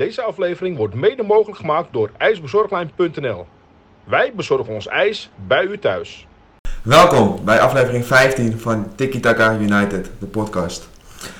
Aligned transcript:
Deze 0.00 0.22
aflevering 0.22 0.76
wordt 0.76 0.94
mede 0.94 1.22
mogelijk 1.22 1.58
gemaakt 1.58 1.92
door 1.92 2.10
ijsbezorglijn.nl. 2.16 3.46
Wij 4.04 4.32
bezorgen 4.36 4.74
ons 4.74 4.86
ijs 4.86 5.30
bij 5.46 5.64
u 5.64 5.78
thuis. 5.78 6.26
Welkom 6.82 7.44
bij 7.44 7.60
aflevering 7.60 8.04
15 8.04 8.58
van 8.58 8.94
Tiki 8.94 9.20
Taka 9.20 9.58
United, 9.58 10.10
de 10.18 10.26
podcast. 10.26 10.88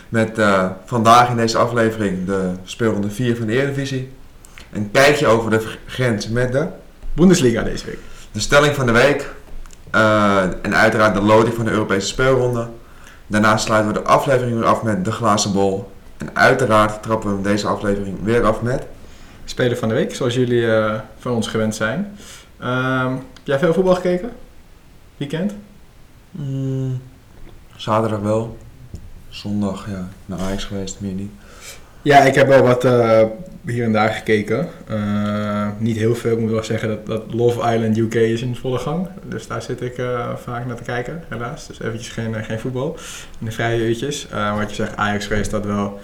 Met 0.08 0.38
uh, 0.38 0.70
vandaag 0.84 1.30
in 1.30 1.36
deze 1.36 1.58
aflevering 1.58 2.26
de 2.26 2.52
speelronde 2.64 3.10
4 3.10 3.36
van 3.36 3.46
de 3.46 3.52
Eredivisie. 3.52 4.12
Een 4.72 4.90
kijkje 4.90 5.26
over 5.26 5.50
de 5.50 5.76
grens 5.86 6.28
met 6.28 6.52
de 6.52 6.66
Bundesliga 7.12 7.62
deze 7.62 7.86
week. 7.86 7.98
De 8.32 8.40
stelling 8.40 8.74
van 8.74 8.86
de 8.86 8.92
week. 8.92 9.34
Uh, 9.94 10.42
en 10.42 10.74
uiteraard 10.74 11.14
de 11.14 11.22
loting 11.22 11.54
van 11.54 11.64
de 11.64 11.70
Europese 11.70 12.06
speelronde. 12.06 12.68
Daarna 13.26 13.56
sluiten 13.56 13.92
we 13.92 13.98
de 14.00 14.06
aflevering 14.06 14.58
weer 14.58 14.68
af 14.68 14.82
met 14.82 15.04
de 15.04 15.12
glazen 15.12 15.52
bol. 15.52 15.90
En 16.20 16.36
uiteraard 16.36 17.02
trappen 17.02 17.36
we 17.36 17.42
deze 17.42 17.66
aflevering 17.66 18.22
weer 18.22 18.44
af 18.44 18.62
met... 18.62 18.86
Speler 19.44 19.76
van 19.76 19.88
de 19.88 19.94
week, 19.94 20.14
zoals 20.14 20.34
jullie 20.34 20.62
uh, 20.62 20.94
van 21.18 21.32
ons 21.32 21.46
gewend 21.46 21.74
zijn. 21.74 22.16
Uh, 22.60 23.04
heb 23.04 23.22
jij 23.44 23.58
veel 23.58 23.72
voetbal 23.74 23.94
gekeken? 23.94 24.30
Weekend? 25.16 25.54
Mm, 26.30 27.00
zaterdag 27.76 28.20
wel. 28.20 28.56
Zondag 29.28 29.86
ja, 29.88 30.08
naar 30.26 30.38
Ajax 30.38 30.64
geweest, 30.64 31.00
meer 31.00 31.12
niet. 31.12 31.30
Ja, 32.02 32.18
ik 32.18 32.34
heb 32.34 32.46
wel 32.46 32.62
wat 32.62 32.84
uh, 32.84 33.22
hier 33.66 33.84
en 33.84 33.92
daar 33.92 34.10
gekeken. 34.10 34.68
Uh, 34.90 35.68
niet 35.78 35.96
heel 35.96 36.14
veel, 36.14 36.32
ik 36.32 36.38
moet 36.38 36.50
wel 36.50 36.62
zeggen 36.62 36.88
dat, 36.88 37.06
dat 37.06 37.34
Love 37.34 37.74
Island 37.74 37.96
UK 37.96 38.14
is 38.14 38.42
in 38.42 38.56
volle 38.56 38.78
gang. 38.78 39.08
Dus 39.28 39.46
daar 39.46 39.62
zit 39.62 39.80
ik 39.80 39.98
uh, 39.98 40.36
vaak 40.36 40.66
naar 40.66 40.76
te 40.76 40.82
kijken, 40.82 41.22
helaas. 41.28 41.66
Dus 41.66 41.80
eventjes 41.80 42.08
geen, 42.08 42.44
geen 42.44 42.58
voetbal 42.58 42.96
in 43.38 43.46
de 43.46 43.52
vrije 43.52 43.86
uurtjes. 43.86 44.26
wat 44.56 44.68
je 44.68 44.74
zegt, 44.74 44.96
Ajax 44.96 45.26
geweest 45.26 45.50
dat 45.50 45.64
wel. 45.64 46.00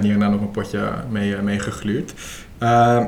hier 0.00 0.12
en 0.12 0.18
daar 0.18 0.30
nog 0.30 0.40
een 0.40 0.50
potje 0.50 0.90
mee, 1.10 1.36
mee 1.36 1.58
gegluurd. 1.58 2.14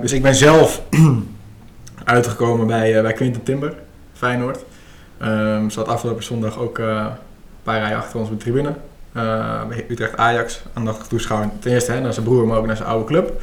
dus 0.01 0.13
ik 0.13 0.23
ben 0.23 0.35
zelf 0.35 0.83
uitgekomen 2.05 2.67
bij, 2.67 3.03
bij 3.03 3.13
Quinten 3.13 3.43
Timber, 3.43 3.75
Feyenoord. 4.13 4.65
Um, 5.23 5.71
zat 5.71 5.89
afgelopen 5.89 6.25
zondag 6.25 6.59
ook 6.59 6.79
een 6.79 7.11
paar 7.63 7.81
rijen 7.81 7.97
achter 7.97 8.19
ons 8.19 8.29
op 8.29 8.39
de 8.39 8.43
tribune. 8.43 8.75
Uh, 9.17 9.67
bij 9.67 9.85
Utrecht 9.89 10.17
Ajax, 10.17 10.63
aandachtig 10.73 11.07
toeschouwen. 11.07 11.51
Ten 11.59 11.73
eerste 11.73 11.93
hè, 11.93 12.01
naar 12.01 12.13
zijn 12.13 12.25
broer, 12.25 12.47
maar 12.47 12.59
ook 12.59 12.67
naar 12.67 12.77
zijn 12.77 12.89
oude 12.89 13.05
club. 13.05 13.43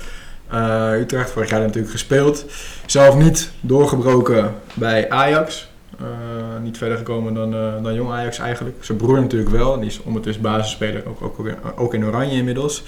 Uh, 0.53 0.99
Utrecht, 0.99 1.29
vorig 1.29 1.49
jaar 1.49 1.59
natuurlijk 1.59 1.91
gespeeld. 1.91 2.45
Zelf 2.85 3.15
niet 3.15 3.51
doorgebroken 3.61 4.55
bij 4.73 5.09
Ajax. 5.09 5.69
Uh, 6.01 6.07
niet 6.63 6.77
verder 6.77 6.97
gekomen 6.97 7.33
dan, 7.33 7.51
dan 7.83 7.93
jong 7.93 8.11
Ajax 8.11 8.39
eigenlijk. 8.39 8.83
Zijn 8.83 8.97
broer 8.97 9.19
natuurlijk 9.19 9.51
wel. 9.51 9.79
Die 9.79 9.89
is 9.89 10.01
ondertussen 10.03 10.43
basisspeler, 10.43 11.03
ook, 11.07 11.21
ook, 11.21 11.47
ook 11.75 11.93
in 11.93 12.05
Oranje 12.05 12.37
inmiddels. 12.37 12.83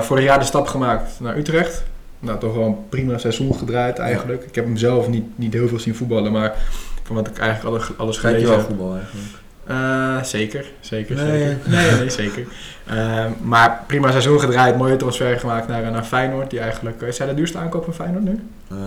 vorig 0.00 0.24
jaar 0.24 0.38
de 0.38 0.44
stap 0.44 0.66
gemaakt 0.66 1.20
naar 1.20 1.36
Utrecht. 1.36 1.84
Nou, 2.20 2.38
toch 2.38 2.54
wel 2.54 2.64
een 2.64 2.88
prima 2.88 3.18
seizoen 3.18 3.54
gedraaid 3.54 3.98
eigenlijk. 3.98 4.44
Ik 4.44 4.54
heb 4.54 4.64
hem 4.64 4.76
zelf 4.76 5.08
niet, 5.08 5.38
niet 5.38 5.52
heel 5.52 5.68
veel 5.68 5.78
zien 5.78 5.94
voetballen, 5.94 6.32
maar 6.32 6.54
van 7.02 7.16
wat 7.16 7.26
ik 7.26 7.38
eigenlijk 7.38 7.74
alles, 7.74 7.98
alles 7.98 8.18
gelezen 8.18 8.48
heb. 8.48 8.56
wel 8.56 8.66
voetbal 8.66 8.94
eigenlijk? 8.94 9.26
Uh, 9.70 10.22
zeker, 10.22 10.64
zeker, 10.80 11.16
nee. 11.16 11.26
zeker. 11.26 11.58
Nee, 11.70 11.90
nee, 11.90 12.10
zeker. 12.10 12.46
Uh, 12.90 13.24
maar 13.40 13.82
prima 13.86 14.10
seizoen 14.10 14.40
gedraaid, 14.40 14.76
mooie 14.76 14.96
transfer 14.96 15.38
gemaakt 15.38 15.68
naar, 15.68 15.90
naar 15.90 16.04
Feyenoord. 16.04 16.50
Die 16.50 16.60
eigenlijk, 16.60 17.00
is 17.00 17.18
hij 17.18 17.26
de 17.26 17.34
duurste 17.34 17.58
aankoop 17.58 17.84
van 17.84 17.94
Feyenoord 17.94 18.24
nu? 18.24 18.40
Uh, 18.72 18.78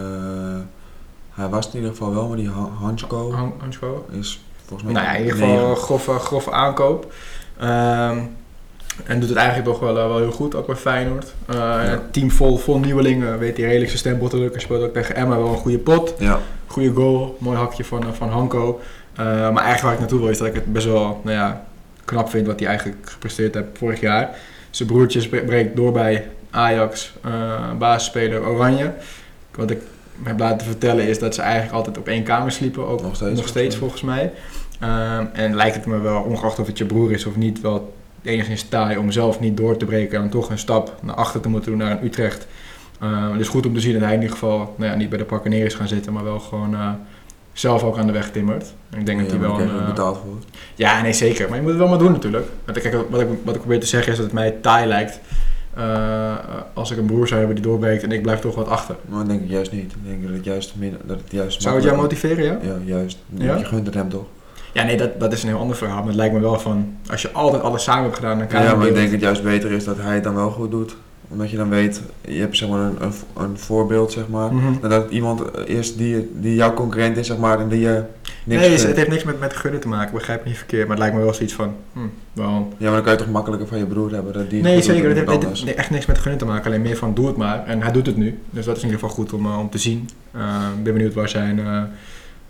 hij 1.31 1.47
was 1.47 1.67
in 1.67 1.75
ieder 1.75 1.89
geval 1.89 2.13
wel, 2.13 2.27
maar 2.27 2.37
die 2.37 2.49
Hansko 2.79 3.31
Han 3.31 3.53
Hansko 3.57 4.05
is 4.11 4.41
volgens 4.65 4.83
mij... 4.83 5.01
Nou 5.01 5.05
ja, 5.05 5.19
in 5.19 5.25
ieder 5.25 5.39
geval 5.39 5.69
een 5.69 5.75
grove, 5.75 6.11
grove 6.11 6.51
aankoop. 6.51 7.13
Ehm, 7.59 8.17
en 9.05 9.19
doet 9.19 9.29
het 9.29 9.37
eigenlijk 9.37 9.67
toch 9.69 9.79
wel, 9.79 9.93
wel 9.93 10.17
heel 10.17 10.31
goed, 10.31 10.55
ook 10.55 10.65
bij 10.65 10.75
Feyenoord. 10.75 11.33
Ja. 11.47 11.99
Team 12.11 12.31
vol, 12.31 12.57
vol 12.57 12.79
nieuwelingen, 12.79 13.39
weet 13.39 13.57
hij 13.57 13.65
redelijk 13.65 13.89
zijn 13.89 13.99
stempel 13.99 14.27
te 14.27 14.37
drukken. 14.37 14.61
Speelt 14.61 14.83
ook 14.83 14.93
tegen 14.93 15.15
Emma 15.15 15.37
wel 15.37 15.47
een 15.47 15.57
goede 15.57 15.77
pot. 15.77 16.13
Ja. 16.17 16.39
Goede 16.67 16.93
goal, 16.93 17.37
mooi 17.39 17.57
hakje 17.57 17.83
van, 17.83 18.03
van 18.15 18.29
Hanko. 18.29 18.79
Uh, 19.19 19.25
maar 19.25 19.63
eigenlijk 19.63 19.81
waar 19.81 19.93
ik 19.93 19.99
naartoe 19.99 20.19
wil 20.19 20.29
is 20.29 20.37
dat 20.37 20.47
ik 20.47 20.53
het 20.53 20.73
best 20.73 20.85
wel 20.85 21.21
nou 21.23 21.37
ja, 21.37 21.65
knap 22.05 22.29
vind 22.29 22.47
wat 22.47 22.59
hij 22.59 22.67
eigenlijk 22.67 23.09
gepresteerd 23.09 23.53
heeft 23.53 23.67
vorig 23.73 23.99
jaar. 23.99 24.29
Zijn 24.69 24.87
broertje 24.87 25.27
breekt 25.27 25.75
door 25.75 25.91
bij 25.91 26.27
Ajax, 26.49 27.13
uh, 27.25 27.73
basisspeler 27.77 28.47
Oranje. 28.47 28.93
Wat 29.55 29.71
ik 29.71 29.81
heb 30.23 30.39
laten 30.39 30.67
vertellen 30.67 31.07
is 31.07 31.19
dat 31.19 31.35
ze 31.35 31.41
eigenlijk 31.41 31.73
altijd 31.73 31.97
op 31.97 32.07
één 32.07 32.23
kamer 32.23 32.51
sliepen, 32.51 32.87
ook 32.87 33.01
nog 33.01 33.15
steeds, 33.15 33.39
nog 33.39 33.47
steeds 33.47 33.75
volgens 33.75 34.01
mij. 34.01 34.31
Uh, 34.83 35.19
en 35.33 35.55
lijkt 35.55 35.75
het 35.75 35.85
me 35.85 35.99
wel, 35.99 36.21
ongeacht 36.21 36.59
of 36.59 36.67
het 36.67 36.77
je 36.77 36.85
broer 36.85 37.11
is 37.11 37.25
of 37.25 37.35
niet, 37.35 37.61
wel 37.61 37.93
enigszins 38.21 38.69
taai 38.69 38.97
om 38.97 39.11
zelf 39.11 39.39
niet 39.39 39.57
door 39.57 39.77
te 39.77 39.85
breken 39.85 40.21
en 40.21 40.29
toch 40.29 40.49
een 40.49 40.57
stap 40.57 40.95
naar 41.01 41.15
achter 41.15 41.41
te 41.41 41.49
moeten 41.49 41.71
doen 41.71 41.79
naar 41.79 41.91
een 41.91 42.05
Utrecht. 42.05 42.47
Uh, 43.03 43.37
dus 43.37 43.47
goed 43.47 43.65
om 43.65 43.73
te 43.73 43.79
zien 43.79 43.93
dat 43.93 44.01
hij 44.01 44.13
in 44.13 44.21
ieder 44.21 44.33
geval 44.35 44.75
nou 44.77 44.91
ja, 44.91 44.97
niet 44.97 45.09
bij 45.09 45.17
de 45.17 45.25
pakken 45.25 45.51
neer 45.51 45.65
is 45.65 45.73
gaan 45.73 45.87
zitten, 45.87 46.13
maar 46.13 46.23
wel 46.23 46.39
gewoon 46.39 46.75
zelf 47.53 47.83
ook 47.83 47.97
aan 47.97 48.07
de 48.07 48.13
weg 48.13 48.31
timmert. 48.31 48.73
Ik 48.97 49.05
denk 49.05 49.17
ja, 49.19 49.23
dat 49.23 49.31
hij 49.31 49.41
wel 49.41 49.59
een, 49.59 49.67
uh, 49.67 49.85
betaald 49.85 50.17
voor. 50.17 50.37
Ja, 50.75 51.01
nee 51.01 51.13
zeker. 51.13 51.47
Maar 51.47 51.55
je 51.55 51.61
moet 51.61 51.71
het 51.71 51.79
wel 51.79 51.89
maar 51.89 51.97
doen 51.97 52.11
natuurlijk. 52.11 52.45
Want 52.65 52.81
kijk, 52.81 53.09
wat, 53.09 53.21
ik, 53.21 53.27
wat 53.43 53.55
ik 53.55 53.61
probeer 53.61 53.79
te 53.79 53.85
zeggen 53.85 54.11
is 54.11 54.17
dat 54.17 54.25
het 54.25 54.35
mij 54.35 54.51
taai 54.51 54.87
lijkt. 54.87 55.19
Uh, 55.77 56.35
als 56.73 56.91
ik 56.91 56.97
een 56.97 57.05
broer 57.05 57.27
zou 57.27 57.39
hebben 57.39 57.57
die 57.57 57.65
doorbreekt 57.65 58.03
en 58.03 58.11
ik 58.11 58.21
blijf 58.21 58.39
toch 58.39 58.55
wat 58.55 58.67
achter. 58.67 58.95
Maar 59.05 59.19
dat 59.19 59.27
denk 59.27 59.41
ik 59.41 59.49
juist 59.49 59.71
niet. 59.71 59.91
Ik 59.91 59.97
denk 60.03 60.23
dat 60.23 60.31
het 60.31 60.45
juist, 60.45 60.73
dat 61.03 61.17
het 61.17 61.31
juist 61.31 61.61
Zou 61.61 61.75
het 61.75 61.83
jou 61.83 61.97
motiveren, 61.97 62.43
ja? 62.43 62.57
Ja, 62.61 62.75
juist. 62.85 63.17
Ja? 63.29 63.55
Je 63.55 63.65
gunt 63.65 63.85
het 63.85 63.95
hem 63.95 64.09
toch? 64.09 64.25
Ja, 64.73 64.83
nee, 64.83 64.97
dat, 64.97 65.19
dat 65.19 65.33
is 65.33 65.43
een 65.43 65.49
heel 65.49 65.59
ander 65.59 65.75
verhaal. 65.75 65.97
Maar 65.97 66.07
het 66.07 66.15
lijkt 66.15 66.33
me 66.33 66.39
wel 66.39 66.59
van, 66.59 66.97
als 67.09 67.21
je 67.21 67.31
altijd 67.31 67.63
alles 67.63 67.83
samen 67.83 68.03
hebt 68.03 68.15
gedaan, 68.15 68.37
dan 68.37 68.47
kan 68.47 68.61
je... 68.61 68.67
Ja, 68.67 68.75
maar 68.75 68.87
ik 68.87 68.93
denk 68.93 69.05
dat 69.05 69.13
het 69.13 69.21
juist 69.21 69.43
beter 69.43 69.71
is 69.71 69.83
dat 69.83 69.97
hij 69.97 70.13
het 70.13 70.23
dan 70.23 70.35
wel 70.35 70.51
goed 70.51 70.71
doet 70.71 70.95
omdat 71.31 71.51
je 71.51 71.57
dan 71.57 71.69
weet, 71.69 72.01
je 72.21 72.39
hebt 72.39 72.57
zeg 72.57 72.69
maar 72.69 72.79
een, 72.79 72.95
een, 72.99 73.13
een 73.37 73.57
voorbeeld 73.57 74.11
zeg 74.11 74.27
maar. 74.27 74.51
En 74.81 74.89
dat 74.89 75.09
iemand 75.09 75.41
is 75.65 75.95
die, 75.95 76.31
die 76.33 76.55
jouw 76.55 76.73
concurrent 76.73 77.17
is 77.17 77.27
zeg 77.27 77.37
maar 77.37 77.59
en 77.59 77.67
die 77.67 77.79
je 77.79 78.03
niks 78.43 78.61
Nee, 78.61 78.87
het 78.87 78.95
heeft 78.95 79.09
niks 79.09 79.23
met, 79.23 79.39
met 79.39 79.53
gunnen 79.53 79.81
te 79.81 79.87
maken, 79.87 80.13
begrijp 80.13 80.43
me 80.43 80.49
niet 80.49 80.57
verkeerd. 80.57 80.81
Maar 80.87 80.97
het 80.97 80.99
lijkt 80.99 81.15
me 81.15 81.23
wel 81.23 81.33
zoiets 81.33 81.53
van, 81.53 81.75
hm, 81.93 81.99
wel... 82.33 82.73
Ja, 82.77 82.85
maar 82.85 82.93
dan 82.93 83.03
kan 83.03 83.11
je 83.11 83.17
toch 83.17 83.29
makkelijker 83.29 83.67
van 83.67 83.77
je 83.77 83.85
broer 83.85 84.11
hebben 84.11 84.33
dat 84.33 84.49
die 84.49 84.61
Nee, 84.61 84.81
zeker. 84.81 85.15
Het 85.15 85.29
heeft 85.43 85.63
nee, 85.63 85.73
echt 85.73 85.89
niks 85.89 86.05
met 86.05 86.17
gunnen 86.17 86.39
te 86.39 86.45
maken. 86.45 86.65
Alleen 86.65 86.81
meer 86.81 86.97
van, 86.97 87.13
doe 87.13 87.27
het 87.27 87.37
maar. 87.37 87.65
En 87.65 87.81
hij 87.81 87.91
doet 87.91 88.05
het 88.05 88.17
nu. 88.17 88.39
Dus 88.49 88.65
dat 88.65 88.77
is 88.77 88.83
in 88.83 88.89
ieder 88.89 89.01
geval 89.01 89.15
goed 89.15 89.33
om, 89.33 89.45
uh, 89.45 89.59
om 89.59 89.69
te 89.69 89.77
zien. 89.77 90.09
Uh, 90.35 90.41
ik 90.77 90.83
ben 90.83 90.93
benieuwd 90.93 91.13
waar 91.13 91.29
zijn, 91.29 91.57
uh, 91.57 91.81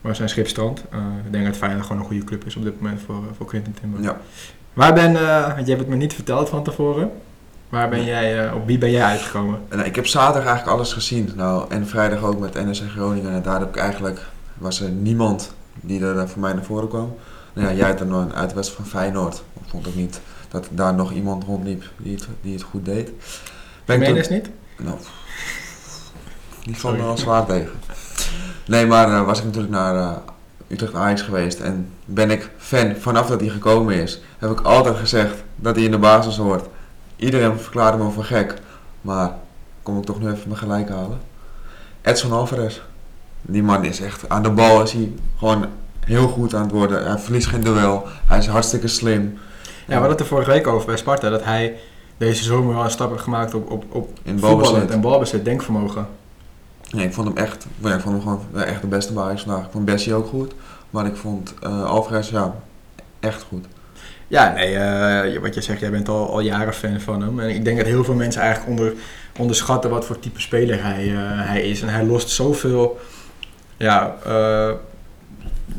waar 0.02 0.16
zijn 0.16 0.30
schip 0.30 0.48
strandt. 0.48 0.84
ik 1.25 1.31
denk 1.31 1.46
dat 1.46 1.58
Feyenoord 1.58 1.86
gewoon 1.86 2.02
een 2.02 2.08
goede 2.08 2.24
club 2.24 2.46
is 2.46 2.56
op 2.56 2.63
dit 2.63 2.81
moment 2.81 3.02
voor, 3.06 3.24
voor 3.38 3.46
Quinten 3.46 3.74
Timber. 3.81 4.02
Ja. 4.02 4.22
Waar 4.74 4.94
ben, 4.94 5.13
want 5.56 5.66
je 5.66 5.72
hebt 5.72 5.80
het 5.80 5.88
me 5.88 5.96
niet 5.96 6.13
verteld 6.13 6.50
van 6.50 6.63
tevoren. 6.63 7.12
Waar 7.72 7.90
ben 7.90 8.04
jij, 8.04 8.46
uh, 8.46 8.56
op 8.56 8.66
wie 8.66 8.78
ben 8.78 8.92
jij 8.92 9.04
uitgekomen? 9.04 9.59
Nou, 9.70 9.84
ik 9.84 9.96
heb 9.96 10.08
zaterdag 10.08 10.46
eigenlijk 10.46 10.78
alles 10.78 10.94
gezien. 10.94 11.32
Nou, 11.36 11.66
en 11.70 11.88
vrijdag 11.88 12.24
ook 12.24 12.40
met 12.40 12.54
NS 12.54 12.82
en 12.82 12.90
Groningen. 12.90 13.32
En 13.32 13.42
daar 13.42 13.59
heb 13.59 13.70
ik 13.70 13.76
eigenlijk, 13.76 14.20
was 14.58 14.82
er 14.82 14.90
niemand 14.90 15.54
die 15.74 16.06
er 16.06 16.30
voor 16.30 16.42
mij 16.42 16.54
naar 16.54 16.64
voren 16.64 16.88
kwam. 16.88 17.16
Nou 17.54 17.68
ja, 17.68 17.74
jij 17.74 17.98
er 17.98 18.06
nog 18.06 18.22
een 18.22 18.34
uitwedstrijd 18.34 18.81
van 18.81 19.00
Feyenoord. 19.00 19.44
Ik 19.54 19.70
vond 19.70 19.88
ook 19.88 19.96
niet 19.96 20.22
dat 20.50 20.68
daar 20.72 20.94
nog 20.94 21.12
iemand 21.12 21.44
rondliep 21.44 21.84
die 21.98 22.16
het, 22.16 22.28
die 22.42 22.54
het 22.54 22.62
goed 22.62 22.86
deed. 22.86 23.12
Ben 23.86 24.00
Meen 24.00 24.16
je 24.16 24.28
niet? 24.30 24.50
Nou, 24.78 24.98
die 26.66 26.78
valt 26.78 26.98
me 26.98 27.04
wel 27.04 27.18
zwaar 27.18 27.46
tegen. 27.46 27.80
Nee, 28.66 28.86
maar 28.86 29.10
uh, 29.10 29.26
was 29.26 29.40
ik 29.40 29.46
natuurlijk 29.46 29.74
naar 29.74 29.96
uh, 29.96 30.16
Utrecht 30.68 30.94
Ajax 30.94 31.22
geweest. 31.22 31.60
En 31.60 31.90
ben 32.06 32.31
ik 32.31 32.50
fan, 32.58 32.96
vanaf 32.96 33.28
dat 33.28 33.40
hij 33.40 33.50
gekomen 33.50 33.96
is, 33.96 34.22
heb 34.38 34.50
ik 34.50 34.62
altijd 34.62 34.98
gezegd 34.98 35.44
dat 35.56 35.76
hij 35.76 35.86
in 35.86 35.92
de 35.92 35.98
basis 35.98 36.38
hoort. 36.38 36.68
Iedereen 37.22 37.59
verklaarde 37.59 38.04
me 38.04 38.09
voor 38.09 38.24
gek. 38.24 38.54
Maar 39.02 39.34
kom 39.84 39.98
ik 39.98 40.04
toch 40.04 40.20
nu 40.20 40.32
even 40.32 40.48
mijn 40.48 40.59
gelijk 40.59 40.90
halen. 40.90 41.20
Edson 42.02 42.32
Alvarez. 42.32 42.82
Die 43.42 43.64
man 43.64 43.86
is 43.86 44.02
echt 44.02 44.30
aan 44.30 44.44
de 44.44 44.50
bal 44.50 44.82
is 44.82 44.92
hij 44.92 45.12
gewoon 45.38 45.66
heel 46.00 46.28
goed 46.28 46.56
aan 46.56 46.62
het 46.62 46.72
worden. 46.72 47.06
Hij 47.06 47.18
verliest 47.18 47.48
geen 47.48 47.64
duel. 47.64 48.04
Hij 48.26 48.38
is 48.38 48.48
hartstikke 48.48 48.88
slim. 48.88 49.38
Ja, 49.64 49.88
we 49.88 49.94
hadden 49.94 50.12
het 50.12 50.20
er 50.20 50.26
vorige 50.26 50.52
week 50.52 50.68
over 50.68 50.86
bij 50.86 50.98
Sparta. 50.98 51.30
Dat 51.30 51.44
hij 51.44 51.78
deze 52.18 52.44
zomer 52.44 52.76
wel 52.76 52.84
een 52.84 52.92
stap 52.92 53.10
heeft 53.10 53.24
gemaakt 53.24 53.54
op, 53.54 53.72
op, 53.72 53.84
op 53.90 54.20
In 54.24 54.40
voetballen 54.40 54.90
en 54.90 55.02
balbezit, 55.02 55.46
denkvermogen. 55.46 56.07
Nee, 56.92 57.06
ik 57.06 57.13
vond 57.13 57.28
hem 57.28 57.38
echt, 57.38 57.68
ja, 57.78 57.94
ik 57.94 58.01
vond 58.01 58.13
hem 58.13 58.22
gewoon 58.22 58.63
echt 58.66 58.81
de 58.81 58.88
beste 58.88 59.13
bij 59.13 59.38
vandaag. 59.38 59.66
Ik 59.66 59.72
vond 59.72 59.86
Bessie 59.86 60.13
ook 60.13 60.28
goed. 60.28 60.54
Maar 60.90 61.06
ik 61.06 61.16
vond 61.16 61.54
uh, 61.63 61.84
Alvarez 61.84 62.30
ja, 62.30 62.56
echt 63.19 63.44
goed. 63.44 63.66
Ja, 64.31 64.54
nee, 64.54 64.74
uh, 65.33 65.42
wat 65.42 65.54
je 65.54 65.62
zegt, 65.62 65.80
jij 65.80 65.92
bent 65.92 66.10
al, 66.10 66.30
al 66.30 66.39
jaren 66.39 66.74
fan 66.74 67.00
van 67.00 67.22
hem. 67.22 67.39
En 67.39 67.50
ik 67.50 67.66
denk 67.66 67.78
dat 67.78 67.86
heel 67.86 68.04
veel 68.04 68.13
mensen 68.13 68.42
eigenlijk 68.42 68.80
onder, 68.80 68.94
onderschatten 69.38 69.89
wat 69.89 70.06
voor 70.06 70.19
type 70.19 70.42
speler 70.42 70.83
hij, 70.83 71.07
uh, 71.07 71.18
hij 71.24 71.62
is. 71.62 71.81
En 71.81 71.88
hij 71.88 72.06
lost 72.06 72.30
zoveel, 72.30 73.00
ja, 73.78 74.16
uh, 74.28 74.72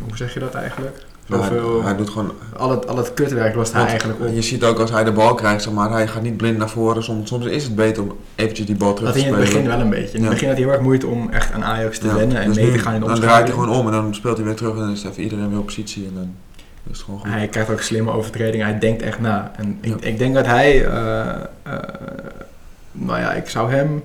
hoe 0.00 0.16
zeg 0.16 0.34
je 0.34 0.40
dat 0.40 0.54
eigenlijk? 0.54 0.96
Zoveel, 1.28 1.76
hij, 1.76 1.88
hij 1.88 1.96
doet 1.96 2.10
gewoon... 2.10 2.32
Al 2.56 2.70
het, 2.70 2.88
al 2.88 2.96
het 2.96 3.14
kutwerk 3.14 3.54
lost 3.54 3.72
hij 3.72 3.86
eigenlijk 3.86 4.20
op. 4.20 4.34
Je 4.34 4.42
ziet 4.42 4.64
ook 4.64 4.78
als 4.78 4.90
hij 4.90 5.04
de 5.04 5.12
bal 5.12 5.34
krijgt, 5.34 5.62
zeg 5.62 5.72
maar, 5.72 5.90
hij 5.90 6.08
gaat 6.08 6.22
niet 6.22 6.36
blind 6.36 6.58
naar 6.58 6.70
voren. 6.70 7.02
Soms, 7.02 7.28
soms 7.28 7.46
is 7.46 7.64
het 7.64 7.74
beter 7.74 8.02
om 8.02 8.16
eventjes 8.34 8.66
die 8.66 8.76
bal 8.76 8.94
terug 8.94 9.12
te 9.12 9.18
spelen. 9.18 9.38
Dat 9.38 9.48
in 9.48 9.54
het 9.54 9.62
begin 9.62 9.76
wel 9.76 9.84
een 9.86 9.90
beetje. 9.90 10.16
In 10.16 10.22
het 10.22 10.22
ja. 10.22 10.28
begin 10.28 10.48
had 10.48 10.56
hij 10.56 10.66
heel 10.66 10.74
erg 10.74 10.82
moeite 10.82 11.06
om 11.06 11.30
echt 11.30 11.52
aan 11.52 11.64
Ajax 11.64 11.98
te 11.98 12.06
ja. 12.06 12.14
wennen 12.14 12.36
en 12.36 12.46
dus 12.46 12.56
mee 12.56 12.66
nu, 12.66 12.72
te 12.72 12.78
gaan 12.78 12.94
in 12.94 13.00
de 13.00 13.06
Dan 13.06 13.20
draait 13.20 13.44
hij 13.44 13.52
gewoon 13.52 13.70
om 13.70 13.86
en 13.86 13.92
dan 13.92 14.14
speelt 14.14 14.36
hij 14.36 14.46
weer 14.46 14.54
terug 14.54 14.72
en 14.72 14.80
dan 14.80 14.90
is 14.90 15.04
even 15.04 15.22
iedereen 15.22 15.48
weer 15.48 15.58
op 15.58 15.66
positie. 15.66 16.06
En 16.06 16.14
dan 16.14 16.34
gewoon 16.90 17.20
goed. 17.20 17.28
Hij 17.28 17.48
krijgt 17.48 17.70
ook 17.70 17.80
slimme 17.80 18.10
overtredingen, 18.10 18.66
hij 18.66 18.78
denkt 18.78 19.02
echt 19.02 19.20
na. 19.20 19.52
En 19.56 19.78
ik, 19.80 20.00
ja. 20.00 20.06
ik 20.06 20.18
denk 20.18 20.34
dat 20.34 20.46
hij, 20.46 20.86
uh, 20.86 21.34
uh, 21.66 21.78
nou 22.92 23.20
ja, 23.20 23.32
ik 23.32 23.48
zou 23.48 23.72
hem 23.72 24.02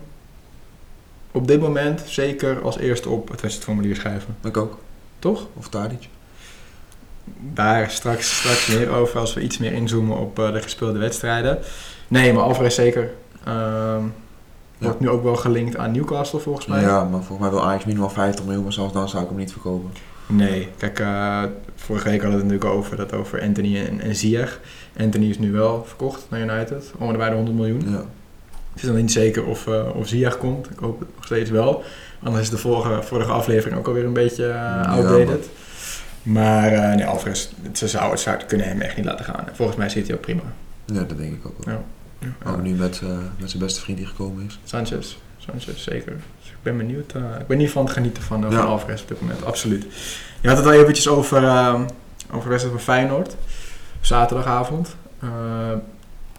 op 1.31 1.47
dit 1.47 1.59
moment 1.62 2.01
zeker 2.06 2.62
als 2.62 2.77
eerste 2.77 3.09
op 3.09 3.29
het 3.29 3.41
wedstrijdformulier 3.41 3.95
schrijven. 3.95 4.35
Ik 4.44 4.57
ook. 4.57 4.77
Toch? 5.19 5.47
Of 5.53 5.69
Tadic. 5.69 6.07
Daar 7.39 7.91
straks, 7.91 8.38
straks 8.38 8.68
meer 8.68 8.89
over 8.89 9.19
als 9.19 9.33
we 9.33 9.41
iets 9.41 9.57
meer 9.57 9.73
inzoomen 9.73 10.18
op 10.18 10.39
eh, 10.39 10.53
de 10.53 10.62
gespeelde 10.62 11.00
wedstrijden. 11.00 11.59
Nee, 12.07 12.33
maar 12.33 12.44
Alvarez 12.44 12.75
zeker. 12.75 13.12
Ehm, 13.44 14.03
wordt 14.77 15.00
nu 15.00 15.09
ook 15.09 15.23
wel 15.23 15.35
gelinkt 15.35 15.77
aan 15.77 15.91
Newcastle 15.91 16.39
volgens 16.39 16.65
mij. 16.65 16.81
Ja, 16.81 17.03
maar 17.03 17.23
volgens 17.23 17.39
mij 17.39 17.50
wil 17.50 17.68
Ajax 17.68 17.85
minimaal 17.85 18.09
50 18.09 18.45
miljoen, 18.45 18.63
maar 18.63 18.73
zelfs 18.73 18.94
dan 18.94 19.09
zou 19.09 19.23
ik 19.23 19.30
hem 19.30 19.38
niet 19.38 19.51
verkopen. 19.51 19.91
Nee, 20.25 20.69
kijk, 20.77 21.00
eh, 21.00 21.44
vorige 21.81 22.09
week 22.09 22.21
hadden 22.21 22.39
we 22.39 22.44
het 22.45 22.53
natuurlijk 22.53 22.79
over, 22.79 22.97
dat 22.97 23.13
over 23.13 23.41
Anthony 23.41 23.85
en, 23.85 24.01
en 24.01 24.15
Ziyech. 24.15 24.59
Anthony 24.97 25.29
is 25.29 25.39
nu 25.39 25.51
wel 25.51 25.85
verkocht 25.85 26.25
naar 26.29 26.39
United, 26.39 26.91
bij 26.97 27.29
de 27.29 27.35
100 27.35 27.56
miljoen. 27.56 27.81
Ja. 27.89 28.06
Het 28.74 28.85
is 28.85 28.91
nog 28.91 28.95
niet 28.95 29.12
zeker 29.12 29.45
of, 29.45 29.68
uh, 29.68 29.95
of 29.95 30.07
Ziyech 30.07 30.38
komt. 30.38 30.69
Ik 30.69 30.79
hoop 30.79 31.00
het 31.00 31.09
nog 31.15 31.25
steeds 31.25 31.50
wel. 31.50 31.83
Anders 32.24 32.44
is 32.44 32.50
de 32.50 32.57
vorige, 32.57 33.03
vorige 33.03 33.31
aflevering 33.31 33.79
ook 33.79 33.88
alweer 33.88 34.06
een 34.06 34.13
beetje 34.13 34.45
uh, 34.45 34.91
outdated. 34.91 35.50
maar 36.24 36.74
uh, 36.74 36.95
nee, 36.95 37.06
Alvarez, 37.06 37.50
ze 37.74 37.88
zou, 37.88 38.12
het 38.12 38.45
kunnen 38.45 38.68
hem 38.68 38.81
echt 38.81 38.95
niet 38.95 39.06
laten 39.06 39.25
gaan. 39.25 39.47
Volgens 39.53 39.77
mij 39.77 39.89
zit 39.89 40.07
hij 40.07 40.15
ook 40.15 40.21
prima. 40.21 40.41
Ja, 40.85 41.03
dat 41.03 41.18
denk 41.18 41.33
ik 41.33 41.45
ook 41.45 41.65
wel. 41.65 41.73
Ja. 41.73 41.81
Ja. 42.44 42.51
Ook 42.51 42.62
nu 42.62 42.73
met, 42.73 43.01
met 43.39 43.50
zijn 43.50 43.63
beste 43.63 43.81
vriend 43.81 43.97
die 43.97 44.07
gekomen 44.07 44.45
is. 44.45 44.59
Sanchez, 44.63 45.18
Sanchez 45.38 45.83
zeker. 45.83 46.15
Ik 46.67 46.77
ben 46.77 46.87
benieuwd. 46.87 47.13
ik 47.39 47.47
ben 47.47 47.57
niet 47.57 47.71
van 47.71 47.83
het 47.83 47.93
genieten 47.93 48.23
van, 48.23 48.41
van 48.41 48.51
ja. 48.51 48.59
Alvarez 48.59 49.01
op 49.01 49.07
dit 49.07 49.21
moment, 49.21 49.45
absoluut. 49.45 49.85
Je 50.41 50.47
had 50.47 50.57
het 50.57 50.65
al 50.65 50.73
eventjes 50.73 51.07
over, 51.07 51.37
over 52.31 52.43
de 52.43 52.49
wedstrijd 52.49 52.75
van 52.75 52.79
Feyenoord. 52.79 53.35
Zaterdagavond. 54.01 54.95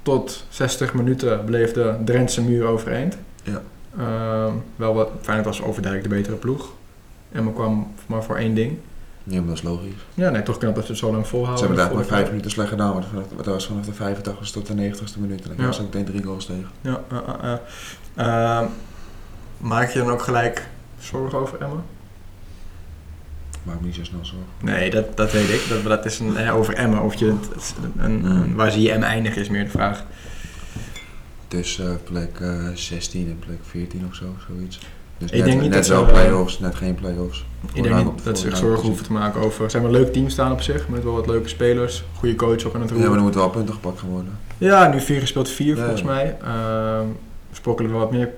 tot 0.03 0.45
60 0.49 0.95
minuten 0.95 1.45
bleef 1.45 1.73
de 1.73 1.95
Drentse 2.05 2.43
muur 2.43 2.67
overeind. 2.67 3.17
Ja. 3.43 3.63
Uh, 3.99 4.53
wel 4.77 4.95
wat, 4.95 5.11
Feyenoord 5.21 5.47
was 5.47 5.63
overduidelijk 5.63 6.13
de 6.13 6.17
betere 6.17 6.37
ploeg. 6.37 6.73
En 7.33 7.45
we 7.45 7.53
kwam 7.53 7.93
maar 8.07 8.23
voor 8.23 8.37
één 8.37 8.55
ding. 8.55 8.79
Ja, 9.23 9.39
maar 9.39 9.47
dat 9.47 9.57
is 9.57 9.63
logisch. 9.63 9.93
Ja, 10.15 10.31
nee, 10.31 10.43
toch 10.43 10.59
knap 10.59 10.75
dat 10.75 10.85
ze 10.85 10.91
het 10.91 11.01
zo 11.01 11.13
lang 11.13 11.27
volhouden. 11.27 11.59
Ze 11.59 11.67
hebben 11.67 11.85
daar 11.85 11.95
maar 11.95 12.05
vijf 12.05 12.29
minuten 12.29 12.51
slecht 12.51 12.69
gedaan, 12.69 12.95
maar 12.95 13.23
dat 13.37 13.47
was 13.47 13.67
vanaf 13.67 13.85
de 13.85 13.93
85 13.93 14.51
tot 14.51 14.67
de 14.67 14.73
90ste 14.73 15.19
minuut. 15.19 15.43
En 15.43 15.57
dan 15.57 15.67
was 15.67 15.79
ook 15.81 15.85
meteen 15.85 16.05
drie 16.05 16.23
goals 16.23 16.47
tegen. 16.47 16.69
Ja, 16.81 17.01
uh, 17.13 17.19
uh, 17.45 17.55
uh. 18.17 18.63
Maak 19.59 19.91
je 19.91 19.99
dan 19.99 20.11
ook 20.11 20.23
gelijk 20.23 20.67
zorgen 20.99 21.39
over 21.39 21.61
Emma? 21.61 21.83
Maak 23.63 23.81
me 23.81 23.87
niet 23.87 23.95
zo 23.95 24.05
snel 24.05 24.25
zorgen. 24.25 24.49
Nee, 24.61 24.91
dat, 24.91 25.17
dat 25.17 25.33
weet 25.33 25.49
ik. 25.49 25.69
Dat, 25.69 25.85
dat 25.85 26.05
is 26.05 26.19
een, 26.19 26.37
hè, 26.37 26.53
over 26.53 26.75
Emma. 26.75 27.03
Of 27.03 27.15
je 27.15 27.27
het, 27.27 27.75
een, 27.99 28.25
een, 28.25 28.55
waar 28.55 28.71
zie 28.71 28.83
je 28.83 28.93
Emma 28.93 29.07
eindigen 29.07 29.41
is 29.41 29.49
meer 29.49 29.65
de 29.65 29.71
vraag. 29.71 30.05
Dus 31.49 31.79
uh, 31.79 31.87
plek 32.05 32.39
uh, 32.39 32.69
16 32.75 33.27
en 33.27 33.39
plek 33.39 33.59
14 33.63 34.07
of 34.09 34.15
zo, 34.15 34.25
zoiets. 34.49 34.79
Dus 35.19 35.31
ik 35.31 35.37
net, 35.37 35.47
denk 35.47 35.61
niet 35.61 35.71
net 35.71 35.87
dat 35.87 35.97
wel 35.97 36.07
play-offs, 36.07 36.59
net 36.59 36.75
geen 36.75 36.95
play-offs. 36.95 37.45
Ik 37.73 37.83
denk 37.83 38.05
niet 38.05 38.25
dat 38.25 38.39
ze 38.39 38.49
zich 38.49 38.57
zorgen 38.57 38.87
hoeven 38.87 39.05
te 39.05 39.13
maken 39.13 39.41
over... 39.41 39.71
Ze 39.71 39.77
hebben 39.79 39.95
een 39.95 40.01
leuk 40.01 40.13
team 40.13 40.29
staan 40.29 40.53
op 40.53 40.61
zich, 40.63 40.89
met 40.89 41.05
wel 41.05 41.13
wat 41.13 41.27
leuke 41.27 41.49
spelers. 41.49 42.05
Goede 42.15 42.35
coach 42.35 42.65
ook 42.65 42.75
aan 42.75 42.81
het 42.81 42.91
roeren. 42.91 42.99
Ja, 42.99 43.07
maar 43.09 43.17
er 43.17 43.23
moeten 43.23 43.41
wel 43.41 43.51
punten 43.51 43.75
gepakt 43.75 43.99
gaan 43.99 44.09
worden. 44.09 44.39
Ja, 44.59 44.89
nu 44.89 45.01
vier 45.01 45.21
gespeeld 45.21 45.49
vier 45.49 45.77
Ja. 45.77 45.81
volgens 45.81 46.03
mij. 46.03 46.37
Uh, 46.45 47.01
sprokkelen 47.53 47.91
wel 47.91 48.01
wat 48.01 48.11
meer 48.11 48.31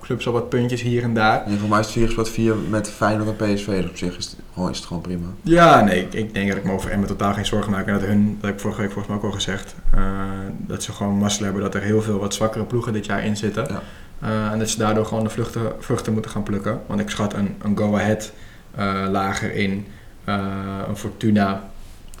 clubs 0.00 0.26
al 0.26 0.32
wat 0.32 0.48
puntjes 0.48 0.82
hier 0.82 1.02
en 1.02 1.14
daar. 1.14 1.44
En 1.44 1.58
voor 1.58 1.68
mij 1.68 1.78
is 1.80 1.84
het 1.84 1.94
4 1.94 2.06
gespeeld 2.06 2.28
4 2.28 2.54
met 2.56 2.90
Feyenoord 2.90 3.28
en 3.28 3.54
PSV. 3.54 3.66
Dus 3.66 3.90
op 3.90 3.96
zich 3.96 4.16
is 4.16 4.24
het 4.24 4.36
gewoon, 4.52 4.70
is 4.70 4.76
het 4.76 4.86
gewoon 4.86 5.02
prima. 5.02 5.26
Ja, 5.42 5.84
nee, 5.84 6.00
ik, 6.00 6.14
ik 6.14 6.34
denk 6.34 6.48
dat 6.48 6.56
ik 6.56 6.64
me 6.64 6.72
over 6.72 6.90
Emmen 6.90 7.08
totaal 7.08 7.32
geen 7.32 7.46
zorgen 7.46 7.72
maak. 7.72 7.86
En 7.86 7.92
dat 7.92 8.02
hun, 8.02 8.36
dat 8.40 8.44
heb 8.44 8.54
ik 8.54 8.60
vorige 8.60 8.80
week 8.80 8.92
volgens 8.92 9.14
mij 9.14 9.22
ook 9.22 9.30
al 9.30 9.38
gezegd, 9.38 9.74
uh, 9.94 10.22
dat 10.56 10.82
ze 10.82 10.92
gewoon 10.92 11.14
mazzel 11.14 11.44
hebben 11.44 11.62
dat 11.62 11.74
er 11.74 11.82
heel 11.82 12.02
veel 12.02 12.18
wat 12.18 12.34
zwakkere 12.34 12.64
ploegen 12.64 12.92
dit 12.92 13.06
jaar 13.06 13.24
in 13.24 13.36
zitten. 13.36 13.66
Ja. 13.68 13.82
Uh, 14.22 14.52
en 14.52 14.58
dat 14.58 14.68
ze 14.68 14.78
daardoor 14.78 15.06
gewoon 15.06 15.24
de 15.24 15.30
vluchten, 15.30 15.72
vruchten 15.78 16.12
moeten 16.12 16.30
gaan 16.30 16.42
plukken. 16.42 16.80
Want 16.86 17.00
ik 17.00 17.10
schat 17.10 17.34
een, 17.34 17.56
een 17.62 17.78
go-ahead 17.78 18.32
uh, 18.78 19.06
lager 19.10 19.54
in, 19.54 19.86
een 20.24 20.96
Fortuna. 20.96 21.70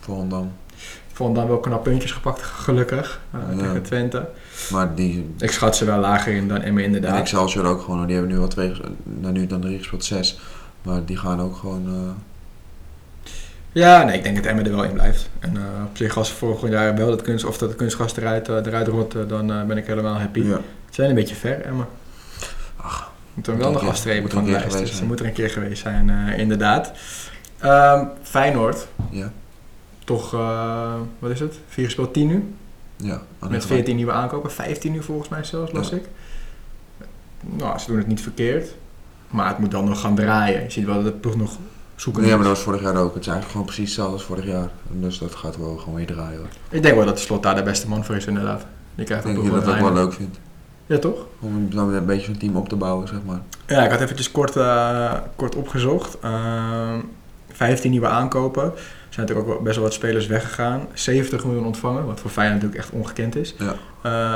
Volendam. 0.00 0.52
Volendam 1.12 1.48
wel 1.48 1.58
knap 1.58 1.82
puntjes 1.82 2.12
gepakt, 2.12 2.42
gelukkig, 2.42 3.20
ja. 3.32 3.56
tegen 3.56 3.82
Twente. 3.82 4.28
Maar 4.70 4.94
die... 4.94 5.34
Ik 5.38 5.50
schat 5.50 5.76
ze 5.76 5.84
wel 5.84 5.98
lager 5.98 6.34
in 6.34 6.48
dan 6.48 6.62
Emmen 6.62 6.84
inderdaad. 6.84 7.14
En 7.14 7.20
Excelsior 7.20 7.64
ook 7.64 7.82
gewoon, 7.82 8.06
die 8.06 8.16
hebben 8.16 8.34
nu 8.34 8.40
al 8.40 8.48
twee, 8.48 8.72
nou 9.02 9.32
nu 9.32 9.46
dan 9.46 9.60
drie 9.60 9.78
gespeeld, 9.78 10.04
zes. 10.04 10.38
Maar 10.82 11.04
die 11.04 11.16
gaan 11.16 11.40
ook 11.40 11.56
gewoon... 11.56 11.86
Uh... 11.88 12.10
Ja, 13.72 14.02
nee, 14.02 14.16
ik 14.16 14.22
denk 14.22 14.36
dat 14.36 14.44
Emmen 14.44 14.64
er 14.64 14.70
wel 14.70 14.84
in 14.84 14.92
blijft. 14.92 15.30
En 15.38 15.54
uh, 15.54 15.62
op 15.84 15.96
zich 15.96 16.16
als 16.16 16.32
vorig 16.32 16.70
jaar 16.70 16.96
wel 16.96 17.06
dat 17.06 17.22
kunst, 17.22 17.44
of 17.44 17.58
dat 17.58 17.70
de 17.70 17.76
kunstgast 17.76 18.16
eruit, 18.16 18.48
uh, 18.48 18.56
eruit 18.56 18.88
rot, 18.88 19.14
dan 19.28 19.66
ben 19.66 19.76
ik 19.76 19.86
helemaal 19.86 20.18
happy. 20.18 20.40
Ja. 20.40 20.56
Ze 20.56 20.60
zijn 20.90 21.08
een 21.08 21.14
beetje 21.14 21.34
ver, 21.34 21.60
Emmen. 21.60 21.86
Ach, 22.76 23.12
moet 23.34 23.46
er 23.46 23.56
wel 23.56 23.72
nog 23.72 23.88
afstrepen 23.88 24.30
van 24.30 24.44
de 24.44 24.50
lijst. 24.50 24.78
Dus 24.78 24.96
ze 24.96 25.04
moet 25.04 25.20
er 25.20 25.26
een 25.26 25.32
keer 25.32 25.50
geweest 25.50 25.82
zijn, 25.82 26.08
inderdaad. 26.36 26.92
Um, 27.64 28.08
Feyenoord. 28.22 28.86
Ja. 29.10 29.32
Toch, 30.04 30.30
wat 31.18 31.30
is 31.30 31.40
het? 31.40 31.58
Vier 31.68 31.84
gespeeld, 31.84 32.12
tien 32.12 32.26
nu? 32.26 32.54
Ja, 33.02 33.22
met 33.48 33.66
14 33.66 33.96
nieuwe 33.96 34.12
aankopen, 34.12 34.50
15 34.50 34.92
nu 34.92 35.02
volgens 35.02 35.28
mij 35.28 35.44
zelfs, 35.44 35.72
las 35.72 35.88
ja. 35.88 35.96
ik. 35.96 36.04
Nou, 37.40 37.78
ze 37.78 37.86
doen 37.86 37.98
het 37.98 38.06
niet 38.06 38.20
verkeerd. 38.20 38.74
Maar 39.30 39.48
het 39.48 39.58
moet 39.58 39.70
dan 39.70 39.84
nog 39.84 40.00
gaan 40.00 40.14
draaien. 40.14 40.62
Je 40.62 40.70
ziet 40.70 40.84
wel 40.84 40.94
dat 40.94 41.04
het 41.04 41.20
ploeg 41.20 41.36
nog 41.36 41.56
zoeken 41.96 42.22
Ja, 42.22 42.28
maar 42.28 42.38
dat 42.38 42.56
was 42.56 42.60
vorig 42.60 42.82
jaar 42.82 42.96
ook. 42.96 43.14
Het 43.14 43.22
is 43.22 43.28
eigenlijk 43.28 43.50
gewoon 43.50 43.66
precies 43.66 43.84
hetzelfde 43.84 44.12
als 44.12 44.24
vorig 44.24 44.46
jaar. 44.46 44.70
Dus 44.88 45.18
dat 45.18 45.34
gaat 45.34 45.56
wel 45.56 45.76
gewoon 45.76 45.94
weer 45.94 46.06
draaien 46.06 46.38
hoor. 46.38 46.48
Ik 46.68 46.82
denk 46.82 46.94
wel 46.94 47.04
dat 47.04 47.16
de 47.16 47.22
slot 47.22 47.42
daar 47.42 47.54
de 47.54 47.62
beste 47.62 47.88
man 47.88 48.04
voor 48.04 48.16
is 48.16 48.26
inderdaad. 48.26 48.64
Die 48.94 49.04
krijgt 49.04 49.24
ik 49.24 49.34
denk 49.34 49.50
dat 49.50 49.60
ik 49.60 49.66
dat 49.66 49.78
wel 49.78 49.92
leuk 49.92 50.12
vind. 50.12 50.38
Ja, 50.86 50.98
toch? 50.98 51.26
Om 51.40 51.70
dan 51.70 51.94
een 51.94 52.06
beetje 52.06 52.24
zo'n 52.24 52.36
team 52.36 52.56
op 52.56 52.68
te 52.68 52.76
bouwen, 52.76 53.08
zeg 53.08 53.18
maar. 53.26 53.40
Ja, 53.66 53.84
ik 53.84 53.90
had 53.90 54.00
eventjes 54.00 54.30
kort, 54.30 54.56
uh, 54.56 55.12
kort 55.36 55.54
opgezocht. 55.54 56.16
Uh, 56.24 56.94
15 57.52 57.90
nieuwe 57.90 58.06
aankopen. 58.06 58.72
Zijn 59.20 59.32
natuurlijk 59.32 59.58
ook 59.58 59.64
best 59.64 59.76
wel 59.76 59.84
wat 59.84 59.94
spelers 59.94 60.26
weggegaan. 60.26 60.86
70 60.92 61.44
miljoen 61.44 61.66
ontvangen, 61.66 62.06
wat 62.06 62.20
voor 62.20 62.30
Feyenoord 62.30 62.62
natuurlijk 62.62 62.88
echt 62.88 63.00
ongekend 63.00 63.36
is. 63.36 63.54
Ja. 63.58 63.74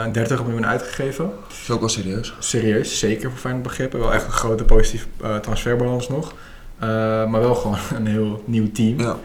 Uh, 0.07 0.13
30 0.13 0.45
miljoen 0.45 0.67
uitgegeven. 0.67 1.25
Dat 1.25 1.59
is 1.63 1.71
ook 1.71 1.81
wel 1.81 1.89
serieus. 1.89 2.35
Serieus, 2.39 2.99
zeker 2.99 3.31
voor 3.31 3.39
Feyenoord 3.39 3.65
begrippen. 3.65 3.99
Wel 3.99 4.13
echt 4.13 4.27
een 4.27 4.33
grote 4.33 4.65
positieve 4.65 5.07
uh, 5.23 5.37
transferbalans 5.37 6.09
nog. 6.09 6.33
Uh, 6.33 6.89
maar 7.27 7.41
wel 7.41 7.55
gewoon 7.63 7.79
een 7.95 8.07
heel 8.07 8.43
nieuw 8.47 8.73
team. 8.73 9.01
Ja. 9.01 9.17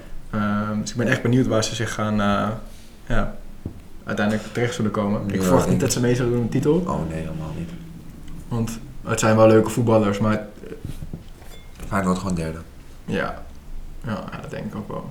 dus 0.82 0.92
ik 0.92 0.98
ben 0.98 1.08
echt 1.08 1.22
benieuwd 1.22 1.48
waar 1.48 1.64
ze 1.64 1.76
zich 1.76 1.94
gaan 1.94 2.16
ja, 3.08 3.36
uiteindelijk 4.04 4.48
terecht 4.52 4.74
zullen 4.74 4.92
komen. 4.92 5.22
Ik 5.32 5.44
verwacht 5.44 5.66
ik 5.66 5.72
niet 5.72 5.80
dat 5.80 5.92
ze 5.92 6.00
mee 6.00 6.16
zullen 6.16 6.32
doen 6.32 6.42
met 6.42 6.52
titel. 6.52 6.84
Oh 6.88 7.10
nee, 7.10 7.20
helemaal 7.20 7.54
niet. 7.58 7.70
Want 8.48 8.80
het 9.04 9.20
zijn 9.20 9.36
wel 9.36 9.48
leuke 9.48 9.70
voetballers, 9.70 10.20
maar... 10.20 10.46
Feyenoord 11.88 12.06
wordt 12.06 12.20
gewoon 12.20 12.36
derde. 12.36 12.60
Ja. 13.06 13.44
ja, 14.06 14.24
dat 14.42 14.50
denk 14.50 14.66
ik 14.66 14.76
ook 14.76 14.88
wel. 14.88 15.10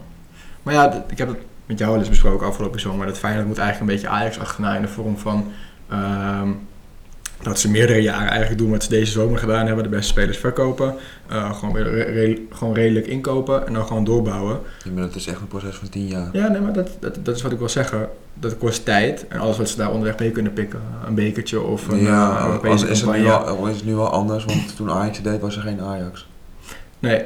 Maar 0.68 0.76
ja, 0.76 1.04
ik 1.10 1.18
heb 1.18 1.28
het 1.28 1.38
met 1.66 1.78
jou 1.78 1.92
al 1.92 1.98
eens 1.98 2.08
besproken 2.08 2.46
afgelopen 2.46 2.80
zomer. 2.80 3.06
Dat 3.06 3.18
Feyenoord 3.18 3.46
moet 3.46 3.58
eigenlijk 3.58 3.90
een 3.90 3.96
beetje 3.96 4.16
Ajax 4.16 4.38
achterna 4.38 4.76
in 4.76 4.82
de 4.82 4.88
vorm 4.88 5.18
van... 5.18 5.52
Um, 5.92 6.66
dat 7.42 7.58
ze 7.60 7.70
meerdere 7.70 8.02
jaren 8.02 8.28
eigenlijk 8.28 8.58
doen 8.58 8.70
wat 8.70 8.82
ze 8.82 8.88
deze 8.88 9.12
zomer 9.12 9.38
gedaan 9.38 9.66
hebben. 9.66 9.84
De 9.84 9.90
beste 9.90 10.08
spelers 10.08 10.38
verkopen. 10.38 10.94
Uh, 11.30 11.54
gewoon, 11.54 11.75
weer 11.75 11.82
re 11.82 12.02
re 12.02 12.46
gewoon 12.50 12.75
redelijk 12.75 13.06
inkopen 13.06 13.66
en 13.66 13.72
dan 13.72 13.87
gewoon 13.87 14.04
doorbouwen. 14.04 14.60
Ja, 14.84 14.90
maar 14.90 15.02
dat 15.02 15.14
is 15.14 15.26
echt 15.26 15.40
een 15.40 15.46
proces 15.46 15.76
van 15.76 15.88
tien 15.88 16.06
jaar. 16.06 16.28
Ja, 16.32 16.48
nee, 16.48 16.60
maar 16.60 16.72
dat, 16.72 16.88
dat, 17.00 17.18
dat 17.22 17.37
is 17.37 17.42
wat 17.42 17.52
ik 17.52 17.58
wil 17.58 17.68
zeggen. 17.68 18.08
Dat 18.34 18.58
kost 18.58 18.84
tijd. 18.84 19.28
En 19.28 19.38
alles 19.38 19.56
wat 19.56 19.68
ze 19.68 19.76
daar 19.76 19.90
onderweg 19.90 20.18
mee 20.18 20.30
kunnen 20.30 20.52
pikken. 20.52 20.80
Een 21.06 21.14
bekertje 21.14 21.60
of 21.60 21.88
een 21.88 22.02
ja, 22.02 22.46
uh, 22.62 22.70
als, 22.70 22.84
is, 22.84 23.00
het 23.00 23.16
nu 23.16 23.22
wel, 23.22 23.66
is 23.66 23.76
het 23.76 23.84
nu 23.84 23.94
wel 23.94 24.10
anders. 24.10 24.44
Want 24.44 24.76
toen 24.76 24.90
Ajax 24.90 25.22
deed 25.22 25.40
was 25.40 25.56
er 25.56 25.62
geen 25.62 25.80
Ajax. 25.80 26.28
Nee. 26.98 27.22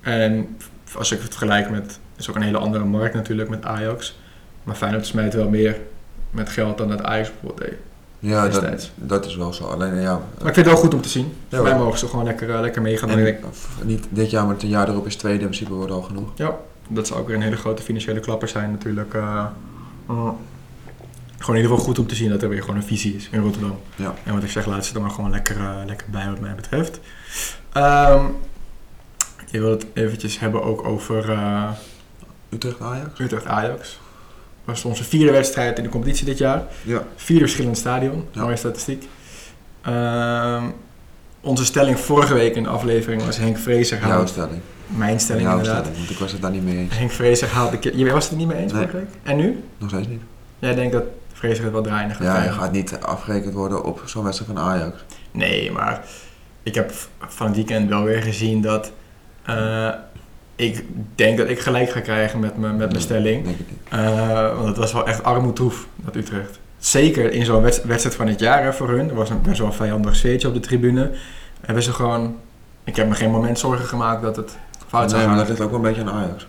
En 0.00 0.56
als 0.94 1.12
ik 1.12 1.20
het 1.20 1.28
vergelijk 1.28 1.70
met 1.70 1.98
is 2.20 2.30
ook 2.30 2.36
een 2.36 2.42
hele 2.42 2.58
andere 2.58 2.84
markt 2.84 3.14
natuurlijk 3.14 3.48
met 3.48 3.64
Ajax. 3.64 4.18
Maar 4.62 4.74
Feyenoord 4.74 5.06
smijt 5.06 5.34
wel 5.34 5.48
meer 5.48 5.76
met 6.30 6.48
geld 6.48 6.78
dan 6.78 6.88
dat 6.88 7.02
Ajax 7.02 7.30
bijvoorbeeld 7.30 7.70
deed. 7.70 7.78
Ja, 8.18 8.48
dat, 8.48 8.90
dat 8.94 9.26
is 9.26 9.36
wel 9.36 9.52
zo. 9.52 9.64
Alleen, 9.64 10.00
ja, 10.00 10.12
maar 10.12 10.48
ik 10.48 10.54
vind 10.54 10.56
het 10.56 10.66
wel 10.66 10.76
goed 10.76 10.94
om 10.94 11.00
te 11.00 11.08
zien. 11.08 11.32
Ja, 11.48 11.62
mij 11.62 11.76
mogen 11.76 11.98
ze 11.98 12.06
gewoon 12.06 12.24
lekker, 12.24 12.48
uh, 12.48 12.60
lekker 12.60 12.82
meegaan. 12.82 13.10
En, 13.10 13.36
niet 13.82 14.06
dit 14.08 14.30
jaar, 14.30 14.44
maar 14.44 14.54
het 14.54 14.62
jaar 14.62 14.88
erop 14.88 15.06
is 15.06 15.16
tweede 15.16 15.40
in 15.40 15.46
principe 15.46 15.72
wordt 15.72 15.92
al 15.92 16.02
genoeg. 16.02 16.28
Ja, 16.34 16.56
dat 16.88 17.06
zou 17.06 17.20
ook 17.20 17.26
weer 17.26 17.36
een 17.36 17.42
hele 17.42 17.56
grote 17.56 17.82
financiële 17.82 18.20
klapper 18.20 18.48
zijn 18.48 18.70
natuurlijk. 18.70 19.14
Uh, 19.14 19.22
uh, 19.22 20.28
gewoon 21.38 21.56
in 21.56 21.62
ieder 21.62 21.70
geval 21.70 21.78
goed 21.78 21.98
om 21.98 22.06
te 22.06 22.14
zien 22.14 22.30
dat 22.30 22.42
er 22.42 22.48
weer 22.48 22.60
gewoon 22.60 22.76
een 22.76 22.82
visie 22.82 23.16
is 23.16 23.28
in 23.32 23.40
Rotterdam. 23.40 23.78
Ja. 23.96 24.14
En 24.24 24.34
wat 24.34 24.42
ik 24.42 24.50
zeg, 24.50 24.66
laat 24.66 24.86
ze 24.86 24.94
er 24.94 25.00
maar 25.00 25.10
gewoon 25.10 25.30
lekker, 25.30 25.56
lekker 25.86 26.06
bij 26.10 26.26
wat 26.28 26.40
mij 26.40 26.54
betreft. 26.54 27.00
Um, 27.76 28.36
je 29.50 29.60
wil 29.60 29.70
het 29.70 29.86
eventjes 29.92 30.38
hebben 30.38 30.62
ook 30.62 30.84
over... 30.84 31.30
Utrecht-Ajax? 32.50 33.18
Utrecht-Ajax. 33.20 33.98
Dat 34.64 34.74
was 34.74 34.84
onze 34.84 35.04
vierde 35.04 35.32
wedstrijd 35.32 35.78
in 35.78 35.84
de 35.84 35.90
competitie 35.90 36.24
dit 36.24 36.38
jaar. 36.38 36.62
Ja. 36.82 37.02
Vier 37.16 37.38
verschillende 37.38 37.76
stadion. 37.76 38.26
Ja. 38.30 38.42
Mooie 38.42 38.56
statistiek. 38.56 39.08
Um, 39.88 40.72
onze 41.40 41.64
stelling 41.64 41.98
vorige 41.98 42.34
week 42.34 42.54
in 42.56 42.62
de 42.62 42.68
aflevering 42.68 43.24
was 43.24 43.36
Henk 43.36 43.58
Vrezer 43.58 43.98
haalt... 43.98 44.12
Jouw 44.12 44.26
stelling. 44.26 44.60
Mijn 44.86 45.20
stelling 45.20 45.46
Jouw 45.46 45.56
inderdaad. 45.56 45.78
stelling, 45.80 45.98
want 45.98 46.10
ik 46.10 46.18
was 46.18 46.32
het 46.32 46.42
daar 46.42 46.50
niet 46.50 46.64
mee 46.64 46.76
eens. 46.78 46.96
Henk 46.98 47.10
Vrezer 47.10 47.48
haalt 47.48 47.70
de 47.70 47.78
keer... 47.78 47.96
Je 47.96 48.10
was 48.10 48.22
het 48.22 48.32
er 48.32 48.38
niet 48.38 48.46
mee 48.48 48.56
eens 48.56 48.72
Nee. 48.72 48.80
vorige 48.80 48.96
week? 49.06 49.14
En 49.22 49.36
nu? 49.36 49.64
Nog 49.78 49.88
steeds 49.88 50.06
niet. 50.08 50.20
Jij 50.58 50.74
denkt 50.74 50.92
dat 50.92 51.04
Vrezer 51.32 51.64
het 51.64 51.72
wel 51.72 51.82
draaien 51.82 52.10
gaat 52.10 52.18
Ja, 52.18 52.24
je 52.32 52.38
krijgen? 52.40 52.54
gaat 52.60 52.72
niet 52.72 52.98
afgerekend 53.00 53.54
worden 53.54 53.84
op 53.84 54.02
zo'n 54.06 54.24
wedstrijd 54.24 54.52
van 54.52 54.60
Ajax. 54.62 54.96
Nee, 55.30 55.70
maar 55.72 56.04
ik 56.62 56.74
heb 56.74 56.92
van 57.18 57.46
het 57.46 57.56
weekend 57.56 57.88
wel 57.88 58.02
weer 58.02 58.22
gezien 58.22 58.60
dat 58.62 58.92
eh, 59.42 59.88
ik 60.60 60.84
denk 61.14 61.38
dat 61.38 61.48
ik 61.48 61.58
gelijk 61.60 61.90
ga 61.90 62.00
krijgen 62.00 62.40
met, 62.40 62.56
mijn 62.56 62.76
met 62.76 62.90
mijn 62.90 63.02
stelling. 63.02 63.46
Eh, 63.88 64.54
want 64.54 64.66
het 64.68 64.76
was 64.76 64.92
wel 64.92 65.06
echt 65.06 65.22
armoedroef, 65.22 65.86
dat 65.96 66.16
Utrecht. 66.16 66.58
Zeker 66.78 67.32
in 67.32 67.44
zo'n 67.44 67.62
wedst- 67.62 67.84
wedstrijd 67.84 68.16
van 68.16 68.26
het 68.26 68.40
jaar 68.40 68.62
hè, 68.62 68.72
voor 68.72 68.88
hun. 68.88 69.08
Er 69.08 69.14
was 69.14 69.30
een 69.30 69.42
best 69.42 69.58
wel 69.58 69.66
een 69.66 69.72
vijandig 69.72 70.16
sfeertje 70.16 70.48
op 70.48 70.54
de 70.54 70.60
tribune. 70.60 71.10
Hebben 71.60 71.82
ze 71.82 71.92
gewoon... 71.92 72.36
Ik 72.84 72.96
heb 72.96 73.08
me 73.08 73.14
geen 73.14 73.30
moment 73.30 73.58
zorgen 73.58 73.86
gemaakt 73.86 74.22
dat 74.22 74.36
het 74.36 74.56
fout 74.88 75.10
zou 75.10 75.22
Nee, 75.22 75.28
maar 75.28 75.28
gaan. 75.28 75.36
dat 75.38 75.48
ligt 75.48 75.60
ook 75.60 75.70
wel 75.70 75.78
een 75.78 75.94
beetje 75.94 76.10
aan 76.10 76.18
Ajax. 76.24 76.46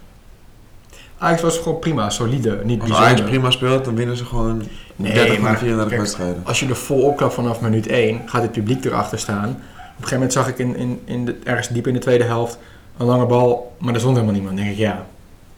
Ajax 1.17 1.41
was 1.41 1.57
gewoon 1.57 1.79
prima, 1.79 2.09
solide, 2.09 2.49
niet 2.63 2.79
Als 2.79 2.89
bijzonder. 2.89 2.97
Ajax 3.15 3.21
prima 3.21 3.51
speelt, 3.51 3.85
dan 3.85 3.95
winnen 3.95 4.17
ze 4.17 4.25
gewoon 4.25 4.63
Nee, 4.95 5.13
30 5.13 5.33
van 5.33 5.43
maar 5.43 5.51
de 5.51 5.57
34 5.57 5.87
kijk, 5.87 6.01
wedstrijden. 6.01 6.41
Als 6.45 6.59
je 6.59 6.67
er 6.67 6.75
vol 6.75 7.01
opklapt 7.01 7.33
vanaf 7.33 7.61
minuut 7.61 7.87
1, 7.87 8.21
gaat 8.25 8.41
het 8.41 8.51
publiek 8.51 8.85
erachter 8.85 9.19
staan. 9.19 9.49
Op 9.49 9.55
een 9.57 9.93
gegeven 9.93 10.13
moment 10.13 10.33
zag 10.33 10.47
ik 10.47 10.57
in, 10.57 10.75
in, 10.75 11.01
in 11.05 11.25
de, 11.25 11.35
ergens 11.43 11.67
diep 11.67 11.87
in 11.87 11.93
de 11.93 11.99
tweede 11.99 12.23
helft 12.23 12.57
een 13.01 13.07
lange 13.07 13.25
bal, 13.25 13.75
maar 13.79 13.93
er 13.93 13.99
stond 13.99 14.15
helemaal 14.15 14.35
niemand. 14.35 14.55
Dan 14.55 14.65
denk 14.65 14.77
ik, 14.77 14.83
ja. 14.85 15.05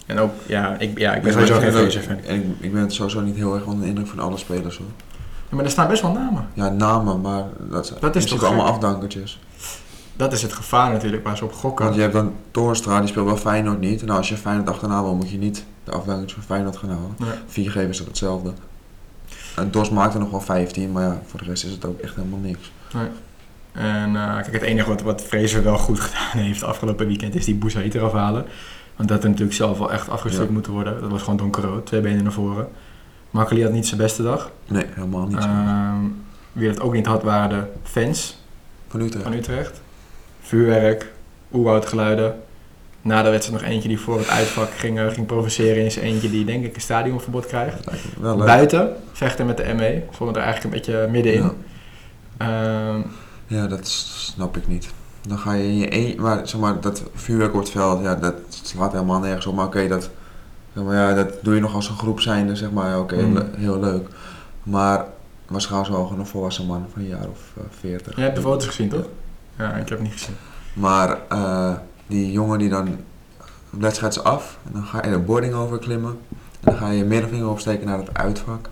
En 0.05 0.19
ook, 0.19 0.31
ja, 0.45 0.75
ik, 0.79 0.99
ja, 0.99 1.15
ik 1.15 1.21
ben 1.21 1.33
sowieso 1.33 1.59
geen 1.59 2.17
En 2.25 2.35
ik, 2.35 2.45
ik 2.59 2.73
ben 2.73 2.81
het 2.81 2.93
sowieso 2.93 3.21
niet 3.21 3.35
heel 3.35 3.55
erg 3.55 3.65
onder 3.65 3.81
de 3.81 3.87
indruk 3.87 4.07
van 4.07 4.19
alle 4.19 4.37
spelers 4.37 4.77
hoor. 4.77 4.87
Ja, 5.49 5.55
maar 5.55 5.65
er 5.65 5.71
staan 5.71 5.87
best 5.87 6.01
wel 6.01 6.11
namen. 6.11 6.47
Ja, 6.53 6.69
namen, 6.69 7.21
maar 7.21 7.43
dat, 7.69 7.93
Dat 7.99 8.15
is 8.15 8.25
toch 8.25 8.43
allemaal 8.43 8.65
afdankertjes. 8.65 9.39
Dat 10.15 10.33
is 10.33 10.41
het 10.41 10.53
gevaar 10.53 10.91
natuurlijk 10.91 11.23
waar 11.23 11.37
ze 11.37 11.43
op 11.43 11.53
gokken. 11.53 11.85
Want 11.85 11.95
je 11.95 12.01
hebt 12.01 12.13
dan 12.13 12.33
Toornstra, 12.51 12.99
die 12.99 13.07
speelt 13.07 13.25
wel 13.25 13.37
Feyenoord 13.37 13.79
niet. 13.79 14.01
En 14.01 14.09
als 14.09 14.29
je 14.29 14.37
Feyenoord 14.37 14.69
achterna 14.69 15.01
wil, 15.01 15.15
moet 15.15 15.29
je 15.29 15.37
niet 15.37 15.65
de 15.83 15.91
afdankertjes 15.91 16.33
van 16.33 16.43
Feyenoord 16.43 16.77
gaan 16.77 16.89
halen. 16.89 17.15
Nee. 17.17 17.29
Viergever 17.47 17.89
is 17.89 17.97
dat 17.97 18.07
hetzelfde. 18.07 18.53
En 19.55 19.71
Dos 19.71 19.89
maakt 19.89 20.13
er 20.13 20.19
nog 20.19 20.29
wel 20.29 20.41
15, 20.41 20.91
maar 20.91 21.03
ja, 21.03 21.21
voor 21.25 21.39
de 21.39 21.45
rest 21.45 21.63
is 21.63 21.71
het 21.71 21.85
ook 21.85 21.99
echt 21.99 22.15
helemaal 22.15 22.39
niks. 22.39 22.71
En 23.73 24.15
eh, 24.15 24.33
kijk, 24.35 24.53
het 24.53 24.61
enige 24.61 24.89
wat, 24.89 25.01
wat 25.01 25.21
Fraser 25.21 25.63
wel 25.63 25.77
goed 25.77 25.99
gedaan 26.09 26.43
heeft 26.43 26.63
afgelopen 26.63 27.07
weekend 27.07 27.35
is 27.35 27.45
die 27.45 27.55
Boussaïd 27.55 27.95
eraf 27.95 28.11
halen. 28.11 28.45
Want 28.95 29.09
dat 29.09 29.17
had 29.21 29.27
natuurlijk 29.29 29.57
zelf 29.57 29.77
wel 29.77 29.91
echt 29.91 30.09
afgestuurd 30.09 30.47
Ja. 30.47 30.53
moeten 30.53 30.71
worden. 30.71 31.01
Dat 31.01 31.11
was 31.11 31.21
gewoon 31.21 31.37
donkerrood, 31.37 31.85
twee 31.85 32.01
benen 32.01 32.23
naar 32.23 32.31
voren. 32.31 32.67
Makkeli 33.29 33.63
had 33.63 33.71
niet 33.71 33.87
zijn 33.87 33.99
beste 33.99 34.23
dag. 34.23 34.51
Nee, 34.67 34.85
helemaal 34.93 35.27
niet. 35.27 35.37
Ehm, 35.37 35.97
wie 36.51 36.67
het 36.67 36.81
ook 36.81 36.93
niet 36.93 37.05
had 37.05 37.23
waren 37.23 37.49
de 37.49 37.65
fans 37.83 38.37
van 38.87 39.01
Utrecht. 39.01 39.23
van 39.23 39.33
Utrecht. 39.33 39.81
Vuurwerk, 40.41 41.11
oerwoudgeluiden. 41.53 42.35
Na 43.01 43.23
de 43.23 43.29
wedstrijd 43.29 43.61
nog 43.61 43.71
eentje 43.71 43.87
die 43.87 43.99
voor 43.99 44.17
het 44.17 44.29
uitvak 44.29 44.69
ging, 44.73 44.99
eh, 44.99 45.07
ging 45.07 45.25
provoceren. 45.25 45.85
Is 45.85 45.95
eentje 45.95 46.29
die 46.29 46.45
denk 46.45 46.65
ik 46.65 46.75
een 46.75 46.81
stadionverbod 46.81 47.45
krijgt. 47.45 47.87
Wel. 48.19 48.37
Buiten, 48.37 48.95
vechten 49.11 49.45
met 49.45 49.57
de 49.57 49.73
ME. 49.73 50.01
Stonden 50.11 50.35
er 50.35 50.41
eigenlijk 50.41 50.63
een 50.75 50.81
beetje 50.81 51.07
middenin. 51.11 51.41
Ja. 51.41 51.51
Ehm, 52.37 53.01
Ja, 53.53 53.67
dat 53.67 53.87
snap 53.87 54.57
ik 54.57 54.67
niet. 54.67 54.87
Dan 55.27 55.37
ga 55.37 55.53
je 55.53 55.63
in 55.63 55.75
je 55.77 55.93
een, 55.95 56.21
maar 56.21 56.47
zeg 56.47 56.59
maar, 56.61 56.79
dat 56.81 57.03
vuurwerk 57.13 57.53
op 57.53 57.59
het 57.59 57.69
veld, 57.69 58.01
ja, 58.01 58.15
dat 58.15 58.33
slaat 58.49 58.91
helemaal 58.91 59.19
nergens 59.19 59.45
op. 59.45 59.55
Maar 59.55 59.65
oké, 59.65 59.87
dat, 59.87 60.09
zeg 60.73 60.83
maar, 60.83 60.95
ja, 60.95 61.13
dat 61.13 61.33
doe 61.43 61.55
je 61.55 61.61
nog 61.61 61.73
als 61.73 61.89
een 61.89 61.97
groep 61.97 62.19
zijnde, 62.19 62.55
zeg 62.55 62.71
maar, 62.71 62.99
oké, 62.99 63.21
Mm. 63.21 63.33
le- 63.33 63.49
heel 63.55 63.79
leuk. 63.79 64.07
Maar 64.63 65.05
waarschijnlijk 65.47 65.91
wel 65.91 66.03
gewoon 66.03 66.19
een 66.19 66.25
volwassen 66.27 66.65
man 66.65 66.85
van 66.93 67.01
een 67.01 67.07
jaar 67.07 67.27
of 67.29 67.39
eh, 67.57 67.63
veertig. 67.79 68.15
je 68.15 68.21
hebt 68.21 68.35
de 68.35 68.41
foto's 68.41 68.65
gezien, 68.67 68.89
toch? 68.89 69.05
Ja, 69.57 69.69
ik 69.73 69.89
heb 69.89 69.97
het 69.97 70.01
niet 70.01 70.11
gezien. 70.11 70.35
Maar 70.73 71.17
eh, 71.29 71.73
die 72.07 72.31
jongen 72.31 72.59
die 72.59 72.69
dan, 72.69 72.97
wedstrijd 73.69 74.23
af, 74.23 74.57
en 74.65 74.71
dan 74.73 74.83
ga 74.85 75.05
je 75.05 75.11
de 75.11 75.19
boarding 75.19 75.53
overklimmen. 75.53 76.17
En 76.29 76.37
dan 76.71 76.75
ga 76.75 76.89
je 76.89 76.97
je 76.97 77.03
middelvinger 77.05 77.47
opsteken 77.49 77.85
naar 77.87 77.97
het 77.97 78.13
uitvak. 78.17 78.69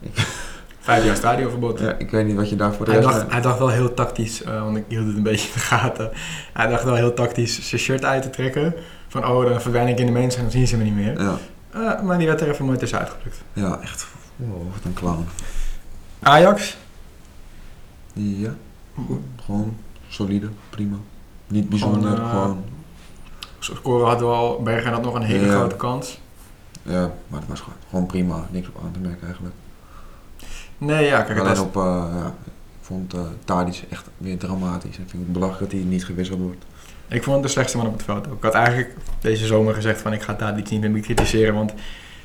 Vijf 0.86 1.04
jaar 1.04 1.16
stadionverbod. 1.16 1.78
Ja, 1.78 1.92
ik 1.98 2.10
weet 2.10 2.26
niet 2.26 2.36
wat 2.36 2.48
je 2.48 2.56
daarvoor 2.56 2.86
Hij 2.86 3.00
dacht, 3.00 3.30
hij 3.32 3.40
dacht 3.40 3.58
wel 3.58 3.68
heel 3.68 3.94
tactisch, 3.94 4.42
eh, 4.42 4.62
want 4.62 4.76
ik 4.76 4.84
hield 4.88 5.06
het 5.06 5.16
een 5.16 5.22
beetje 5.22 5.46
in 5.46 5.52
de 5.54 5.58
gaten. 5.60 6.10
Hij 6.52 6.66
dacht 6.66 6.84
wel 6.84 6.94
heel 6.94 7.14
tactisch 7.14 7.68
zijn 7.68 7.80
shirt 7.80 8.04
uit 8.04 8.22
te 8.22 8.30
trekken. 8.30 8.74
Van 9.08 9.26
oh, 9.26 9.44
dan 9.48 9.60
verdwijn 9.60 9.88
ik 9.88 9.98
in 9.98 10.06
de 10.06 10.12
mensen 10.12 10.38
en 10.38 10.44
dan 10.44 10.52
zien 10.52 10.66
ze 10.66 10.76
me 10.76 10.84
niet 10.84 10.94
meer. 10.94 11.20
ja, 11.22 11.36
Eh, 11.70 12.02
maar 12.02 12.18
die 12.18 12.26
werd 12.26 12.40
er 12.40 12.50
even 12.50 12.64
mooi 12.64 12.78
tussenuit 12.78 13.08
geplukt. 13.10 13.42
ja, 13.52 13.78
echt, 13.82 14.06
wow, 14.36 14.62
wat 14.72 14.84
een 14.84 14.94
clown. 14.94 15.26
Ajax? 16.22 16.76
Ja. 18.12 18.54
Gewoon 19.44 19.76
solide, 20.08 20.48
prima. 20.70 20.96
Niet 21.46 21.68
bijzonder, 21.68 22.16
Gewoon, 22.16 22.28
gewoon. 22.30 22.64
eh, 23.40 23.44
Scoren 23.58 24.06
had 24.06 24.20
wel, 24.20 24.60
Bergen 24.62 24.92
had 24.92 25.02
nog 25.02 25.14
een 25.14 25.22
hele 25.22 25.46
Ja. 25.46 25.52
grote 25.54 25.76
kans. 25.76 26.20
Ja, 26.82 27.12
maar 27.28 27.40
het 27.40 27.48
was 27.48 27.60
gewoon, 27.60 27.78
gewoon 27.90 28.06
prima. 28.06 28.46
Niks 28.50 28.68
op 28.68 28.80
aan 28.84 28.90
te 28.92 28.98
merken 28.98 29.26
eigenlijk. 29.26 29.54
Nee, 30.78 31.06
ja, 31.06 31.22
kijk, 31.22 31.38
Alleen 31.38 31.50
was, 31.50 31.60
op, 31.60 31.76
eh, 31.76 32.06
ja, 32.14 32.26
ik 32.46 32.82
vond 32.82 33.14
uh, 33.14 33.20
Tadic 33.44 33.82
echt 33.90 34.04
weer 34.16 34.38
dramatisch. 34.38 34.96
En 34.96 35.02
ik 35.02 35.10
vind 35.10 35.22
het 35.22 35.32
belachelijk 35.32 35.70
dat 35.70 35.80
hij 35.80 35.88
niet 35.88 36.04
gewisseld 36.04 36.40
wordt. 36.40 36.64
ik 37.08 37.22
vond 37.22 37.36
het 37.36 37.44
de 37.44 37.50
slechtste 37.50 37.76
man 37.76 37.86
op 37.86 37.92
het 37.92 38.02
veld. 38.02 38.26
Ik 38.26 38.32
had 38.40 38.54
eigenlijk 38.54 38.94
deze 39.20 39.46
zomer 39.46 39.74
gezegd 39.74 40.00
van 40.00 40.12
ik 40.12 40.22
ga 40.22 40.32
daar 40.32 40.54
niet 40.54 40.80
meer 40.80 41.00
kritiseren, 41.00 41.54
want 41.54 41.70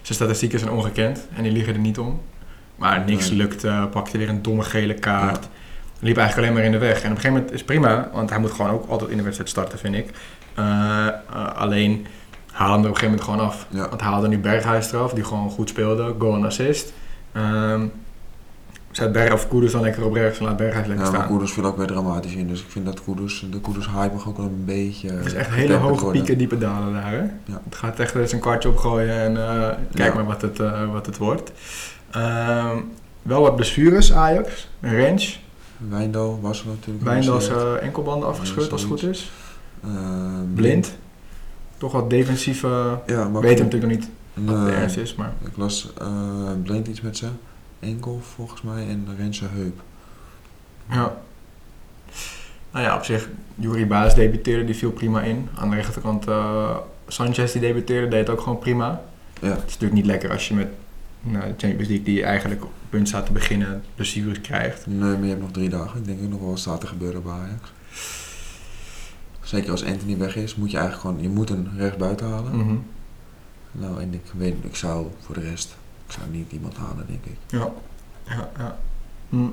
zijn 0.01 0.17
statistieken 0.17 0.60
zijn 0.60 0.72
ongekend 0.72 1.27
en 1.36 1.43
die 1.43 1.51
liggen 1.51 1.74
er 1.74 1.79
niet 1.79 2.00
om. 2.00 2.22
Maar 2.75 3.03
niks 3.05 3.29
Nee. 3.29 3.38
lukte, 3.38 3.88
pakte 3.91 4.17
weer 4.17 4.29
een 4.29 4.41
domme 4.41 4.63
gele 4.63 4.93
kaart. 4.93 5.48
Liep 6.00 6.17
eigenlijk 6.17 6.48
alleen 6.48 6.53
maar 6.53 6.74
in 6.74 6.79
de 6.79 6.86
weg. 6.88 6.96
En 6.96 6.98
op 6.98 7.03
een 7.03 7.15
gegeven 7.15 7.34
moment 7.34 7.51
is 7.51 7.63
prima, 7.63 8.10
want 8.13 8.29
hij 8.29 8.39
moet 8.39 8.51
gewoon 8.51 8.72
ook 8.72 8.89
altijd 8.89 9.12
in 9.12 9.17
de 9.17 9.24
wedstrijd 9.24 9.50
starten, 9.50 9.79
vind 9.79 9.96
ik. 9.96 10.10
Eh, 10.53 11.08
alleen 11.55 12.08
haal 12.51 12.72
hem 12.72 12.84
er 12.84 12.89
op 12.89 12.96
een 12.96 13.00
gegeven 13.00 13.10
moment 13.10 13.24
gewoon 13.24 13.39
af. 13.39 13.67
Ja. 13.70 13.89
Want 13.89 14.01
haalde 14.01 14.27
nu 14.27 14.38
Berghuis 14.38 14.91
eraf, 14.91 15.13
die 15.13 15.24
gewoon 15.24 15.50
goed 15.50 15.70
speelde, 15.70 16.15
goal 16.20 16.36
en 16.36 16.46
assist. 16.46 16.93
Ehm 17.31 17.86
zet 18.91 19.12
Berg 19.12 19.33
of 19.33 19.48
Koeders 19.48 19.71
dan 19.71 19.81
lekker 19.81 20.05
op 20.05 20.13
rechts 20.13 20.39
en 20.39 20.45
laat 20.45 20.57
Berghuis 20.57 20.88
lekker 20.88 21.05
Ja, 21.05 21.12
staan. 21.12 21.27
Koeders 21.27 21.51
viel 21.51 21.65
ook 21.65 21.77
weer 21.77 21.88
dramatisch 21.88 22.33
in. 22.33 22.48
Dus 22.48 22.62
ik 22.62 22.69
vind 22.69 22.86
dat 22.86 23.03
Koeders, 23.03 23.48
de 23.51 23.60
Koeders 23.60 23.89
hype 23.89 24.13
mag 24.13 24.27
ook 24.27 24.38
wel 24.38 24.45
een 24.45 24.65
beetje... 24.65 25.10
Het 25.10 25.25
is 25.25 25.33
eh, 25.33 25.39
echt 25.39 25.50
hele 25.50 25.74
hoge 25.74 26.03
worden. 26.03 26.12
pieken, 26.12 26.38
diepe 26.38 26.57
dalen 26.57 26.93
daar. 26.93 27.12
Hè? 27.12 27.17
Ja. 27.45 27.62
Het 27.63 27.75
gaat 27.75 28.00
echt 28.00 28.15
eens 28.15 28.31
een 28.31 28.39
kwartje 28.39 28.69
opgooien 28.69 29.15
en 29.19 29.38
eh, 29.38 29.67
kijk 29.93 30.10
Ja. 30.10 30.13
maar 30.13 30.25
wat 30.25 30.41
het, 30.41 30.60
eh, 30.60 30.91
wat 30.91 31.05
het 31.05 31.17
wordt. 31.17 31.51
Ehm, 32.12 32.77
wel 33.21 33.41
wat 33.41 33.55
blessures, 33.55 34.13
Ajax. 34.13 34.69
Rens. 34.79 35.39
Wijndal 35.89 36.39
was 36.41 36.62
er 36.62 36.67
natuurlijk. 36.67 37.24
Geblesseerd. 37.24 37.55
uh, 37.55 37.83
enkelbanden 37.83 38.27
afgescheurd 38.27 38.71
als 38.71 38.81
het 38.81 38.89
goed 38.89 39.03
is. 39.03 39.31
Eh, 39.83 39.89
Blind. 40.53 40.98
Toch 41.77 41.91
wat 41.91 42.10
defensieve... 42.10 43.00
Ja, 43.05 43.27
maar 43.29 43.41
weet 43.41 43.57
hem 43.60 43.67
natuurlijk 43.67 43.91
nog 43.91 44.01
niet 44.01 44.10
wat 44.33 44.65
de 44.65 44.71
ernst 44.71 44.98
is, 44.98 45.15
maar... 45.15 45.33
Ik 45.45 45.57
las 45.57 45.93
eh, 46.01 46.07
Blind 46.63 46.88
iets 46.88 47.01
met 47.01 47.17
zijn 47.17 47.31
enkel 47.82 48.22
volgens 48.36 48.62
mij 48.62 48.88
en 48.88 49.34
zijn 49.34 49.50
heup. 49.54 49.82
Ja. 50.90 51.18
Nou 52.72 52.86
ja, 52.86 52.96
op 52.96 53.04
zich, 53.04 53.30
Juri 53.56 53.86
Baas 53.86 54.16
debuteerde, 54.16 54.66
die 54.66 54.76
viel 54.76 54.92
prima 54.92 55.22
in. 55.22 55.50
Aan 55.56 55.70
de 55.70 55.76
rechterkant 55.76 56.28
uh, 56.28 56.78
Sanchez 57.08 57.52
die 57.52 57.62
debuteerde, 57.62 58.08
deed 58.08 58.20
het 58.20 58.30
ook 58.30 58.42
gewoon 58.42 58.60
prima. 58.60 59.02
Ja. 59.42 59.50
Het 59.50 59.58
is 59.58 59.64
natuurlijk 59.64 59.94
niet 59.94 60.06
lekker 60.06 60.32
als 60.32 60.48
je 60.48 60.54
met 60.54 60.68
nou, 61.22 61.48
de 61.48 61.54
Champions 61.58 61.88
League, 61.88 62.04
die 62.04 62.24
eigenlijk 62.24 62.64
op 62.64 62.72
het 62.80 62.90
punt 62.90 63.08
staat 63.08 63.26
te 63.26 63.32
beginnen, 63.32 63.84
blessures 63.96 64.42
krijgt. 64.42 64.88
Nee, 64.88 64.98
maar 64.98 65.22
je 65.22 65.30
hebt 65.30 65.42
nog 65.42 65.52
drie 65.52 65.70
dagen. 65.70 66.00
Ik 66.00 66.06
denk 66.06 66.22
ook 66.24 66.30
nog 66.30 66.40
wel 66.40 66.50
wat 66.50 66.60
staat 66.60 66.82
te 66.82 66.88
gebeuren 66.88 67.24
bij 67.24 67.32
Ajax. 67.32 67.72
Zeker 69.42 69.72
als 69.72 69.86
Anthony 69.86 70.18
weg 70.18 70.36
is, 70.36 70.56
moet 70.56 70.72
je 70.72 70.78
eigenlijk 70.78 71.08
gewoon, 71.08 71.24
je 71.24 71.36
moet 71.36 71.50
een 71.50 71.70
rechtsbuiten 71.78 72.28
halen. 72.28 72.58
Mhm. 72.58 72.76
Nou, 73.72 74.02
en 74.02 74.14
ik 74.14 74.32
weet, 74.38 74.56
ik 74.62 74.76
zou 74.76 75.08
voor 75.20 75.36
de 75.36 75.42
rest, 75.42 75.76
ik 76.12 76.18
zou 76.18 76.30
niet 76.32 76.51
iemand 76.51 76.77
halen, 76.77 77.06
denk 77.08 77.25
ik. 77.25 77.38
Ja, 77.48 77.72
ja, 78.27 78.50
ja. 78.58 78.77
Hm. 79.30 79.48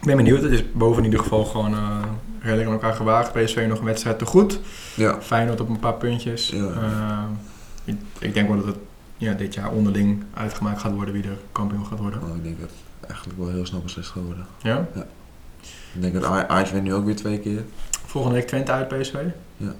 Ik 0.00 0.04
ben 0.04 0.16
benieuwd. 0.16 0.42
Het 0.42 0.52
is 0.52 0.72
boven 0.72 0.98
in 0.98 1.04
ieder 1.04 1.20
geval 1.20 1.44
gewoon 1.44 1.72
uh, 1.72 2.02
redelijk 2.40 2.66
aan 2.66 2.72
elkaar 2.72 2.94
gewaagd. 2.94 3.32
PSV 3.32 3.66
nog 3.68 3.78
een 3.78 3.84
wedstrijd 3.84 4.18
te 4.18 4.26
goed. 4.26 4.60
Ja. 4.94 5.20
Feyenoord 5.20 5.60
op 5.60 5.68
een 5.68 5.78
paar 5.78 5.94
puntjes. 5.94 6.48
Ja. 6.48 6.58
Uh, 6.58 7.22
ik, 7.84 7.96
ik, 8.18 8.34
denk 8.34 8.48
wel 8.48 8.56
dat 8.56 8.66
het 8.66 8.76
ja, 9.16 9.32
dit 9.32 9.54
jaar 9.54 9.70
onderling 9.70 10.24
uitgemaakt 10.34 10.80
gaat 10.80 10.92
worden 10.92 11.14
wie 11.14 11.22
er 11.22 11.38
kampioen 11.52 11.86
gaat 11.86 11.98
worden. 11.98 12.22
Oh, 12.22 12.36
ik 12.36 12.42
denk 12.42 12.60
dat 12.60 12.70
het 12.70 13.10
eigenlijk 13.10 13.38
wel 13.38 13.48
heel 13.48 13.66
snel 13.66 13.80
beslist 13.80 14.10
gaat 14.10 14.24
worden. 14.24 14.46
Ja? 14.62 14.88
Ja. 14.94 15.06
Ik 15.94 16.00
denk 16.00 16.14
dat 16.14 16.24
Ajax 16.24 16.72
nu 16.72 16.94
ook 16.94 17.04
weer 17.04 17.16
twee 17.16 17.38
keer. 17.38 17.64
Volgende 18.06 18.36
week 18.36 18.46
Twente 18.46 18.72
uit 18.72 18.88
PSV? 18.88 19.14
Ja. 19.56 19.74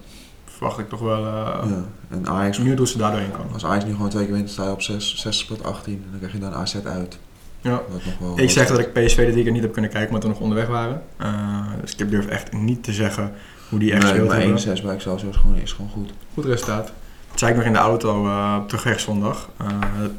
Verwacht 0.58 0.78
ik 0.78 0.88
toch 0.88 1.00
wel. 1.00 1.24
Uh, 1.24 1.32
ja. 1.68 1.84
En 2.08 2.28
Ajax, 2.28 2.58
nu 2.58 2.74
doen 2.74 2.86
ze 2.86 2.98
daar 2.98 3.10
doorheen 3.10 3.30
komen. 3.30 3.52
Als 3.52 3.64
Ajax 3.64 3.84
nu 3.84 3.92
gewoon 3.92 4.08
twee 4.08 4.24
keer 4.24 4.34
wint, 4.34 4.50
sta 4.50 4.64
je 4.64 4.70
op 4.70 4.82
6, 4.82 5.16
6 5.16 5.38
speelt 5.38 5.64
18. 5.64 5.92
En 5.92 6.08
dan 6.10 6.18
krijg 6.18 6.32
je 6.32 6.38
dan 6.38 6.54
AZ 6.54 6.76
uit. 6.84 7.18
Ja. 7.60 7.82
Wel 8.20 8.38
ik 8.38 8.50
zeg 8.50 8.66
dat 8.66 8.78
ik 8.78 8.92
PSV 8.92 9.16
dit 9.24 9.34
weekend 9.34 9.54
niet 9.54 9.62
heb 9.62 9.72
kunnen 9.72 9.90
kijken, 9.90 10.08
omdat 10.08 10.22
we 10.22 10.28
nog 10.28 10.40
onderweg 10.40 10.66
waren. 10.66 11.02
Uh, 11.22 11.66
dus 11.80 11.94
ik 11.96 12.10
durf 12.10 12.26
echt 12.26 12.52
niet 12.52 12.84
te 12.84 12.92
zeggen 12.92 13.32
hoe 13.68 13.78
die 13.78 13.92
echt 13.92 14.02
nee, 14.02 14.12
speelt. 14.12 14.28
maar 14.28 14.78
1-6 14.78 14.82
bij 14.82 14.94
Excelsior 14.94 15.30
is 15.30 15.36
gewoon, 15.36 15.56
is 15.56 15.72
gewoon 15.72 15.90
goed. 15.90 16.10
Goed 16.34 16.44
resultaat. 16.44 16.92
Dat 17.30 17.38
zei 17.38 17.50
ik 17.50 17.56
nog 17.56 17.66
in 17.66 17.72
de 17.72 17.78
auto 17.78 18.26
uh, 18.26 18.56
op 18.60 18.68
terugweg 18.68 19.00
zondag. 19.00 19.48
Uh, 19.62 19.68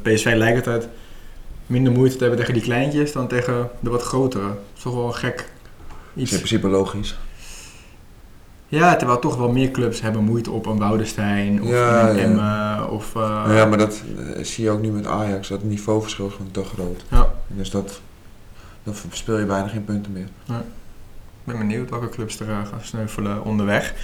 PSV 0.02 0.32
lijkt 0.36 0.66
altijd 0.66 0.88
minder 1.66 1.92
moeite 1.92 2.14
te 2.14 2.20
hebben 2.20 2.38
tegen 2.38 2.54
die 2.54 2.62
kleintjes 2.62 3.12
dan 3.12 3.28
tegen 3.28 3.70
de 3.80 3.90
wat 3.90 4.02
grotere. 4.02 4.46
Dat 4.46 4.56
is 4.76 4.82
toch 4.82 4.94
wel 4.94 5.12
gek. 5.12 5.34
Iets. 5.34 5.44
Dat 6.14 6.22
is 6.24 6.30
in 6.30 6.38
principe 6.38 6.68
logisch. 6.68 7.18
Ja, 8.70 8.96
terwijl 8.96 9.18
toch 9.18 9.36
wel 9.36 9.48
meer 9.48 9.70
clubs 9.70 10.00
hebben 10.00 10.24
moeite 10.24 10.50
op 10.50 10.66
een 10.66 10.78
Woudenstein 10.78 11.62
of 11.62 11.68
ja, 11.68 12.08
een 12.08 12.18
Emmen. 12.18 12.44
Ja. 12.44 12.84
Of, 12.84 13.14
uh, 13.14 13.44
ja, 13.48 13.64
maar 13.64 13.78
dat 13.78 14.02
uh, 14.18 14.44
zie 14.44 14.64
je 14.64 14.70
ook 14.70 14.80
nu 14.80 14.90
met 14.90 15.06
Ajax. 15.06 15.48
Dat 15.48 15.62
niveauverschil 15.62 16.26
is 16.26 16.32
gewoon 16.32 16.50
te 16.50 16.64
groot. 16.64 17.04
Ja. 17.08 17.32
Dus 17.46 17.70
dat, 17.70 18.00
dan 18.82 18.94
speel 19.10 19.38
je 19.38 19.44
bijna 19.44 19.68
geen 19.68 19.84
punten 19.84 20.12
meer. 20.12 20.28
Ja. 20.44 20.62
ben 21.44 21.58
benieuwd 21.58 21.90
welke 21.90 22.08
clubs 22.08 22.40
er 22.40 22.48
eh, 22.48 22.54
gaan 22.54 22.80
sneuvelen 22.82 23.44
onderweg. 23.44 23.94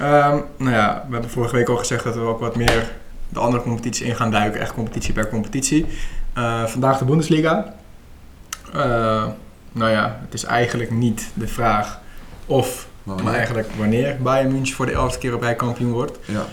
Ehm, 0.00 0.38
nou 0.56 0.70
ja, 0.70 1.04
we 1.06 1.12
hebben 1.12 1.30
vorige 1.30 1.56
week 1.56 1.68
al 1.68 1.76
gezegd 1.76 2.04
dat 2.04 2.14
we 2.14 2.20
ook 2.20 2.40
wat 2.40 2.56
meer 2.56 2.92
de 3.28 3.38
andere 3.38 3.62
competities 3.62 4.06
in 4.06 4.16
gaan 4.16 4.30
duiken. 4.30 4.60
Echt 4.60 4.74
competitie 4.74 5.12
per 5.12 5.28
competitie. 5.28 5.86
Eh, 6.32 6.64
vandaag 6.64 6.98
de 6.98 7.04
Bundesliga. 7.04 7.74
Eh, 8.72 9.24
nou 9.72 9.90
ja, 9.90 10.18
het 10.20 10.34
is 10.34 10.44
eigenlijk 10.44 10.90
niet 10.90 11.30
de 11.34 11.48
vraag 11.48 12.00
of, 12.46 12.88
Maar 13.04 13.34
eigenlijk 13.34 13.68
wanneer 13.78 14.16
Bayern 14.22 14.52
München 14.52 14.74
voor 14.76 14.86
de 14.86 14.92
elfde 14.92 15.18
keer 15.18 15.34
op 15.34 15.40
rij 15.42 15.54
kampioen 15.54 15.92
wordt. 15.92 16.18
Ja. 16.24 16.46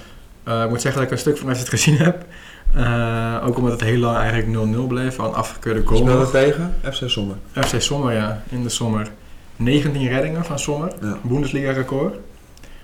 Eh, 0.43 0.63
ik 0.63 0.69
moet 0.69 0.81
zeggen 0.81 1.01
dat 1.01 1.11
ik 1.11 1.15
een 1.15 1.21
stuk 1.21 1.37
van 1.37 1.49
als 1.49 1.59
het 1.59 1.69
gezien 1.69 1.97
heb. 1.97 2.25
Eh, 2.73 3.43
ook 3.47 3.57
omdat 3.57 3.71
het 3.71 3.81
heel 3.81 3.97
lang 3.97 4.17
eigenlijk 4.17 4.47
0-0 4.47 4.87
bleef. 4.87 5.17
Een 5.17 5.33
afgekeurde 5.33 5.85
goal. 5.85 6.01
Speelde 6.01 6.31
tegen 6.31 6.75
FC 6.91 7.09
Sommer. 7.09 7.35
FC 7.53 7.81
Sommer, 7.81 8.13
ja. 8.13 8.43
In 8.49 8.63
de 8.63 8.69
Sommer. 8.69 9.07
19 9.55 10.07
reddingen 10.07 10.45
van 10.45 10.59
Sommer. 10.59 10.93
Ja. 11.01 11.17
Bundesliga 11.21 11.71
record. 11.71 12.15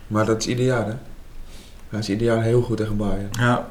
Maar 0.08 0.26
dat 0.26 0.38
is 0.38 0.48
ieder 0.48 0.66
jaar, 0.66 0.86
hè? 0.86 0.94
Hij 1.90 2.00
is 2.00 2.10
ieder 2.10 2.28
jaar 2.28 2.42
heel 2.42 2.62
goed 2.62 2.78
tegen 2.78 2.98
Bayern. 2.98 3.30
Ja. 3.32 3.70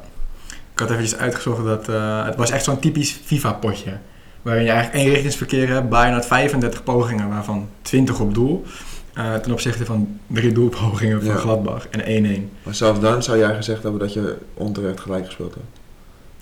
Ik 0.73 0.79
had 0.79 0.89
eventjes 0.89 1.19
uitgezocht 1.19 1.63
dat 1.63 1.89
eh, 1.89 2.25
het 2.25 2.35
was 2.35 2.51
echt 2.51 2.63
zo'n 2.63 2.79
typisch 2.79 3.19
FIFA-potje. 3.25 3.97
Waarin 4.41 4.63
je 4.63 4.69
eigenlijk 4.69 5.03
eenrichtingsverkeer 5.03 5.67
hebt. 5.69 5.89
Bayern 5.89 6.13
had 6.13 6.25
35 6.25 6.83
pogingen, 6.83 7.29
waarvan 7.29 7.69
20 7.81 8.19
op 8.19 8.33
doel. 8.33 8.65
Eh, 9.17 9.35
ten 9.35 9.51
opzichte 9.51 9.85
van 9.85 10.19
drie 10.27 10.51
doelpogingen 10.51 11.21
van 11.21 11.33
Ja. 11.33 11.39
Gladbach 11.39 11.87
en 11.87 12.01
1-1. 12.05 12.49
Maar 12.63 12.75
zelfs 12.75 12.99
dan 12.99 13.23
zou 13.23 13.37
jij 13.37 13.55
gezegd 13.55 13.83
hebben 13.83 13.99
dat 14.01 14.13
je 14.13 14.37
onterecht 14.53 14.99
gelijk 14.99 15.25
gespeeld 15.25 15.53
hebt. 15.53 15.65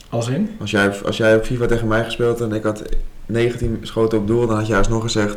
Als 0.09 0.27
in? 0.27 0.49
Als 0.59 0.71
jij, 0.71 0.91
als 1.05 1.17
jij 1.17 1.35
op 1.35 1.45
FIFA 1.45 1.65
tegen 1.65 1.87
mij 1.87 2.03
gespeeld 2.03 2.41
en 2.41 2.51
ik 2.53 2.63
had 2.63 2.83
19 3.25 3.79
schoten 3.81 4.17
op 4.17 4.27
doel, 4.27 4.47
dan 4.47 4.57
had 4.57 4.67
jij 4.67 4.77
alsnog 4.77 5.01
gezegd... 5.03 5.33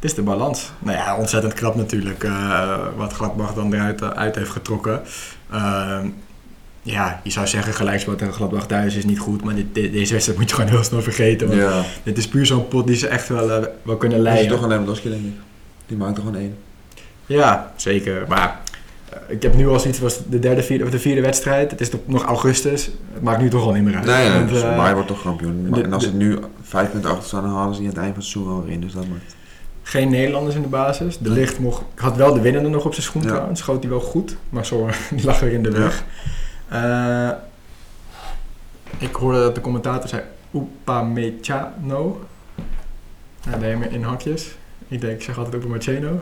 Het 0.00 0.12
is 0.12 0.14
de 0.14 0.22
balans. 0.22 0.70
Nou 0.78 0.96
ja, 0.96 1.16
ontzettend 1.16 1.52
knap 1.52 1.74
natuurlijk 1.74 2.24
eh, 2.24 2.78
wat 2.96 3.12
Gladbach 3.12 3.54
dan 3.54 3.74
eruit 3.74 4.00
eh, 4.02 4.08
uit 4.08 4.34
heeft 4.34 4.50
getrokken. 4.50 5.02
Ehm, 5.50 6.06
ja, 6.82 7.20
je 7.24 7.30
zou 7.30 7.46
zeggen 7.46 7.74
gelijkspel 7.74 8.14
tegen 8.14 8.34
Gladbach 8.34 8.66
thuis 8.66 8.94
is 8.96 9.04
niet 9.04 9.18
goed, 9.18 9.44
maar 9.44 9.54
dit, 9.54 9.66
dit- 9.74 9.92
deze 9.92 10.12
wedstrijd 10.12 10.38
moet 10.38 10.48
je 10.50 10.54
gewoon 10.54 10.70
heel 10.70 10.84
snel 10.84 11.02
vergeten. 11.02 11.48
Want 11.48 11.60
Ja, 11.60 11.82
Dit 12.02 12.18
is 12.18 12.28
puur 12.28 12.46
zo'n 12.46 12.68
pot 12.68 12.86
die 12.86 12.96
ze 12.96 13.08
echt 13.08 13.28
wel, 13.28 13.46
wel 13.82 13.96
kunnen 13.96 14.18
dat 14.18 14.26
is 14.26 14.32
leiden. 14.32 14.48
toch 14.48 14.62
een 14.62 14.68
Lewandowski, 14.68 15.08
denk 15.08 15.24
ik. 15.24 15.32
Die 15.86 15.96
maakt 15.96 16.16
er 16.16 16.22
gewoon 16.24 16.38
één. 16.40 16.56
Ja, 17.26 17.72
zeker. 17.76 18.24
Maar 18.28 18.60
eh, 19.08 19.18
ik 19.28 19.42
heb 19.42 19.54
nu 19.54 19.68
al 19.68 19.78
zoiets, 19.80 19.98
het 20.00 20.12
was 20.12 20.20
de 20.28 20.38
derde 20.38 20.62
vierde, 20.62 20.84
of 20.84 20.90
de 20.90 20.98
vierde 20.98 21.20
wedstrijd. 21.20 21.70
Het 21.70 21.80
is 21.80 21.90
nog 22.04 22.22
augustus. 22.24 22.84
Het 23.12 23.22
maakt 23.22 23.40
nu 23.40 23.48
toch 23.50 23.62
al 23.64 23.72
niet 23.72 23.82
meer 23.84 23.96
uit. 23.96 24.04
Nee, 24.04 24.32
Want, 24.32 24.48
dus 24.48 24.62
eh, 24.62 24.76
Bayern 24.76 24.94
wordt 24.94 25.08
toch 25.08 25.22
kampioen. 25.22 25.70
de- 25.72 25.82
en 25.82 25.92
als 25.92 26.02
de- 26.04 26.08
ze 26.10 26.16
nu 26.16 26.38
vijf 26.62 26.90
punten 26.90 27.10
achter 27.10 27.26
staan, 27.26 27.42
dan 27.42 27.52
halen 27.54 27.74
ze 27.74 27.80
die 27.80 27.88
aan 27.88 27.94
het 27.94 28.02
eind 28.04 28.14
van 28.14 28.22
het 28.24 28.32
seizoen 28.32 28.56
wel 28.58 28.66
in. 28.74 28.80
Dus 28.80 28.92
dat 28.92 29.06
maakt... 29.08 29.34
Geen 29.86 30.10
Nederlanders 30.10 30.56
in 30.56 30.62
de 30.62 30.68
basis. 30.68 31.18
De 31.18 31.30
licht 31.30 31.58
mocht, 31.58 31.82
had 31.94 32.16
wel 32.16 32.34
de 32.34 32.40
winnende 32.40 32.68
nog 32.68 32.84
op 32.84 32.92
zijn 32.92 33.06
schoen 33.06 33.22
Ja. 33.22 33.28
trouwens. 33.28 33.60
Schoot 33.60 33.80
hij 33.82 33.90
wel 33.90 34.00
goed, 34.00 34.36
maar 34.48 34.66
zo, 34.66 34.88
die 35.14 35.24
lag 35.24 35.40
er 35.42 35.52
in 35.52 35.62
de 35.62 35.70
Ja. 35.70 35.78
weg. 35.78 36.04
Eh, 36.68 37.30
ik 38.98 39.14
hoorde 39.14 39.38
dat 39.38 39.54
de 39.54 39.60
commentator 39.60 40.08
zei 40.08 40.22
Upamecano. 40.54 42.24
Ja, 43.50 43.56
deed 43.58 43.78
me 43.78 43.88
in 43.88 44.02
hakjes. 44.02 44.54
Ik 44.88 45.00
denk, 45.00 45.12
ik 45.12 45.22
zeg 45.22 45.38
altijd 45.38 45.54
Upamecano. 45.54 46.20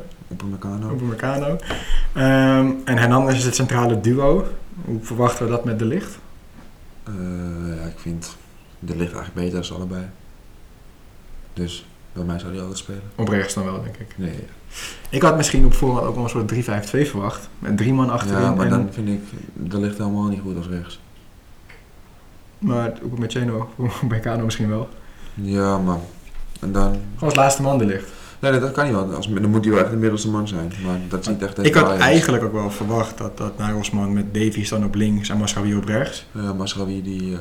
Meccano. 0.50 0.90
Upamecano. 0.94 1.56
Ehm 2.12 2.70
en 2.84 2.98
Hernandez 2.98 3.36
is 3.36 3.44
het 3.44 3.54
centrale 3.54 4.00
duo. 4.00 4.46
Hoe 4.84 4.98
verwachten 5.02 5.44
we 5.44 5.50
dat 5.50 5.64
met 5.64 5.78
de 5.78 5.84
licht? 5.84 6.18
Eh, 7.04 7.12
ja, 7.76 7.84
ik 7.86 7.98
vind 7.98 8.36
de 8.78 8.96
ligt 8.96 9.14
eigenlijk 9.14 9.34
beter 9.46 9.64
ze 9.64 9.74
allebei. 9.74 10.04
Dus 11.52 11.86
bij 12.12 12.24
mij 12.24 12.38
zou 12.38 12.52
die 12.52 12.60
altijd 12.60 12.78
spelen. 12.78 13.02
Op 13.14 13.28
rechts 13.28 13.54
dan 13.54 13.64
wel, 13.64 13.82
denk 13.82 13.96
ik. 13.96 14.14
Nee, 14.16 14.44
Ik 15.08 15.22
had 15.22 15.36
misschien 15.36 15.64
op 15.64 15.74
voorhand 15.74 16.06
ook 16.06 16.14
wel 16.14 16.24
een 16.24 16.30
soort 16.30 16.48
3-5-2 17.06 17.10
verwacht. 17.10 17.48
Met 17.58 17.76
drie 17.76 17.92
man 17.92 18.10
achterin. 18.10 18.42
ja, 18.42 18.54
maar 18.54 18.64
en, 18.64 18.70
dan 18.70 18.88
vind 18.90 19.08
ik 19.08 19.20
de 19.52 19.80
ligt 19.80 19.98
helemaal 19.98 20.28
niet 20.28 20.40
goed 20.40 20.56
als 20.56 20.68
rechts. 20.68 21.00
Maar 22.58 22.92
Upamecano, 23.04 23.68
Upamecano 24.02 24.44
misschien 24.44 24.68
wel. 24.68 24.88
Ja, 25.34 25.78
maar 25.78 25.98
en 26.60 26.72
dan. 26.72 26.90
Gewoon 26.92 27.00
als 27.18 27.34
laatste 27.34 27.62
man 27.62 27.78
de 27.78 27.86
licht. 27.86 28.10
Nee, 28.50 28.60
dat 28.60 28.72
kan 28.72 28.84
niet 28.84 28.94
wel. 28.94 29.14
Als, 29.14 29.28
dan 29.28 29.50
moet 29.50 29.64
hij 29.64 29.72
wel 29.74 29.82
echt 29.82 29.90
de 29.90 29.96
middelste 29.96 30.28
man 30.30 30.48
zijn. 30.48 30.72
Maar 30.86 30.98
dat 31.08 31.20
is 31.20 31.26
niet 31.26 31.42
echt. 31.42 31.64
Ik 31.64 31.74
had 31.74 31.98
eigenlijk 31.98 32.44
ook 32.44 32.52
wel 32.52 32.70
verwacht 32.70 33.18
dat, 33.18 33.38
dat 33.38 33.58
Nagelsman 33.58 34.12
met 34.12 34.34
Davies 34.34 34.68
dan 34.68 34.84
op 34.84 34.94
links 34.94 35.28
en 35.28 35.36
Masraoui 35.38 35.74
op 35.76 35.84
rechts. 35.84 36.26
Ja, 36.32 36.52
Masraoui 36.52 37.02
die. 37.02 37.32
eh, 37.32 37.38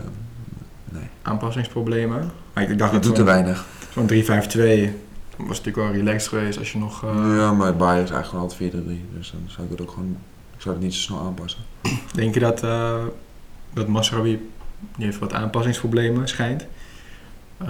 nee, 0.90 1.04
Aanpassingsproblemen. 1.22 2.32
Maar 2.54 2.64
ik 2.72 2.78
dacht 2.78 2.92
dat 2.94 3.04
doet 3.04 3.16
te 3.16 3.24
weinig. 3.24 3.66
zo'n 3.94 4.08
3-5-2 4.10 4.14
was 5.38 5.58
natuurlijk 5.62 5.76
wel 5.76 5.92
relaxed 5.92 6.28
geweest 6.30 6.58
als 6.60 6.72
je 6.72 6.78
nog... 6.78 7.04
eh, 7.04 7.10
Ja, 7.36 7.54
maar 7.54 7.76
Bayern 7.76 8.04
is 8.04 8.10
eigenlijk 8.12 8.26
gewoon 8.60 8.74
altijd 8.74 9.00
4-3. 9.10 9.16
Dus 9.18 9.32
dan 9.32 9.42
zou 9.48 9.64
ik 9.66 9.72
het 9.72 9.82
ook 9.82 9.92
gewoon. 9.92 10.18
Ik 10.56 10.62
zou 10.62 10.76
het 10.76 10.84
niet 10.84 10.94
zo 10.94 11.00
snel 11.02 11.20
aanpassen. 11.20 11.62
Denk 12.14 12.34
je 12.34 12.40
dat, 12.40 12.64
eh 12.64 12.96
dat 13.74 13.88
Masraoui 13.88 14.50
die 14.96 15.06
heeft 15.06 15.20
wat 15.20 15.34
aanpassingsproblemen 15.34 16.28
schijnt? 16.28 16.66
Eh, 17.58 17.68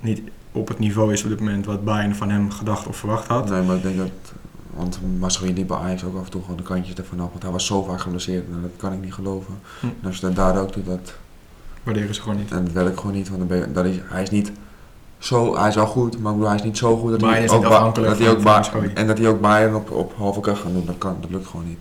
niet 0.00 0.20
op 0.52 0.68
het 0.68 0.78
niveau 0.78 1.12
is 1.12 1.22
op 1.22 1.28
dit 1.28 1.38
moment 1.38 1.66
wat 1.66 1.84
Bayern 1.84 2.14
van 2.16 2.30
hem 2.30 2.50
gedacht 2.50 2.86
of 2.86 2.96
verwacht 2.96 3.26
had. 3.26 3.48
Nee, 3.50 3.62
maar 3.62 3.76
ik 3.76 3.82
denk 3.82 3.96
dat. 3.96 4.10
Want 4.74 4.98
Masraoui 5.18 5.54
liep 5.54 5.66
bij 5.66 5.76
Ajax 5.76 6.04
ook 6.04 6.16
af 6.18 6.24
en 6.24 6.30
toe 6.30 6.40
gewoon 6.42 6.56
de 6.56 6.62
kantjes 6.62 6.94
ervan 6.94 7.20
af. 7.20 7.30
Want 7.30 7.42
hij 7.42 7.52
was 7.52 7.66
zo 7.66 7.82
vaak 7.82 8.00
geblesseerd. 8.00 8.48
Nou, 8.50 8.62
dat 8.62 8.70
kan 8.76 8.92
ik 8.92 9.00
niet 9.02 9.14
geloven. 9.14 9.54
Hm. 9.80 9.86
En 9.86 10.06
als 10.06 10.16
je 10.16 10.20
dat 10.26 10.36
daar 10.36 10.58
ook 10.60 10.72
doet, 10.72 10.86
dat, 10.86 11.14
Waarderen 11.82 12.14
ze 12.14 12.20
gewoon 12.22 12.36
niet. 12.36 12.50
en 12.50 12.64
dat 12.64 12.72
wil 12.72 12.86
ik 12.86 12.96
gewoon 12.96 13.12
niet. 13.12 13.28
Want 13.28 13.48
dan 13.48 13.58
je- 13.58 13.72
dat 13.72 13.84
is, 13.84 13.96
hij 14.04 14.22
is 14.22 14.30
niet 14.30 14.52
zo, 15.18 15.56
hij 15.58 15.68
is 15.68 15.74
wel 15.74 15.86
goed, 15.86 16.20
maar 16.20 16.34
hij 16.34 16.54
is 16.54 16.62
niet 16.62 16.78
zo 16.78 16.96
goed 16.96 17.10
dat 17.10 17.20
Bayern 17.20 17.36
hij 17.36 17.44
is 17.44 17.50
ook 17.52 17.62
dat 17.94 18.18
hij 18.18 18.28
ook 18.28 18.34
van 18.34 18.44
Ba- 18.44 18.56
Masraoui. 18.56 18.90
En 18.94 19.06
dat 19.06 19.18
hij 19.18 19.28
ook 19.28 19.40
Bayern 19.40 19.74
op, 19.74 19.90
op 19.90 20.12
halve 20.16 20.40
kracht 20.40 20.60
gaat 20.60 20.72
doen. 20.72 20.86
Dat 20.86 20.98
kan, 20.98 21.16
dat 21.20 21.30
lukt 21.30 21.46
gewoon 21.46 21.66
niet. 21.66 21.78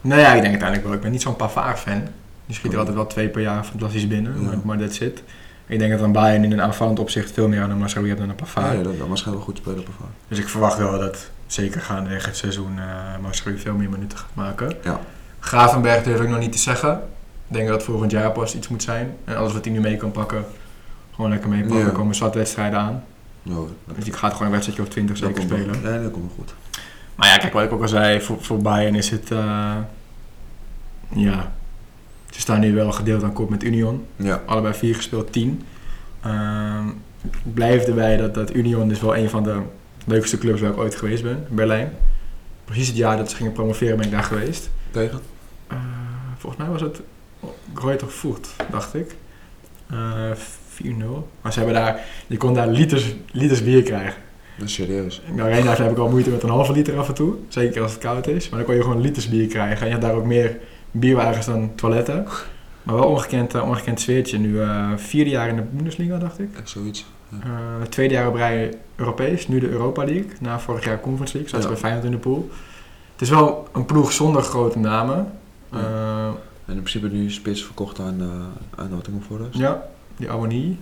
Nou 0.00 0.20
ja, 0.20 0.26
ik 0.26 0.32
denk 0.40 0.44
uiteindelijk 0.44 0.84
wel. 0.84 0.92
Ik 0.92 1.00
ben 1.00 1.10
niet 1.10 1.22
zo'n 1.22 1.36
Pavard-fan. 1.36 2.02
Die 2.46 2.54
schiet 2.56 2.72
er 2.72 2.78
altijd 2.78 2.96
wel 2.96 3.06
twee 3.06 3.28
per 3.28 3.40
jaar 3.42 3.64
fantastisch 3.64 4.06
binnen, 4.08 4.34
Ja. 4.40 4.46
maar, 4.46 4.56
maar 4.64 4.78
that's 4.78 4.98
it. 5.00 5.22
Ik 5.68 5.78
denk 5.78 5.92
dat 5.92 6.00
een 6.00 6.12
Bayern 6.12 6.44
in 6.44 6.52
een 6.52 6.62
aanvallend 6.62 6.98
opzicht 6.98 7.32
veel 7.32 7.48
meer 7.48 7.62
aan 7.62 7.70
een 7.70 7.78
Masraoui 7.78 8.08
hebt 8.08 8.20
dan 8.20 8.30
een 8.30 8.36
Pavard. 8.36 8.66
Ja, 8.66 8.72
ja, 8.72 8.82
dat 8.82 9.18
schijnt 9.18 9.36
wel 9.36 9.44
goed 9.44 9.56
spelen 9.56 9.84
vaart. 9.98 10.10
Dus 10.28 10.38
ik 10.38 10.48
verwacht 10.48 10.78
wel 10.78 10.98
dat 10.98 11.30
zeker 11.46 11.80
gaandeweg 11.80 12.26
het 12.26 12.36
seizoen 12.36 12.78
Masraoui 13.22 13.58
veel 13.58 13.74
meer 13.74 13.90
minuten 13.90 14.18
gaat 14.18 14.34
maken. 14.34 14.72
Ja. 14.82 15.00
Gravenberg 15.40 16.02
durf 16.02 16.20
ik 16.20 16.28
nog 16.28 16.38
niet 16.38 16.52
te 16.52 16.58
zeggen. 16.58 16.92
Ik 17.48 17.54
denk 17.54 17.66
dat 17.68 17.76
het 17.76 17.84
volgend 17.86 18.10
jaar 18.10 18.30
pas 18.32 18.54
iets 18.54 18.68
moet 18.68 18.82
zijn. 18.82 19.16
En 19.24 19.36
alles 19.36 19.52
wat 19.52 19.64
hij 19.64 19.72
nu 19.74 19.80
mee 19.80 19.96
kan 19.96 20.10
pakken, 20.10 20.44
gewoon 21.14 21.30
lekker 21.30 21.48
meepakken. 21.48 21.78
Ja. 21.78 21.84
Er 21.86 21.92
komen 21.92 22.14
zat 22.14 22.34
wedstrijden 22.34 22.78
aan. 22.78 23.04
Dat, 23.42 23.68
Dus 23.94 24.04
die 24.04 24.12
gaat 24.12 24.32
gewoon 24.32 24.46
een 24.46 24.52
wedstrijdje 24.52 24.84
of 24.84 24.88
20 24.88 25.18
dat 25.18 25.28
zeker 25.28 25.42
spelen. 25.42 25.82
Nee, 25.82 26.02
dat 26.02 26.12
komt 26.12 26.24
wel 26.24 26.34
goed. 26.36 26.54
Maar 27.14 27.28
ja, 27.28 27.36
kijk 27.36 27.52
wat 27.52 27.62
ik 27.62 27.72
ook 27.72 27.82
al 27.82 27.88
zei, 27.88 28.20
voor, 28.20 28.36
voor 28.40 28.58
Bayern 28.58 28.94
is 28.94 29.10
het... 29.10 29.30
eh, 29.30 29.74
ja, 31.08 31.52
ze 32.30 32.40
staan 32.40 32.60
nu 32.60 32.74
wel 32.74 32.92
gedeeld 32.92 33.22
aan 33.22 33.32
kop 33.32 33.50
met 33.50 33.62
Union. 33.62 34.04
Ja, 34.16 34.42
Allebei 34.46 34.74
vier 34.74 34.94
gespeeld, 34.94 35.32
tien. 35.32 35.62
Ehm, 36.22 36.88
ik 37.24 37.54
blijf 37.54 37.84
erbij 37.84 38.16
dat, 38.16 38.34
dat 38.34 38.54
Union 38.54 38.90
is 38.90 39.00
wel 39.00 39.16
een 39.16 39.30
van 39.30 39.42
de 39.42 39.60
leukste 40.04 40.38
clubs 40.38 40.60
waar 40.60 40.70
ik 40.70 40.78
ooit 40.78 40.94
geweest 40.94 41.22
ben. 41.22 41.46
Berlijn. 41.50 41.92
Precies 42.64 42.88
het 42.88 42.96
jaar 42.96 43.16
dat 43.16 43.30
ze 43.30 43.36
gingen 43.36 43.52
promoveren 43.52 43.96
ben 43.96 44.04
ik 44.06 44.12
daar 44.12 44.22
geweest. 44.22 44.70
tegen? 44.90 45.20
Eh, 45.66 45.76
volgens 46.38 46.62
mij 46.62 46.70
was 46.72 46.80
het 46.80 47.00
Greuther 47.74 48.08
Furt, 48.08 48.48
dacht 48.70 48.94
ik. 48.94 49.14
Eh 49.90 50.30
4-0. 50.82 51.28
Maar 51.40 51.52
ze 51.52 51.58
hebben 51.58 51.76
daar, 51.76 52.00
je 52.26 52.36
kon 52.36 52.54
daar 52.54 52.68
liters, 52.68 53.14
liters 53.32 53.62
bier 53.64 53.82
krijgen. 53.82 54.22
Dat 54.58 54.68
is 54.68 54.74
serieus. 54.74 55.22
In 55.26 55.36
de 55.36 55.42
arena 55.42 55.74
heb 55.74 55.90
ik 55.90 55.98
al 55.98 56.08
moeite 56.08 56.30
met 56.30 56.42
een 56.42 56.48
halve 56.48 56.72
liter 56.72 56.98
af 56.98 57.08
en 57.08 57.14
toe. 57.14 57.34
Zeker 57.48 57.82
als 57.82 57.92
het 57.92 58.00
koud 58.00 58.26
is. 58.26 58.48
Maar 58.48 58.58
dan 58.58 58.68
kon 58.68 58.76
je 58.76 58.82
gewoon 58.82 59.00
liters 59.00 59.28
bier 59.28 59.46
krijgen. 59.46 59.80
En 59.80 59.86
je 59.86 59.92
had 59.92 60.02
daar 60.02 60.14
ook 60.14 60.24
meer 60.24 60.58
bierwagens 60.98 61.46
dan 61.46 61.70
toiletten. 61.74 62.26
Maar 62.82 62.94
wel 62.96 63.04
ongekend, 63.08 63.54
eh, 63.54 63.62
ongekend 63.68 64.00
sfeertje. 64.00 64.38
Nu 64.38 64.60
eh, 64.60 64.90
vierde 64.96 65.30
jaar 65.30 65.48
in 65.48 65.56
de 65.56 65.62
Bundesliga, 65.62 66.18
dacht 66.18 66.38
ik. 66.38 66.48
Echt 66.58 66.68
zoiets. 66.68 67.06
Eh, 67.42 67.48
tweede 67.88 68.14
jaar 68.14 68.28
op 68.28 68.34
rij 68.34 68.74
Europees. 68.96 69.48
Nu 69.48 69.60
de 69.60 69.68
Europa 69.68 70.04
League. 70.04 70.30
Na 70.40 70.60
vorig 70.60 70.84
jaar 70.84 71.00
Conference 71.00 71.32
League. 71.36 71.50
Zaten 71.50 71.68
Ja. 71.68 71.72
bij 71.72 71.82
Feyenoord 71.82 72.04
in 72.04 72.10
de 72.10 72.16
pool. 72.18 72.48
Het 73.12 73.20
is 73.20 73.30
wel 73.30 73.68
een 73.72 73.84
ploeg 73.84 74.12
zonder 74.12 74.42
grote 74.42 74.78
namen. 74.78 75.32
Ja. 75.72 75.78
En 76.66 76.74
in 76.74 76.82
principe 76.82 77.08
nu 77.08 77.30
spits 77.30 77.64
verkocht 77.64 77.98
aan, 78.00 78.22
aan 78.76 78.88
Nottingham 78.90 79.24
Forest. 79.26 79.58
Ja, 79.58 79.82
die 80.16 80.30
Agonie. 80.30 80.78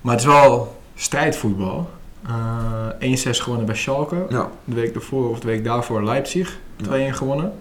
Maar 0.00 0.12
het 0.12 0.20
is 0.20 0.26
wel 0.26 0.76
strijdvoetbal. 0.94 1.90
Eh 2.26 2.88
1-6 2.98 3.40
gewonnen 3.40 3.66
bij 3.66 3.74
Schalke. 3.74 4.26
Ja, 4.28 4.48
De 4.64 4.74
week 4.74 4.94
ervoor 4.94 5.30
of 5.30 5.40
de 5.40 5.46
week 5.46 5.64
daarvoor 5.64 6.04
Leipzig. 6.04 6.58
2-1 6.82 7.14
gewonnen. 7.14 7.52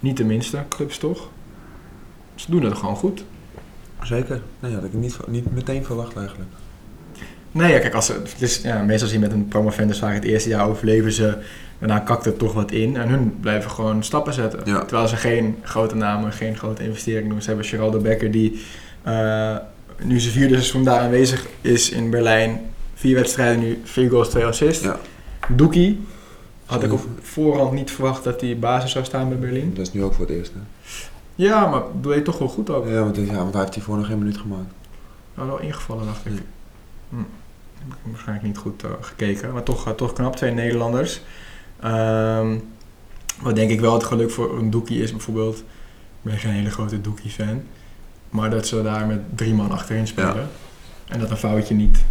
Niet 0.00 0.16
de 0.16 0.24
minste 0.24 0.58
clubs 0.68 0.98
toch? 0.98 1.28
Ze 2.34 2.50
doen 2.50 2.62
het 2.62 2.74
gewoon 2.74 2.96
goed. 2.96 3.24
zeker. 4.02 4.40
Nee, 4.60 4.74
had 4.74 4.84
ik 4.84 4.92
niet, 4.92 5.18
niet 5.26 5.54
meteen 5.54 5.84
verwacht 5.84 6.16
eigenlijk. 6.16 6.50
Nee, 7.52 7.72
ja, 7.72 7.78
kijk, 7.78 7.94
als 7.94 8.06
ze, 8.06 8.12
het 8.12 8.42
is, 8.42 8.62
ja, 8.62 8.82
meestal 8.82 9.08
zie 9.08 9.18
je 9.18 9.24
met 9.24 9.34
een 9.34 9.48
promovendus 9.48 9.98
vaak 9.98 10.14
het 10.14 10.24
eerste 10.24 10.48
jaar 10.48 10.68
overleven 10.68 11.12
ze. 11.12 11.38
Daarna 11.78 11.98
kakt 11.98 12.24
het 12.24 12.38
toch 12.38 12.52
wat 12.52 12.70
in. 12.70 12.96
En 12.96 13.08
hun 13.08 13.40
blijven 13.40 13.70
gewoon 13.70 14.04
stappen 14.04 14.32
zetten. 14.32 14.60
Ja. 14.64 14.84
Terwijl 14.84 15.08
ze 15.08 15.16
geen 15.16 15.56
grote 15.62 15.96
namen, 15.96 16.32
geen 16.32 16.56
grote 16.56 16.84
investeringen 16.84 17.28
doen. 17.28 17.42
Ze 17.42 17.48
hebben 17.48 17.66
Geraldo 17.66 17.98
Becker 17.98 18.30
die 18.30 18.62
eh, 19.02 19.56
nu 20.02 20.20
zijn 20.20 20.32
vierde 20.32 20.54
seizoen 20.54 20.84
daar 20.84 21.00
aanwezig 21.00 21.46
is 21.60 21.90
in 21.90 22.10
Berlijn. 22.10 22.60
Vier 22.94 23.14
wedstrijden 23.14 23.60
nu, 23.60 23.80
vier 23.84 24.10
goals, 24.10 24.28
twee 24.28 24.44
assists. 24.44 24.84
Ja. 24.84 24.96
Doekie, 25.48 26.06
Had 26.66 26.82
ik 26.82 26.92
op 26.92 27.00
voorhand 27.20 27.72
niet 27.72 27.90
verwacht 27.90 28.24
dat 28.24 28.40
hij 28.40 28.58
basis 28.58 28.90
zou 28.90 29.04
staan 29.04 29.28
bij 29.28 29.38
Berlin. 29.38 29.74
Dat 29.74 29.86
is 29.86 29.92
nu 29.92 30.02
ook 30.04 30.14
voor 30.14 30.26
het 30.26 30.34
eerst. 30.34 30.52
Hè? 30.54 30.60
Ja, 31.34 31.66
maar 31.66 31.82
doe 32.00 32.14
je 32.14 32.22
toch 32.22 32.38
wel 32.38 32.48
goed 32.48 32.70
ook. 32.70 32.86
Ja, 32.88 33.02
want, 33.02 33.16
ja, 33.16 33.34
want 33.34 33.52
hij 33.52 33.62
heeft 33.62 33.74
hiervoor 33.74 33.96
nog 33.96 34.06
geen 34.06 34.18
minuut 34.18 34.36
gemaakt. 34.38 34.72
Nou, 35.34 35.48
wel 35.48 35.60
ingevallen, 35.60 36.04
dacht 36.06 36.26
ik. 36.26 36.32
Ja. 36.32 36.38
Hm. 37.08 37.16
Heb 37.78 37.92
ik 37.92 38.10
waarschijnlijk 38.10 38.46
niet 38.46 38.58
goed 38.58 38.84
eh, 38.84 38.90
gekeken. 39.00 39.52
Maar 39.52 39.62
toch, 39.62 39.86
eh, 39.86 39.92
toch 39.92 40.12
knap, 40.12 40.36
twee 40.36 40.50
Nederlanders. 40.52 41.20
Ehm, 41.80 42.58
wat 43.40 43.54
denk 43.54 43.70
ik 43.70 43.80
wel 43.80 43.92
het 43.94 44.04
geluk 44.04 44.30
voor 44.30 44.58
een 44.58 44.70
Doekie 44.70 45.02
is 45.02 45.10
bijvoorbeeld. 45.10 45.58
Ik 45.58 45.64
ben 46.22 46.38
geen 46.38 46.52
hele 46.52 46.70
grote 46.70 47.00
Doekie-fan. 47.00 47.62
Maar 48.30 48.50
dat 48.50 48.66
ze 48.66 48.82
daar 48.82 49.06
met 49.06 49.20
drie 49.34 49.54
man 49.54 49.70
achterin 49.70 50.06
spelen. 50.06 50.48
En 51.08 51.20
dat 51.20 51.30
een 51.30 51.36
foutje 51.36 51.74
niet 51.74 52.04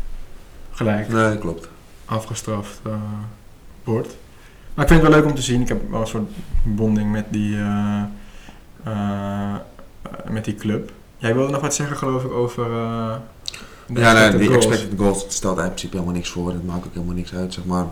gelijk 0.71 1.07
Nee, 1.09 1.37
klopt. 1.37 1.69
afgestraft 2.05 2.79
eh, 2.83 2.91
wordt. 3.83 4.17
Maar 4.75 4.85
ik 4.85 4.91
vind 4.91 5.01
het 5.01 5.11
wel 5.11 5.19
leuk 5.19 5.29
om 5.29 5.35
te 5.35 5.41
zien. 5.41 5.61
Ik 5.61 5.67
heb 5.67 5.89
wel 5.89 6.01
een 6.01 6.07
soort 6.07 6.29
bonding 6.63 7.11
met 7.11 7.25
die, 7.29 7.55
eh, 7.57 8.01
eh, 8.83 9.53
met 10.29 10.45
die 10.45 10.55
club. 10.55 10.91
Jij 11.17 11.35
wilde 11.35 11.51
nog 11.51 11.61
wat 11.61 11.73
zeggen, 11.75 11.97
geloof 11.97 12.23
ik, 12.23 12.31
over. 12.31 12.63
de 13.87 13.99
Ja, 13.99 14.13
nee, 14.13 14.23
expected 14.23 14.39
die 14.39 14.47
goals. 14.49 14.65
expected 14.65 14.99
goals 14.99 15.25
stelt 15.29 15.57
in 15.57 15.63
principe 15.65 15.93
helemaal 15.95 16.15
niks 16.15 16.29
voor. 16.29 16.51
Dat 16.53 16.63
maakt 16.63 16.85
ook 16.85 16.93
helemaal 16.93 17.15
niks 17.15 17.33
uit, 17.33 17.53
zeg 17.53 17.65
maar. 17.65 17.85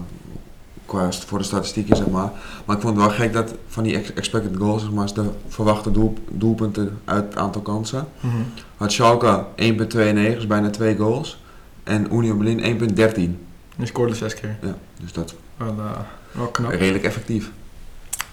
Qua 0.86 1.12
voor 1.12 1.38
de 1.38 1.44
statistieken, 1.44 1.96
zeg 1.96 2.08
maar. 2.10 2.32
Maar 2.66 2.76
ik 2.76 2.82
vond 2.82 2.96
het 2.98 3.06
wel 3.06 3.16
gek 3.16 3.34
dat 3.34 3.54
van 3.68 3.84
die 3.84 3.96
ex- 3.96 4.14
expected 4.14 4.58
goals, 4.58 4.82
zeg 4.82 4.92
maar, 4.92 5.06
is 5.06 5.14
de 5.14 5.30
verwachte 5.48 5.92
doel, 5.92 6.14
doelpunten 6.30 7.00
uit 7.06 7.24
het 7.24 7.36
aantal 7.38 7.62
kansen. 7.62 8.08
Mhm. 8.20 8.36
Had 8.78 8.92
Schalke 8.92 9.46
1.29, 9.56 10.36
dus 10.36 10.48
bijna 10.48 10.70
twee 10.70 10.96
goals. 10.98 11.42
En 11.84 12.14
Union 12.16 12.38
Berlin 12.38 12.60
1.13. 12.60 13.48
Die 13.76 13.88
scoorde 13.88 14.16
zes 14.16 14.34
keer. 14.34 14.58
Ja, 14.62 14.76
dus 15.02 15.14
dat 15.14 15.36
knap. 16.52 16.72
redelijk 16.72 17.04
effectief. 17.04 17.52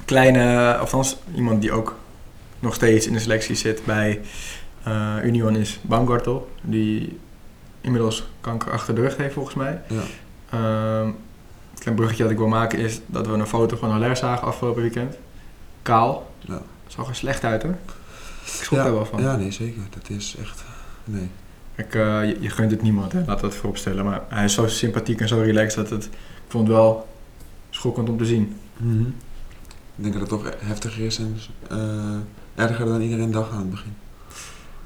Kleine, 0.05 0.77
althans 0.77 1.17
iemand 1.35 1.61
die 1.61 1.73
ook 1.73 1.99
nog 2.59 2.75
steeds 2.75 3.07
in 3.07 3.13
de 3.13 3.19
selectie 3.19 3.55
zit 3.55 3.85
bij 3.85 4.21
eh, 4.83 5.17
Union 5.25 5.57
is 5.57 5.79
Baumgartel. 5.83 6.51
Die 6.63 7.19
inmiddels 7.81 8.29
kanker 8.41 8.73
achter 8.73 8.95
de 8.95 9.01
rug 9.01 9.17
heeft 9.17 9.35
volgens 9.35 9.55
mij. 9.55 9.81
Ja. 9.89 10.03
Ehm, 10.51 11.07
een 11.07 11.79
klein 11.79 11.97
bruggetje 11.97 12.23
dat 12.23 12.33
ik 12.33 12.39
wil 12.39 12.49
maken 12.49 12.79
is 12.79 13.01
dat 13.07 13.27
we 13.27 13.33
een 13.33 13.47
foto 13.47 13.77
van 13.77 13.91
Haller 13.91 14.17
zagen 14.17 14.47
afgelopen 14.47 14.83
weekend. 14.83 15.17
Kaal. 15.83 16.33
Ja. 16.41 16.63
Zag 16.87 17.09
er 17.09 17.15
slecht 17.15 17.45
uit 17.45 17.63
hoor. 17.63 17.77
Ik 18.45 18.63
schrok 18.63 18.79
ja, 18.79 18.85
daar 18.85 18.95
wel 18.95 19.07
van. 19.07 19.23
Ja, 19.23 19.37
nee, 19.37 19.51
zeker. 19.51 19.83
Dat 19.91 20.09
is 20.09 20.37
echt... 20.41 20.65
Nee. 21.05 21.29
Kijk, 21.75 21.95
eh, 21.95 22.29
je, 22.29 22.37
je 22.41 22.51
gunt 22.51 22.71
het 22.71 22.83
niemand, 22.83 23.13
hè? 23.13 23.19
laten 23.19 23.41
we 23.41 23.47
het 23.47 23.57
vooropstellen. 23.57 24.05
Maar 24.05 24.23
hij 24.29 24.45
is 24.45 24.55
zo 24.55 24.67
sympathiek 24.67 25.21
en 25.21 25.29
zo 25.29 25.41
relaxed 25.41 25.89
dat 25.89 25.91
het... 25.91 26.05
Ik 26.05 26.57
vond 26.57 26.69
het 26.69 26.77
wel 26.77 27.09
schokkend 27.81 28.09
om 28.09 28.19
te 28.19 28.25
zien. 28.25 28.57
Ik 29.97 30.03
denk 30.03 30.13
dat 30.13 30.21
het 30.21 30.31
toch 30.31 30.53
heftiger 30.59 31.05
is 31.05 31.19
en 31.19 31.37
eh, 31.71 32.65
erger 32.65 32.87
dan 32.87 33.01
iedereen 33.01 33.31
dacht 33.31 33.53
aan 33.53 33.59
het 33.59 33.71
begin. 33.71 33.95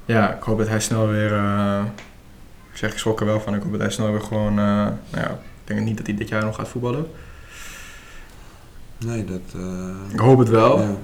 Ja, 0.05 0.35
ik 0.35 0.43
hoop 0.43 0.57
dat 0.57 0.67
hij 0.67 0.79
snel 0.79 1.07
weer... 1.07 1.33
eh, 1.33 1.83
ik 2.71 2.77
zeg, 2.77 2.91
ik 2.91 2.97
schrok 2.97 3.19
er 3.19 3.25
wel 3.25 3.39
van. 3.39 3.55
Ik 3.55 3.61
hoop 3.61 3.71
dat 3.71 3.81
hij 3.81 3.89
snel 3.89 4.11
weer 4.11 4.21
gewoon... 4.21 4.49
eh, 4.49 4.65
nou 4.65 4.97
ja, 5.11 5.29
ik 5.31 5.39
denk 5.63 5.79
niet 5.79 5.97
dat 5.97 6.05
hij 6.05 6.15
dit 6.15 6.29
jaar 6.29 6.43
nog 6.43 6.55
gaat 6.55 6.67
voetballen. 6.67 7.07
Nee, 8.97 9.25
dat... 9.25 9.61
Ik 10.09 10.19
hoop 10.19 10.39
het 10.39 10.49
wel. 10.49 10.81
Ja. 10.81 10.95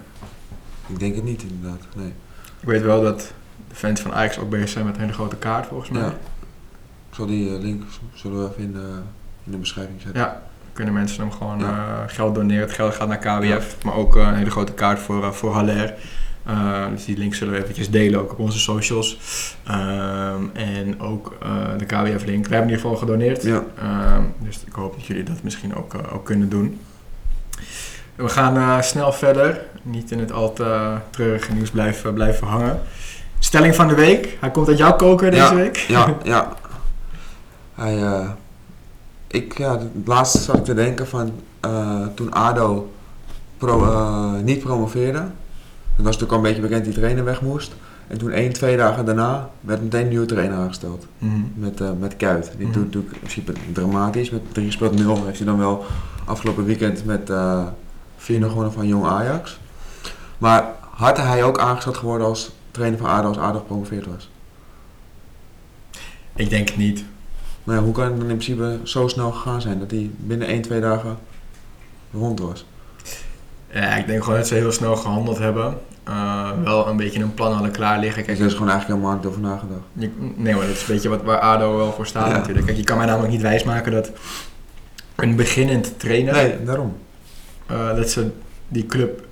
Ik 0.88 1.00
denk 1.00 1.16
het 1.16 1.24
niet, 1.24 1.44
inderdaad. 1.44 1.82
Nee. 1.96 2.14
Ik 2.60 2.68
weet 2.68 2.82
wel 2.82 3.02
dat 3.02 3.34
de 3.70 3.76
fans 3.76 4.02
van 4.02 4.14
Ajax 4.14 4.40
ook 4.40 4.50
bezig 4.50 4.70
zijn 4.70 4.86
met 4.86 4.96
een 4.96 5.02
hele 5.02 5.14
grote 5.14 5.36
kaart, 5.36 5.66
volgens 5.66 5.90
mij. 5.90 6.02
Ja. 6.02 6.08
Ik 7.10 7.16
zal 7.16 7.26
die 7.26 7.60
link 7.60 7.84
zullen 8.14 8.44
we 8.44 8.50
even 8.50 8.64
in 8.64 8.72
de, 8.72 9.00
in 9.44 9.52
de 9.52 9.58
beschrijving 9.58 10.02
zetten. 10.02 10.22
Ja, 10.22 10.42
kunnen 10.74 10.94
mensen 10.94 11.22
hem 11.22 11.32
gewoon 11.32 11.60
Ja. 11.60 11.66
eh, 11.68 12.14
geld 12.16 12.36
doneren. 12.36 12.62
Het 12.62 12.74
geld 12.74 12.94
gaat 12.96 13.08
naar 13.08 13.18
KWF, 13.18 13.76
maar 13.84 13.94
ook 13.94 14.16
eh, 14.18 14.28
een 14.28 14.36
hele 14.36 14.52
grote 14.52 14.74
kaart 14.74 15.00
voor, 15.00 15.24
eh, 15.24 15.32
voor 15.32 15.54
Haller. 15.54 15.94
Dus 16.92 17.06
die 17.06 17.18
link 17.18 17.36
zullen 17.36 17.54
we 17.54 17.62
eventjes 17.62 17.90
delen 17.90 18.20
ook 18.20 18.32
op 18.32 18.40
onze 18.40 18.60
socials. 18.60 19.18
Ehm, 19.68 20.44
en 20.54 21.02
ook 21.02 21.38
de 21.78 21.86
KWF-link. 21.86 22.48
We 22.48 22.54
hebben 22.56 22.70
in 22.72 22.76
ieder 22.76 22.80
geval 22.80 22.96
gedoneerd. 22.96 23.44
Ja. 23.44 23.64
Ehm, 23.78 24.22
dus 24.38 24.64
ik 24.66 24.74
hoop 24.74 24.94
dat 24.96 25.06
jullie 25.06 25.24
dat 25.24 25.44
misschien 25.44 25.76
ook, 25.76 25.96
ook 26.14 26.26
kunnen 26.26 26.50
doen. 26.50 26.80
We 28.16 28.30
gaan 28.30 28.84
snel 28.84 29.12
verder. 29.14 29.62
Niet 29.84 30.12
in 30.12 30.20
het 30.20 30.32
al 30.32 30.54
te 30.54 30.96
treurige 31.10 31.54
nieuws 31.54 31.70
blijven, 31.70 32.14
blijven 32.14 32.48
hangen. 32.48 32.80
Stelling 33.40 33.76
van 33.76 33.88
de 33.88 33.96
week. 33.96 34.38
Hij 34.40 34.52
komt 34.52 34.68
uit 34.68 34.78
jouw 34.78 34.96
koker 34.96 35.32
deze 35.32 35.44
Ja, 35.44 35.56
week. 35.56 35.76
Ja, 35.78 36.16
ja. 36.24 36.54
Hij, 37.76 38.26
ik, 39.32 39.58
ja, 39.58 39.78
het 39.78 40.08
laatste 40.08 40.38
zat 40.38 40.56
ik 40.58 40.64
te 40.64 40.74
denken 40.74 41.08
van 41.08 41.32
eh, 41.60 42.06
toen 42.16 42.32
ADO 42.32 42.92
pro, 43.58 43.84
eh, 43.84 44.34
niet 44.44 44.60
promoveerde. 44.60 45.20
Het 45.96 46.06
was 46.10 46.18
natuurlijk 46.18 46.32
al 46.32 46.38
een 46.38 46.44
beetje 46.44 46.62
bekend 46.62 46.84
die 46.86 46.94
trainer 46.94 47.24
weg 47.24 47.42
moest. 47.42 47.76
En 48.08 48.18
toen 48.18 48.32
één, 48.32 48.54
twee 48.54 48.78
dagen 48.78 49.06
daarna 49.06 49.50
werd 49.62 49.82
meteen 49.82 50.02
een 50.02 50.08
nieuwe 50.08 50.26
trainer 50.26 50.58
aangesteld. 50.58 51.06
Mhm. 51.18 51.34
Met, 51.54 51.82
eh, 51.82 51.90
met 52.00 52.16
Kuit. 52.18 52.52
Die 52.58 52.66
Mhm. 52.68 52.74
doet 52.74 52.84
natuurlijk 52.86 53.14
in 53.14 53.20
principe 53.20 53.54
dramatisch. 53.74 54.30
Met 54.30 54.54
3 54.54 54.66
gespeeld 54.66 55.00
0 55.00 55.26
heeft 55.26 55.38
hij 55.38 55.48
dan 55.48 55.58
wel 55.58 55.86
afgelopen 56.26 56.66
weekend 56.66 57.06
met 57.06 57.30
eh 57.30 57.66
4 58.18 58.44
gewonnen 58.44 58.74
van 58.74 58.88
Jong 58.88 59.06
Ajax. 59.06 59.60
Maar 60.38 60.66
had 60.90 61.18
hij 61.18 61.44
ook 61.44 61.60
aangesteld 61.60 61.98
geworden 61.98 62.28
als 62.28 62.52
trainer 62.72 63.00
van 63.00 63.10
ADO 63.10 63.28
als 63.28 63.38
ADO 63.38 63.60
gepromoveerd 63.60 64.06
was? 64.06 64.30
Ik 66.36 66.50
denk 66.50 66.76
niet. 66.78 67.04
Maar 67.64 67.76
ja, 67.76 67.82
hoe 67.82 67.94
kan 67.94 68.04
het 68.04 68.14
dan 68.20 68.30
in 68.30 68.38
principe 68.38 68.80
zo 68.84 69.08
snel 69.08 69.32
gegaan 69.32 69.62
zijn 69.62 69.80
dat 69.80 69.92
hij 69.92 70.10
binnen 70.18 70.48
1, 70.48 70.62
2 70.62 70.80
dagen 70.82 71.18
rond 72.14 72.40
was? 72.40 72.66
Ja, 73.74 73.96
ik 73.96 74.08
denk 74.08 74.24
gewoon 74.24 74.38
dat 74.40 74.48
ze 74.48 74.56
heel 74.56 74.72
snel 74.72 74.96
gehandeld 74.96 75.38
hebben. 75.38 75.78
Uh, 76.10 76.50
wel 76.64 76.88
een 76.88 76.98
beetje 76.98 77.22
een 77.22 77.34
plan 77.34 77.52
hadden 77.54 77.72
klaar 77.72 78.00
liggen. 78.00 78.24
Kijk, 78.26 78.40
er 78.40 78.46
is 78.46 78.54
gewoon 78.54 78.70
eigenlijk 78.70 79.00
helemaal 79.00 79.18
niet 79.20 79.28
over 79.30 79.42
nagedacht. 79.42 79.82
je, 79.94 80.10
nee, 80.36 80.54
maar 80.56 80.66
dat 80.66 80.76
is 80.76 80.82
een 80.82 80.94
beetje 80.94 81.10
wat, 81.10 81.22
waar 81.24 81.40
ADO 81.40 81.78
wel 81.78 81.92
voor 81.92 82.08
staat 82.08 82.28
Ja. 82.32 82.38
natuurlijk. 82.38 82.66
Kijk, 82.66 82.78
je 82.78 82.84
kan 82.84 82.98
mij 82.98 83.06
namelijk 83.06 83.32
niet 83.32 83.42
wijsmaken 83.42 83.92
dat 83.92 84.12
een 85.16 85.36
beginnend 85.36 86.00
trainer, 86.00 86.34
Nee, 86.34 86.64
daarom. 86.64 86.98
eh, 87.66 87.96
dat 87.96 88.10
ze 88.10 88.30
die 88.68 88.86
club, 88.86 89.24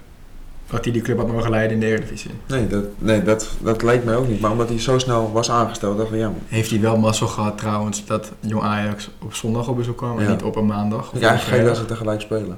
dat 0.69 0.83
hij 0.83 0.93
die 0.93 1.01
club 1.01 1.17
had 1.17 1.27
mogen 1.27 1.49
leiden 1.49 1.73
in 1.73 1.79
de 1.79 1.85
Eredivisie. 1.85 2.31
Nee, 2.47 2.67
dat, 2.67 2.83
nee 2.97 3.23
dat, 3.23 3.49
dat 3.61 3.81
leek 3.81 4.03
mij 4.03 4.15
ook 4.15 4.27
niet. 4.27 4.39
Maar 4.39 4.51
omdat 4.51 4.69
hij 4.69 4.79
zo 4.79 4.99
snel 4.99 5.31
was 5.31 5.51
aangesteld, 5.51 5.97
dacht 5.97 6.11
ik, 6.11 6.17
ja, 6.19 6.31
Heeft 6.47 6.69
hij 6.69 6.79
wel 6.79 6.97
mazzel 6.97 7.27
gehad 7.27 7.57
trouwens 7.57 8.05
dat 8.05 8.31
Jong 8.39 8.63
Ajax 8.63 9.09
op 9.21 9.33
zondag 9.33 9.67
op 9.67 9.75
bezoek 9.75 9.97
kwam 9.97 10.17
en 10.19 10.23
Ja. 10.23 10.29
niet 10.31 10.41
op 10.41 10.55
een 10.55 10.65
maandag. 10.65 11.09
of 11.11 11.13
op 11.15 11.21
eigenlijk 11.21 11.65
dat 11.65 11.77
ze 11.77 11.85
tegelijk 11.85 12.21
spelen. 12.21 12.57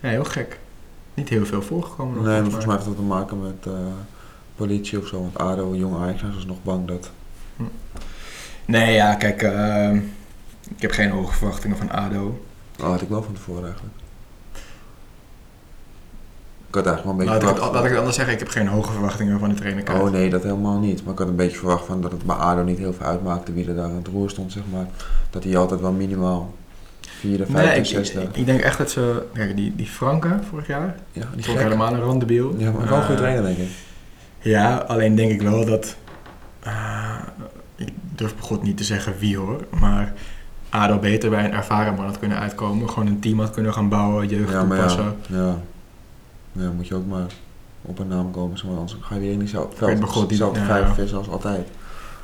Ja, 0.00 0.08
heel 0.08 0.24
gek. 0.24 0.58
Niet 1.14 1.28
heel 1.28 1.46
veel 1.46 1.62
voorgekomen. 1.62 2.16
Nee, 2.22 2.24
maar 2.32 2.42
volgens 2.42 2.64
mij 2.66 2.74
heeft 2.74 2.86
dat 2.86 2.96
te 2.96 3.02
maken 3.02 3.42
met 3.42 3.66
eh, 3.66 3.72
politie 4.56 4.98
of 4.98 5.06
zo. 5.06 5.20
Want 5.20 5.38
ADO 5.38 5.72
en 5.72 5.78
Jong 5.78 5.96
Ajax 5.96 6.20
zijn 6.20 6.32
dus 6.32 6.46
nog 6.46 6.56
bang 6.62 6.86
dat... 6.88 7.10
Nee, 8.64 8.94
ja, 8.94 9.14
kijk, 9.14 9.42
eh, 9.42 9.92
ik 10.76 10.82
heb 10.82 10.90
geen 10.90 11.10
hoge 11.10 11.32
verwachtingen 11.34 11.76
van 11.76 11.90
ADO. 11.90 12.40
Dat 12.76 12.86
had 12.86 13.00
ik 13.02 13.08
wel 13.08 13.22
van 13.22 13.34
tevoren 13.34 13.64
eigenlijk. 13.64 13.94
Ik 16.76 16.80
had 16.84 16.88
eigenlijk 16.94 17.04
wel 17.04 17.12
een 17.12 17.18
beetje 17.18 17.32
Laat 17.32 17.42
ik, 17.42 17.48
het, 17.48 17.56
verwacht- 17.56 17.74
laat 17.74 17.84
ik 17.84 17.90
het 17.90 17.98
anders 17.98 18.16
zeggen, 18.16 18.34
ik 18.34 18.40
heb 18.40 18.48
geen 18.48 18.66
hoge 18.68 18.92
verwachtingen 18.92 19.38
van 19.38 19.48
de 19.48 19.54
trainer. 19.54 20.00
Oh 20.00 20.10
nee, 20.10 20.30
dat 20.30 20.42
helemaal 20.42 20.78
niet. 20.78 21.04
Maar 21.04 21.12
ik 21.12 21.18
had 21.18 21.28
een 21.28 21.36
beetje 21.36 21.58
verwacht 21.58 21.84
van 21.86 22.00
dat 22.00 22.12
het 22.12 22.22
bij 22.24 22.36
ADO 22.36 22.62
niet 22.62 22.78
heel 22.78 22.92
veel 22.92 23.06
uitmaakte 23.06 23.52
wie 23.52 23.68
er 23.68 23.74
daar 23.74 23.84
aan 23.84 23.94
het 23.96 24.06
roer 24.06 24.30
stond, 24.30 24.52
zeg 24.52 24.62
maar. 24.72 24.86
Dat 25.30 25.44
hij 25.44 25.56
altijd 25.56 25.80
wel 25.80 25.92
minimaal 25.92 26.54
vierde, 27.00 27.44
Nee, 27.48 27.56
vijfde, 27.64 27.78
ik, 27.78 27.84
zesde... 27.86 28.20
ik, 28.22 28.36
ik 28.36 28.46
denk 28.46 28.60
echt 28.60 28.78
dat 28.78 28.90
ze... 28.90 29.22
Kijk, 29.32 29.56
die, 29.56 29.76
die 29.76 29.86
Franke 29.86 30.28
vorig 30.50 30.66
jaar, 30.66 30.94
ja, 31.12 31.22
die 31.36 31.52
ik 31.52 31.58
helemaal 31.58 31.94
een 31.94 32.00
randebiel. 32.00 32.54
Ja, 32.58 32.70
maar 32.70 32.88
wel 32.88 32.96
een 32.96 33.04
goede 33.04 33.12
Eh, 33.12 33.18
trainer, 33.18 33.42
denk 33.42 33.58
ik. 33.58 33.68
Ja, 34.38 34.76
alleen 34.76 35.14
denk 35.14 35.30
ik 35.32 35.42
wel 35.42 35.64
dat... 35.64 35.96
eh, 36.60 37.14
ik 37.76 37.88
durf 38.14 38.34
god 38.38 38.62
niet 38.62 38.76
te 38.76 38.84
zeggen 38.84 39.14
wie 39.18 39.36
hoor, 39.36 39.60
maar... 39.80 40.12
ADO 40.68 40.98
beter 40.98 41.30
bij 41.30 41.44
een 41.44 41.52
ervaren 41.52 41.94
man 41.94 42.04
had 42.04 42.18
kunnen 42.18 42.38
uitkomen. 42.38 42.88
Gewoon 42.90 43.06
een 43.08 43.20
team 43.20 43.40
had 43.40 43.50
kunnen 43.50 43.72
gaan 43.72 43.88
bouwen, 43.88 44.28
jeugd 44.28 44.52
Ja, 44.52 44.60
toepassen. 44.60 45.14
ja, 45.28 45.36
ja. 45.36 45.58
Ja, 46.54 46.70
moet 46.70 46.88
je 46.88 46.94
ook 46.94 47.06
maar 47.06 47.26
op 47.82 47.98
een 47.98 48.08
naam 48.08 48.30
komen, 48.30 48.58
zeg 48.58 48.66
maar. 48.66 48.76
Anders 48.78 48.96
ga 49.00 49.14
je 49.14 49.20
weer 49.20 49.32
in 49.32 49.38
diezelfde 49.38 49.86
bij 49.86 49.94
niet, 49.94 50.28
diezelfde 50.28 50.60
ja. 50.60 50.66
vijf 50.66 50.94
vissen 50.94 51.18
als 51.18 51.28
altijd. 51.28 51.68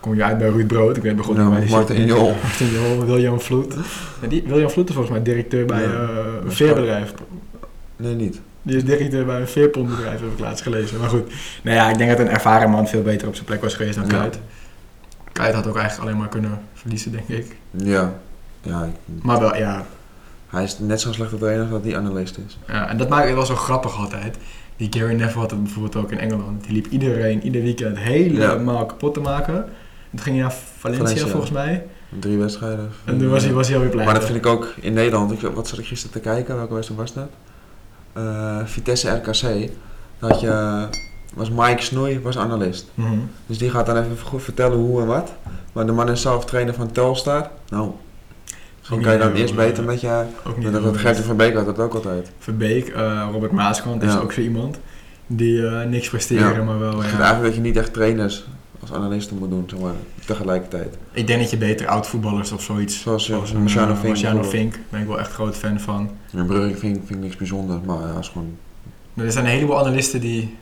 Kom 0.01 0.15
je 0.15 0.25
uit 0.25 0.39
bij 0.39 0.49
Ruud 0.49 0.67
Brood, 0.67 0.97
ik 0.97 1.03
weet 1.03 1.17
bij 1.17 1.27
niet 1.35 1.37
waar 1.37 1.61
die 1.61 1.71
Martin. 1.71 2.05
Jol. 2.05 2.35
Martin 2.43 2.67
Jol, 2.71 3.05
William 3.05 3.41
Vloed. 3.41 3.75
Ja, 4.21 4.29
die, 4.29 4.43
William 4.47 4.71
Vloed 4.71 4.89
is 4.89 4.95
volgens 4.95 5.15
mij 5.15 5.25
directeur 5.25 5.67
bij 5.67 5.85
eh, 5.85 6.09
een 6.45 6.53
veerbedrijf. 6.53 7.15
Nee, 7.97 8.15
niet. 8.15 8.41
Die 8.63 8.77
is 8.77 8.85
directeur 8.85 9.25
bij 9.25 9.41
een 9.41 9.49
veerpondbedrijf, 9.49 10.21
heb 10.21 10.33
ik 10.33 10.39
laatst 10.39 10.63
gelezen. 10.63 11.01
Maar 11.01 11.09
goed, 11.09 11.33
nou 11.63 11.77
ja, 11.77 11.91
ik 11.91 11.99
denk 11.99 12.11
dat 12.11 12.19
een 12.19 12.29
ervaren 12.29 12.71
man 12.71 12.89
veel 12.89 13.03
beter 13.03 13.29
op 13.29 13.35
zijn 13.35 13.47
plek 13.47 13.63
was 13.63 13.75
geweest 13.75 13.95
dan. 13.99 14.07
Kuit. 14.07 14.39
Kuit 15.33 15.55
had 15.55 15.67
ook 15.67 15.77
eigenlijk 15.77 16.09
alleen 16.09 16.21
maar 16.21 16.29
kunnen 16.29 16.61
verliezen, 16.75 17.13
denk 17.13 17.29
ik. 17.29 17.57
Ja. 17.71 18.13
Ja, 18.63 18.85
ik- 18.85 19.23
Maar 19.23 19.41
wel, 19.41 19.57
ja. 19.57 19.87
Hij 20.51 20.63
is 20.65 20.79
net 20.79 21.01
zo'n 21.01 21.15
slechte 21.15 21.37
trainer 21.39 21.63
als 21.63 21.71
dat 21.71 21.85
hij 21.85 21.97
analist 21.97 22.39
is. 22.47 22.59
ja 22.67 22.89
en 22.89 22.97
dat 22.97 23.09
maakt 23.09 23.25
het 23.27 23.35
wel 23.35 23.47
zo 23.47 23.55
grappig 23.55 23.97
altijd. 23.99 24.37
Die 24.77 24.89
Gary 24.93 25.15
Neville 25.15 25.41
had 25.41 25.51
het 25.51 25.63
bijvoorbeeld 25.63 25.97
ook 25.97 26.13
in 26.13 26.19
Engeland. 26.19 26.65
Die 26.65 26.73
liep 26.73 26.87
iedereen 26.87 27.43
ieder 27.43 27.63
weekend 27.63 27.99
helemaal 27.99 28.87
kapot 28.87 29.15
te 29.15 29.21
maken. 29.21 29.55
En 29.55 30.11
toen 30.11 30.21
ging 30.21 30.35
hij 30.37 30.45
naar 30.45 30.55
Valencia, 30.79 31.05
Valencia. 31.05 31.27
volgens 31.31 31.51
mij. 31.53 31.87
Drie 32.19 32.39
wedstrijden. 32.39 32.91
En 33.05 33.19
toen 33.19 33.29
was 33.29 33.45
hij, 33.45 33.53
was 33.53 33.67
hij 33.67 33.77
alweer 33.77 33.91
blij. 33.91 34.05
Maar 34.05 34.15
dat 34.15 34.25
vind 34.25 34.37
ik 34.37 34.47
ook 34.47 34.75
in 34.81 34.93
Nederland. 34.93 35.33
Ik, 35.33 35.41
wat 35.55 35.69
zat 35.69 35.79
ik 35.79 35.87
gisteren 35.87 36.13
te 36.13 36.21
kijken? 36.29 36.57
Welke 36.57 36.75
wedstrijd 36.75 37.01
was 37.01 37.13
dat? 37.13 37.29
eh, 38.13 38.59
Vitesse 38.65 39.11
RKC, 39.11 39.71
dat 40.19 40.41
je, 40.41 40.87
was 41.35 41.51
Mike 41.51 41.83
Snoei 41.83 42.21
was 42.21 42.39
analist. 42.39 42.87
Mhm. 42.95 43.19
Dus 43.47 43.59
die 43.59 43.71
gaat 43.71 43.87
dan 43.87 43.97
even 43.97 44.19
goed 44.19 44.43
vertellen 44.43 44.79
hoe 44.79 45.01
en 45.01 45.07
wat. 45.07 45.33
Maar 45.73 45.87
de 45.87 45.93
man 45.93 46.09
is 46.11 46.21
zelf 46.21 46.45
trainer 46.45 46.75
van 46.75 46.93
Telstar. 46.93 47.51
Nou, 47.69 47.91
dan 48.91 49.01
kan 49.01 49.13
je 49.13 49.19
dan 49.19 49.33
eerst 49.33 49.55
beter 49.55 49.85
met 49.85 50.01
je... 50.01 50.25
Niet 50.57 50.73
Dat, 50.73 50.97
Gertje 50.97 51.23
van 51.23 51.37
Beek 51.37 51.55
had 51.55 51.67
dat 51.67 51.79
ook 51.79 51.95
altijd. 51.95 52.31
Verbeek, 52.39 52.89
eh, 52.89 53.29
Robert 53.33 53.53
Maaskant 53.53 54.03
is 54.03 54.13
Ja. 54.13 54.19
ook 54.19 54.33
zo 54.33 54.41
iemand 54.41 54.79
die 55.27 55.67
eh, 55.67 55.87
niks 55.89 56.09
presteren, 56.09 56.53
Ja. 56.55 56.63
maar 56.63 56.79
wel... 56.79 56.91
Ik 56.91 56.97
ja. 56.97 57.03
vind 57.09 57.21
eigenlijk 57.21 57.45
dat 57.45 57.55
je 57.55 57.61
niet 57.61 57.77
echt 57.77 57.93
trainers 57.93 58.45
als 58.81 58.93
analisten 58.93 59.39
moet 59.39 59.51
doen, 59.51 59.65
zeg 59.71 59.79
maar, 59.81 59.93
tegelijkertijd. 60.27 60.97
Ik 61.13 61.27
denk 61.27 61.41
dat 61.41 61.51
je 61.51 61.57
beter 61.57 61.87
oud-voetballers 61.87 62.53
of 62.53 62.63
zoiets... 62.63 63.01
Zoals, 63.03 63.29
eh, 63.31 63.37
een, 63.53 63.61
Marciano 63.61 63.91
eh, 63.91 63.95
Vink 63.97 64.07
Marciano 64.09 64.41
bijvoorbeeld. 64.41 64.73
Vink, 64.73 64.85
ben 64.91 65.01
ik 65.01 65.07
wel 65.07 65.19
echt 65.19 65.33
groot 65.33 65.57
fan 65.57 65.81
van. 65.81 66.11
En 66.33 66.47
Brugge 66.47 66.77
vind, 66.77 66.97
vind 66.97 67.11
ik 67.11 67.19
niks 67.21 67.37
bijzonders, 67.37 67.81
maar 67.87 67.99
ja, 68.01 68.19
is 68.19 68.29
gewoon... 68.29 68.57
Er 69.15 69.33
zijn 69.33 69.45
een 69.45 69.51
heleboel 69.51 69.79
analisten 69.79 70.21
die 70.21 70.57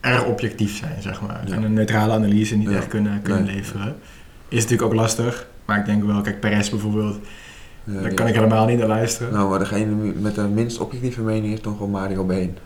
erg 0.00 0.24
objectief 0.24 0.76
zijn, 0.76 1.02
zeg 1.02 1.20
maar. 1.20 1.40
Ja. 1.46 1.54
En 1.54 1.62
een 1.62 1.72
neutrale 1.72 2.12
analyse 2.12 2.56
niet 2.56 2.70
Ja. 2.70 2.76
echt 2.76 2.88
kunnen, 2.88 3.22
kunnen 3.22 3.44
Nee. 3.44 3.54
leveren. 3.54 3.96
Is 4.48 4.62
natuurlijk 4.62 4.82
ook 4.92 4.94
lastig. 4.98 5.46
Maar 5.68 5.78
ik 5.78 5.84
denk 5.84 6.04
wel, 6.04 6.20
kijk, 6.20 6.40
Perez 6.40 6.70
bijvoorbeeld, 6.70 7.18
ja, 7.84 8.00
daar 8.00 8.14
kan 8.14 8.26
ik 8.26 8.34
helemaal 8.34 8.66
niet 8.66 8.78
naar 8.78 8.88
luisteren. 8.88 9.32
Nou, 9.32 9.48
maar 9.48 9.58
degene 9.58 10.12
met 10.20 10.34
de 10.34 10.40
minst 10.40 10.78
objectieve 10.80 11.20
mening 11.20 11.52
is 11.52 11.60
toch 11.60 11.78
wel 11.78 11.88
Mario 11.88 12.24
Been. 12.24 12.56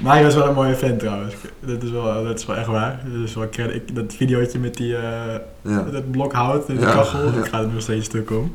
Mario 0.00 0.26
is 0.26 0.34
wel 0.34 0.48
een 0.48 0.54
mooie 0.54 0.74
fan 0.74 0.96
trouwens. 0.96 1.34
Dat 1.60 1.82
is 1.82 1.90
wel, 1.90 2.24
dat 2.24 2.38
is 2.38 2.46
wel 2.46 2.56
echt 2.56 2.66
waar. 2.66 3.00
Dat, 3.12 3.28
is 3.28 3.34
wel, 3.34 3.44
ik, 3.44 3.94
dat 3.94 4.14
videootje 4.14 4.58
met 4.58 4.76
die, 4.76 4.86
Ja. 4.86 5.82
dat 5.92 6.10
blok 6.10 6.32
hout 6.32 6.68
en 6.68 6.74
de 6.74 6.80
Ja, 6.80 6.92
kachel, 6.92 7.24
ja. 7.26 7.30
dat 7.32 7.48
gaat 7.48 7.64
er 7.64 7.72
nog 7.72 7.82
steeds 7.82 8.06
stuk 8.06 8.30
om. 8.30 8.54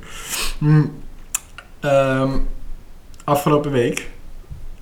Hm. 0.57 0.85
Ehm, 1.79 2.31
afgelopen 3.23 3.71
week, 3.71 4.09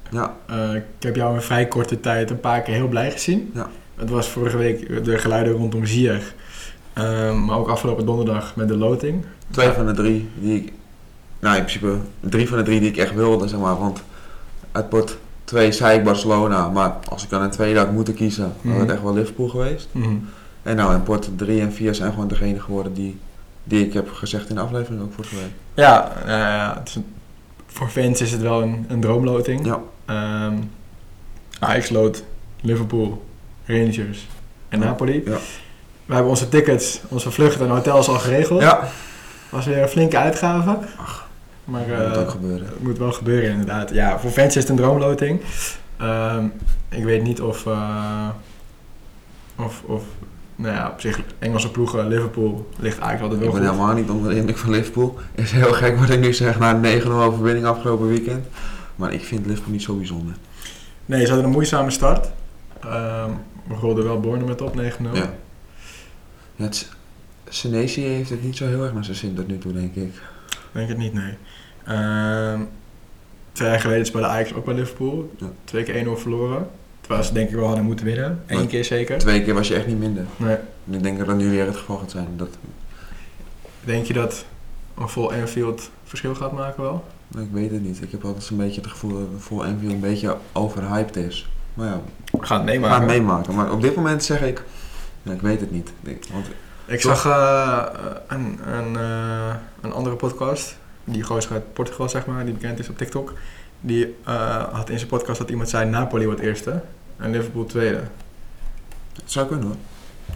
Ja, 0.09 0.35
eh, 0.47 0.75
ik 0.75 0.83
heb 0.99 1.15
jou 1.15 1.35
in 1.35 1.41
vrij 1.41 1.67
korte 1.67 1.99
tijd 1.99 2.29
een 2.29 2.39
paar 2.39 2.61
keer 2.61 2.73
heel 2.73 2.87
blij 2.87 3.11
gezien. 3.11 3.51
Ja. 3.53 3.69
Het 3.95 4.09
was 4.09 4.27
vorige 4.29 4.57
week 4.57 5.05
de 5.05 5.17
geluiden 5.17 5.53
rondom 5.53 5.85
Ziyech. 5.85 6.33
Ehm, 6.93 7.45
maar 7.45 7.57
ook 7.57 7.67
afgelopen 7.69 8.05
donderdag 8.05 8.55
met 8.55 8.67
de 8.67 8.77
loting. 8.77 9.25
twee 9.51 9.69
van 9.69 9.85
de 9.85 9.93
drie 9.93 10.29
die 10.39 10.55
ik... 10.61 10.71
Nou, 11.39 11.55
in 11.57 11.61
principe 11.63 11.97
drie 12.19 12.47
van 12.47 12.57
de 12.57 12.63
drie 12.63 12.79
die 12.79 12.89
ik 12.89 12.97
echt 12.97 13.13
wilde, 13.13 13.47
zeg 13.47 13.59
maar. 13.59 13.77
Want 13.79 14.03
uit 14.71 14.89
pot 14.89 15.17
2 15.43 15.71
zei 15.71 15.97
ik 15.97 16.03
Barcelona, 16.03 16.69
maar 16.69 16.95
als 17.09 17.23
ik 17.23 17.29
dan 17.29 17.41
een 17.41 17.49
tweede 17.49 17.79
had 17.79 17.91
moeten 17.91 18.13
kiezen, 18.13 18.43
had 18.43 18.53
Mhm. 18.61 18.79
het 18.79 18.89
echt 18.91 19.01
wel 19.01 19.13
Liverpool 19.13 19.47
geweest. 19.47 19.87
Mhm. 19.91 20.15
En 20.63 20.75
nou, 20.75 20.93
in 20.93 21.03
pot 21.03 21.29
3 21.35 21.61
en 21.61 21.73
4 21.73 21.95
zijn 21.95 22.11
gewoon 22.11 22.27
degene 22.27 22.59
geworden 22.59 22.93
die, 22.93 23.17
die 23.63 23.85
ik 23.85 23.93
heb 23.93 24.11
gezegd 24.11 24.49
in 24.49 24.55
de 24.55 24.61
aflevering 24.61 25.01
ook 25.01 25.13
vorige 25.13 25.35
week. 25.35 25.51
Ja, 25.73 26.11
ja, 26.25 26.75
het 26.79 26.87
is 26.87 26.95
een- 26.95 27.05
voor 27.67 27.89
fans 27.89 28.21
is 28.21 28.31
het 28.31 28.41
wel 28.41 28.61
een, 28.61 28.85
een 28.87 28.99
droomloting. 29.01 29.65
Ja. 29.65 29.79
Ehm, 30.05 30.55
Ajax 31.59 31.89
lood, 31.89 32.23
Liverpool, 32.61 33.25
Rangers 33.65 34.27
en 34.69 34.79
Ja. 34.79 34.85
Napoli. 34.85 35.21
Ja. 35.25 35.37
We 36.05 36.13
hebben 36.13 36.31
onze 36.31 36.49
tickets, 36.49 37.01
onze 37.07 37.31
vluchten 37.31 37.65
en 37.65 37.71
hotels 37.71 38.07
al 38.07 38.19
geregeld. 38.19 38.61
Ja, 38.61 38.87
Was 39.49 39.65
weer 39.65 39.81
een 39.81 39.87
flinke 39.87 40.17
uitgave. 40.17 40.77
Maar 41.65 41.87
dat 41.87 41.99
eh, 41.99 42.07
moet 42.07 42.17
ook 42.17 42.29
gebeuren. 42.29 42.67
het 42.67 42.83
moet 42.83 42.97
wel 42.97 43.11
gebeuren 43.11 43.49
inderdaad. 43.49 43.89
Ja, 43.89 44.19
voor 44.19 44.31
fans 44.31 44.55
is 44.55 44.61
het 44.61 44.69
een 44.69 44.75
droomloting. 44.75 45.41
Ehm, 45.97 46.45
ik 46.89 47.03
weet 47.03 47.23
niet 47.23 47.41
of, 47.41 47.65
eh, 47.65 48.27
of, 49.55 49.81
of 49.85 50.03
nou 50.55 50.75
ja, 50.75 50.89
op 50.89 51.01
zich 51.01 51.19
Engelse 51.39 51.71
ploegen, 51.71 52.07
Liverpool, 52.07 52.69
ligt 52.77 52.99
eigenlijk 52.99 53.21
altijd 53.21 53.39
wel 53.39 53.49
Ik 53.49 53.53
ben 53.53 53.69
goed. 53.69 53.75
helemaal 53.75 53.95
niet 53.95 54.09
onder 54.09 54.29
de 54.29 54.37
indruk 54.37 54.57
van 54.57 54.69
Liverpool. 54.69 55.17
Is 55.35 55.51
heel 55.51 55.73
gek 55.73 55.99
wat 55.99 56.09
ik 56.09 56.19
nu 56.19 56.33
zeg 56.33 56.59
na 56.59 56.73
een 56.73 57.01
9-0 57.01 57.07
overwinning 57.11 57.65
afgelopen 57.65 58.07
weekend. 58.07 58.45
Maar 58.95 59.13
ik 59.13 59.23
vind 59.23 59.45
Liverpool 59.45 59.71
niet 59.71 59.83
zo 59.83 59.95
bijzonder. 59.95 60.35
Nee, 61.05 61.21
ze 61.21 61.27
hadden 61.27 61.45
een 61.45 61.51
moeizame 61.51 61.91
start. 61.91 62.29
Ehm 62.83 63.31
we 63.67 63.73
rolden 63.75 64.03
wel 64.03 64.19
Bournemouth 64.19 64.61
op 64.61 64.75
9-0. 64.75 64.79
Ja. 65.13 65.33
Het, 66.55 66.89
Senesi 67.49 68.01
heeft 68.01 68.29
het 68.29 68.43
niet 68.43 68.57
zo 68.57 68.65
heel 68.67 68.83
erg 68.83 68.93
naar 68.93 69.03
zijn 69.05 69.17
zin 69.17 69.33
tot 69.35 69.47
nu 69.47 69.57
toe, 69.57 69.73
denk 69.73 69.95
ik. 69.95 70.13
Denk 70.71 70.89
het 70.89 70.97
niet, 70.97 71.13
nee. 71.13 71.33
Ehm, 71.85 72.59
twee 73.51 73.69
jaar 73.69 73.79
geleden 73.79 74.05
speelde 74.05 74.27
Ajax 74.27 74.53
ook 74.53 74.65
bij 74.65 74.73
Liverpool. 74.73 75.31
Ja. 75.37 75.47
Twee 75.63 75.83
keer 75.83 75.95
1-0 75.95 76.17
verloren. 76.17 76.67
Terwijl 77.01 77.23
ze 77.23 77.33
denk 77.33 77.49
ik 77.49 77.55
wel 77.55 77.65
hadden 77.67 77.85
moeten 77.85 78.05
winnen. 78.05 78.43
Eén 78.47 78.57
Maar- 78.57 78.65
keer 78.67 78.85
zeker. 78.85 79.17
Twee 79.17 79.43
keer 79.43 79.53
was 79.53 79.67
je 79.67 79.75
echt 79.75 79.87
niet 79.87 79.99
minder. 79.99 80.25
Nee. 80.37 80.55
En 80.87 80.93
ik 80.93 81.03
denk 81.03 81.17
dat 81.17 81.27
dat 81.27 81.37
nu 81.37 81.49
weer 81.49 81.65
het 81.65 81.75
geval 81.77 81.97
gaat 81.97 82.11
zijn. 82.11 82.27
Dat, 82.37 82.49
Denk 83.85 84.05
je 84.05 84.13
dat 84.13 84.45
een 84.97 85.09
vol 85.09 85.33
Anfield 85.33 85.89
verschil 86.03 86.35
gaat 86.35 86.51
maken 86.51 86.83
wel? 86.83 87.03
ik 87.37 87.47
weet 87.51 87.71
het 87.71 87.81
niet. 87.83 88.01
Ik 88.01 88.11
heb 88.11 88.25
altijd 88.25 88.49
een 88.49 88.57
beetje 88.57 88.81
het 88.81 88.89
gevoel 88.89 89.09
dat 89.11 89.19
het 89.33 89.41
voor 89.41 89.65
Enfield 89.65 89.91
een 89.93 89.99
beetje 89.99 90.37
overhyped 90.51 91.15
is. 91.15 91.49
Maar 91.73 91.87
ja, 91.87 92.01
We 92.31 92.37
gaan 92.39 92.39
het 92.39 92.41
we 92.41 92.47
gaan 92.47 92.65
meemaken. 92.65 93.01
het 93.01 93.07
meemaken. 93.17 93.55
Maar 93.55 93.71
op 93.71 93.81
dit 93.81 93.95
moment 93.95 94.23
zeg 94.23 94.41
ik, 94.41 94.63
ja, 95.23 95.31
ik 95.31 95.41
weet 95.41 95.59
het 95.59 95.71
niet. 95.71 95.91
Ik- 96.03 96.25
Want 96.31 96.45
Ik 96.85 96.99
Toch? 96.99 97.17
zag 97.17 97.25
eh, 97.25 97.83
een, 98.27 98.59
een, 98.73 98.95
eh, 98.97 99.55
een 99.81 99.91
andere 99.93 100.15
podcast, 100.15 100.75
die 101.03 101.23
gozer 101.23 101.51
uit 101.51 101.73
Portugal 101.73 102.09
zeg 102.09 102.25
maar, 102.25 102.45
die 102.45 102.53
bekend 102.53 102.79
is 102.79 102.89
op 102.89 102.97
TikTok. 102.97 103.33
Die 103.79 104.15
eh, 104.25 104.63
had 104.71 104.89
in 104.89 104.97
zijn 104.97 105.09
podcast 105.09 105.39
dat 105.39 105.49
iemand 105.49 105.69
zei 105.69 105.89
Napoli 105.89 106.25
wordt 106.25 106.39
eerste 106.41 106.81
en 107.17 107.31
Liverpool 107.31 107.65
tweede. 107.65 107.99
het 109.21 109.31
zou 109.31 109.47
kunnen 109.47 109.65
hoor. 109.67 109.75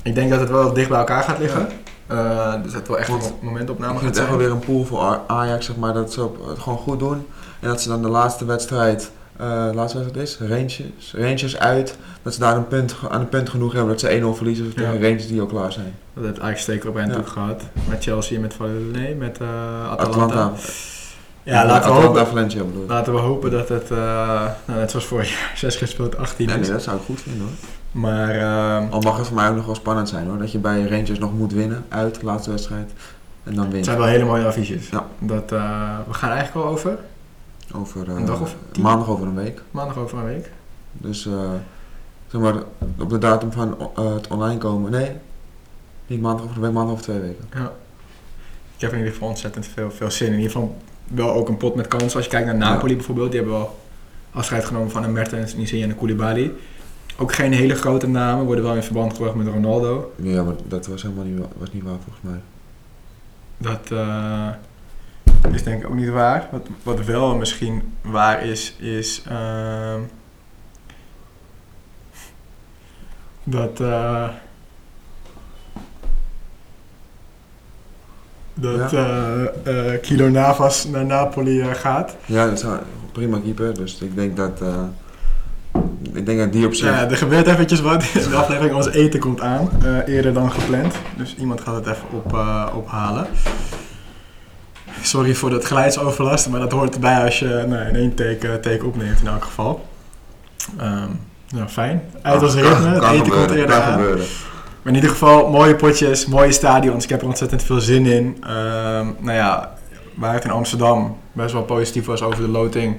Ik 0.04 0.15
denk 0.15 0.30
dat 0.30 0.39
het 0.39 0.50
wel 0.50 0.73
dicht 0.73 0.89
bij 0.89 0.97
elkaar 0.97 1.23
gaat 1.23 1.39
liggen. 1.39 1.67
Eh, 2.08 2.63
dus 2.63 2.73
het 2.73 2.88
wel 2.88 2.97
echt 2.97 3.10
een 3.10 3.21
momentopname 3.41 3.91
gaat 3.93 4.02
vind 4.02 4.15
het 4.15 4.19
echt 4.23 4.28
zijn. 4.28 4.39
wel 4.39 4.47
weer 4.47 4.52
een 4.52 4.65
pool 4.73 4.86
voor 4.86 5.19
Ajax, 5.28 5.65
zeg 5.65 5.76
maar, 5.76 5.93
dat 5.93 6.13
ze 6.13 6.23
op- 6.23 6.47
het 6.47 6.60
gewoon 6.60 6.78
goed 6.78 7.00
doen. 7.00 7.26
En 7.60 7.67
dat 7.67 7.82
ze 7.82 7.89
dan 7.89 8.02
de 8.02 8.08
laatste 8.10 8.45
wedstrijd, 8.45 9.12
laatste 9.73 9.97
wedstrijd 9.97 10.15
is, 10.28 10.38
Rangers, 10.39 11.13
Rangers 11.13 11.58
uit, 11.58 11.97
dat 12.23 12.34
ze 12.34 12.39
daar 12.39 12.56
een 12.56 12.67
punt, 12.67 12.95
aan 13.10 13.21
een 13.21 13.30
punt 13.30 13.50
genoeg 13.50 13.71
hebben 13.73 13.91
dat 13.91 14.00
ze 14.00 14.19
1-0 14.21 14.36
verliezen 14.38 14.73
tegen 14.73 14.93
Ja. 14.93 15.08
Rangers 15.08 15.28
die 15.28 15.41
al 15.41 15.45
klaar 15.47 15.71
zijn. 15.71 15.95
Dat 16.13 16.23
heeft 16.26 16.39
Ajax 16.39 16.63
zeker 16.63 16.89
op 16.89 16.95
hen 16.95 17.04
Ja. 17.04 17.10
natuurlijk 17.10 17.34
gehad. 17.38 17.62
Met 17.89 18.04
Chelsea, 18.04 18.39
met 18.39 18.56
nee, 18.91 19.15
met 19.15 19.38
eh, 19.38 19.47
Atalanta. 19.91 20.23
Atlanta. 20.23 20.52
Ja, 21.43 21.65
laten 21.65 21.93
we, 21.93 22.00
hopen, 22.02 22.28
Valencia 22.28 22.62
laten 22.88 23.13
we 23.13 23.19
hopen 23.19 23.52
dat 23.52 23.69
het, 23.69 23.91
eh, 23.91 23.97
nou, 24.65 24.80
net 24.80 24.91
zoals 24.91 25.06
vorig 25.06 25.30
jaar, 25.30 25.52
6 25.56 25.76
gespeeld, 25.76 26.17
18 26.17 26.45
Nee, 26.47 26.56
is. 26.56 26.62
nee, 26.62 26.71
dat 26.71 26.84
zou 26.84 26.97
ik 26.97 27.04
goed 27.06 27.21
vinden 27.21 27.41
hoor. 27.41 27.52
Maar 27.91 28.36
ehm, 28.36 28.91
Al 28.93 29.02
mag 29.02 29.17
het 29.17 29.28
voor 29.28 29.36
mij 29.36 29.50
ook 29.50 29.56
nog 29.56 29.65
wel 29.65 29.76
spannend 29.76 30.10
zijn 30.10 30.28
hoor. 30.28 30.38
Dat 30.38 30.52
je 30.52 30.58
bij 30.58 30.82
Rangers 30.88 31.19
nog 31.19 31.34
moet 31.34 31.54
winnen 31.54 31.86
uit 31.89 32.19
de 32.19 32.26
laatste 32.26 32.50
wedstrijd. 32.50 32.91
En 33.43 33.54
dan 33.54 33.63
het 33.63 33.73
wint. 33.73 33.86
zijn 33.86 33.97
wel 33.97 34.08
hele 34.08 34.26
mooie 34.26 34.45
affiches. 34.45 34.89
Ja. 34.89 35.06
Dat, 35.19 35.52
eh, 35.52 35.95
we 36.08 36.13
gaan 36.13 36.32
eigenlijk 36.32 36.65
al 36.65 36.71
over, 36.71 36.97
Over, 37.73 38.10
eh, 38.10 38.15
Een 38.15 38.25
dag 38.25 38.41
of 38.41 38.56
tien? 38.71 38.84
maandag 38.84 39.08
over 39.10 39.27
een 39.27 39.36
week. 39.36 39.62
maandag 39.71 39.97
over 39.97 40.17
een 40.17 40.25
week. 40.25 40.51
Dus 40.91 41.25
eh, 41.25 41.51
zeg 42.27 42.41
maar 42.41 42.56
op 42.99 43.10
de 43.10 43.17
datum 43.17 43.51
van 43.51 43.77
eh, 43.95 44.13
het 44.13 44.27
online 44.27 44.58
komen. 44.58 44.91
Nee, 44.91 45.12
niet 46.08 46.21
maandag 46.21 46.43
over 46.43 46.56
een 46.56 46.62
week, 46.62 46.71
maandag 46.71 46.91
over 46.91 47.03
twee 47.03 47.19
weken. 47.19 47.45
Ja. 47.53 47.71
Ik 48.75 48.82
heb 48.84 48.91
in 48.91 48.97
ieder 48.97 49.13
geval 49.13 49.27
ontzettend 49.27 49.65
veel, 49.65 49.91
veel 49.91 50.12
zin. 50.12 50.27
In 50.27 50.34
ieder 50.34 50.51
geval 50.51 50.77
wel 51.08 51.32
ook 51.34 51.49
een 51.49 51.58
pot 51.58 51.75
met 51.75 51.88
kansen. 51.88 52.15
Als 52.15 52.23
je 52.25 52.32
kijkt 52.32 52.45
naar 52.45 52.56
Napoli 52.56 52.95
bijvoorbeeld, 52.95 53.32
die 53.32 53.39
hebben 53.39 53.58
wel 53.60 53.80
afscheid 54.32 54.65
genomen 54.65 54.91
van 54.91 55.03
een 55.03 55.12
Mertens, 55.13 55.53
Insigne 55.56 55.84
en 55.84 55.89
een 55.89 55.95
Koulibaly. 55.97 56.51
Ook 57.17 57.34
geen 57.34 57.53
hele 57.53 57.75
grote 57.75 58.08
namen, 58.08 58.45
worden 58.45 58.63
wel 58.63 58.75
in 58.75 58.84
verband 58.84 59.13
gebracht 59.15 59.36
met 59.36 59.47
Ronaldo. 59.47 60.13
Ja, 60.15 60.43
maar 60.43 60.53
dat 60.67 60.88
was 60.88 61.01
helemaal 61.01 61.23
niet, 61.23 61.39
wa- 61.39 61.47
was 61.58 61.73
niet 61.73 61.84
waar 61.84 61.97
volgens 62.03 62.21
mij. 62.21 62.39
Dat 63.58 63.91
eh, 63.91 64.47
is 65.51 65.63
denk 65.63 65.81
ik 65.81 65.89
ook 65.89 65.95
niet 65.95 66.09
waar. 66.09 66.47
Wat, 66.51 66.67
wat 66.83 67.05
wel 67.05 67.35
misschien 67.35 67.93
waar 68.01 68.43
is, 68.45 68.75
is 68.79 69.23
ehm, 69.27 69.99
dat, 73.43 73.79
eh, 73.79 74.29
dat 78.53 78.93
eh 78.93 79.43
eh, 79.63 80.01
Kilo 80.01 80.29
Navas 80.29 80.85
naar 80.85 81.05
Napoli 81.05 81.61
eh, 81.61 81.73
gaat. 81.73 82.15
Ja, 82.25 82.45
dat 82.45 82.57
is 82.57 82.63
een 82.63 82.79
prima 83.11 83.39
keeper. 83.39 83.73
Dus 83.73 84.01
ik 84.01 84.15
denk 84.15 84.37
dat, 84.37 84.61
eh, 84.61 84.83
ik 86.13 86.25
denk 86.25 86.39
dat 86.39 86.51
die 86.51 86.65
op 86.65 86.73
zich... 86.73 86.89
Ja, 86.89 87.09
er 87.09 87.17
gebeurt 87.17 87.47
eventjes 87.47 87.81
wat. 87.81 88.01
De 88.29 88.35
aflevering 88.35 88.75
Ons 88.75 88.89
Eten 88.89 89.19
komt 89.19 89.41
aan, 89.41 89.69
eh, 89.83 90.15
eerder 90.15 90.33
dan 90.33 90.51
gepland. 90.51 90.95
Dus 91.17 91.35
iemand 91.35 91.61
gaat 91.61 91.75
het 91.75 91.87
even 91.87 92.07
op, 92.11 92.33
eh, 92.33 92.65
ophalen. 92.75 93.27
Sorry 95.01 95.36
voor 95.36 95.49
dat 95.49 95.65
geluidsoverlast, 95.65 96.49
maar 96.49 96.60
dat 96.60 96.71
hoort 96.71 96.93
erbij 96.93 97.23
als 97.23 97.39
je 97.39 97.65
nou, 97.67 97.88
in 97.88 97.95
één 97.95 98.13
take, 98.15 98.47
eh, 98.47 98.53
take 98.53 98.86
opneemt 98.86 99.19
in 99.21 99.27
elk 99.27 99.43
geval. 99.43 99.86
Nou, 101.49 101.67
fijn. 101.67 102.01
Uit 102.21 102.39
Kan- 102.39 102.49
ritme, 102.49 102.88
het 102.89 103.03
eten 103.03 103.31
komt 103.31 103.51
eerder 103.51 103.75
aan. 103.81 103.99
Maar 104.81 104.95
in 104.95 104.95
ieder 104.95 105.10
geval, 105.10 105.49
mooie 105.49 105.75
potjes, 105.75 106.25
mooie 106.25 106.51
stadions. 106.51 107.03
Ik 107.03 107.10
heb 107.10 107.21
er 107.21 107.27
ontzettend 107.27 107.63
veel 107.63 107.79
zin 107.79 108.05
in. 108.05 108.38
Ehm, 108.43 109.05
nou 109.19 109.31
ja, 109.31 109.73
waar 110.15 110.33
het 110.33 110.43
in 110.43 110.51
Amsterdam 110.51 111.17
best 111.31 111.53
wel 111.53 111.63
positief 111.63 112.05
was 112.05 112.21
over 112.21 112.41
de 112.41 112.47
loting, 112.49 112.95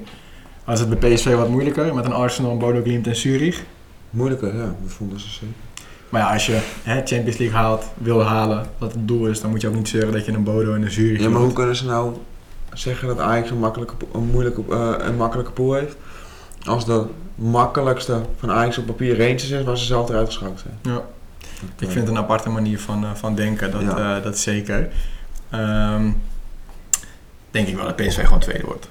was 0.64 0.80
het 0.80 0.98
bij 0.98 1.14
PSV 1.14 1.34
wat 1.34 1.48
moeilijker. 1.48 1.94
Met 1.94 2.04
een 2.04 2.12
Arsenal, 2.12 2.56
Bodo 2.56 2.80
Glimt 2.80 3.06
en 3.06 3.16
Zurich. 3.16 3.62
Moeilijker, 4.10 4.56
ja. 4.56 4.74
Dat 4.82 4.92
vonden 4.92 5.20
ze 5.20 5.28
zeker. 5.28 5.54
Maar 6.08 6.20
ja, 6.20 6.32
als 6.32 6.46
je 6.46 6.58
hè, 6.82 6.94
Champions 6.94 7.36
League 7.36 7.56
haalt, 7.56 7.84
wil 7.94 8.22
halen, 8.22 8.66
wat 8.78 8.92
het 8.92 9.08
doel 9.08 9.26
is, 9.26 9.40
dan 9.40 9.50
moet 9.50 9.60
je 9.60 9.68
ook 9.68 9.74
niet 9.74 9.88
zeuren 9.88 10.12
dat 10.12 10.24
je 10.24 10.32
een 10.32 10.44
Bodo 10.44 10.74
en 10.74 10.82
een 10.82 10.90
Zurich 10.90 11.20
Ja, 11.20 11.28
maar 11.28 11.40
hoe 11.40 11.52
kunnen 11.52 11.76
ze 11.76 11.84
nou 11.86 12.16
zeggen 12.72 13.08
dat 13.08 13.18
Ajax 13.18 13.50
een, 13.50 13.58
makkelijke, 13.58 13.94
een, 14.12 14.24
moeilijke, 14.30 14.62
eh, 14.70 14.94
een 14.98 15.16
makkelijke 15.16 15.50
pool 15.52 15.72
heeft? 15.72 15.96
als 16.64 16.84
de 16.86 17.04
makkelijkste 17.34 18.20
van 18.38 18.50
Ajax 18.50 18.78
op 18.78 18.86
papier 18.86 19.18
Rangers 19.18 19.50
is, 19.50 19.64
waar 19.64 19.78
ze 19.78 19.84
zelf 19.84 20.08
eruit 20.08 20.26
geschakeld 20.26 20.60
zijn. 20.60 20.78
Ja. 20.82 21.02
Ik 21.78 21.90
vind 21.90 21.94
het 21.94 22.08
een 22.08 22.18
aparte 22.18 22.48
manier 22.50 22.80
van, 22.80 23.04
eh, 23.04 23.10
van 23.14 23.34
denken, 23.34 23.70
dat, 23.70 23.80
Ja. 23.80 24.16
eh, 24.16 24.22
dat 24.22 24.38
zeker. 24.38 24.88
Ehm, 25.50 26.10
denk 27.50 27.68
ik 27.68 27.76
wel 27.76 27.84
dat 27.84 27.96
PSV 27.96 28.24
gewoon 28.24 28.38
tweede 28.38 28.64
wordt. 28.66 28.88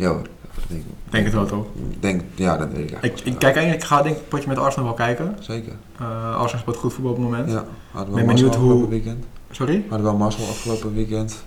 Ja 0.00 0.08
hoor. 0.08 0.22
dat 0.54 0.64
Denk, 0.68 0.80
Ik 0.80 1.10
denk 1.12 1.24
het 1.24 1.34
wel 1.34 1.46
toch? 1.46 1.66
Denk, 2.00 2.22
ja, 2.34 2.56
dat 2.56 2.68
weet 2.68 2.78
ik 2.78 2.84
Ik, 2.84 2.92
eigenlijk. 2.92 3.26
ik 3.26 3.38
kijk 3.38 3.54
eigenlijk, 3.56 3.82
ik 3.82 3.88
ga 3.88 4.02
denk 4.02 4.16
ik 4.16 4.28
potje 4.28 4.48
met 4.48 4.58
Arsenal 4.58 4.84
wel 4.86 4.94
kijken. 4.94 5.36
Zeker. 5.40 5.72
Eh 5.98 6.36
Arsenal 6.36 6.60
speelt 6.60 6.76
goed 6.76 6.92
voetbal 6.92 7.12
op 7.12 7.18
het 7.18 7.26
moment. 7.30 7.50
Ja, 7.50 7.64
hadden 7.90 8.14
Ben 8.14 8.22
we 8.26 8.28
benieuwd 8.32 8.46
mazzel 8.46 8.46
afgelopen 8.48 8.78
hoe- 8.80 8.88
weekend. 8.88 9.24
Sorry? 9.50 9.84
Hadden 9.88 10.06
wel 10.06 10.16
mazzel 10.16 10.44
afgelopen 10.48 10.94
weekend. 10.94 11.44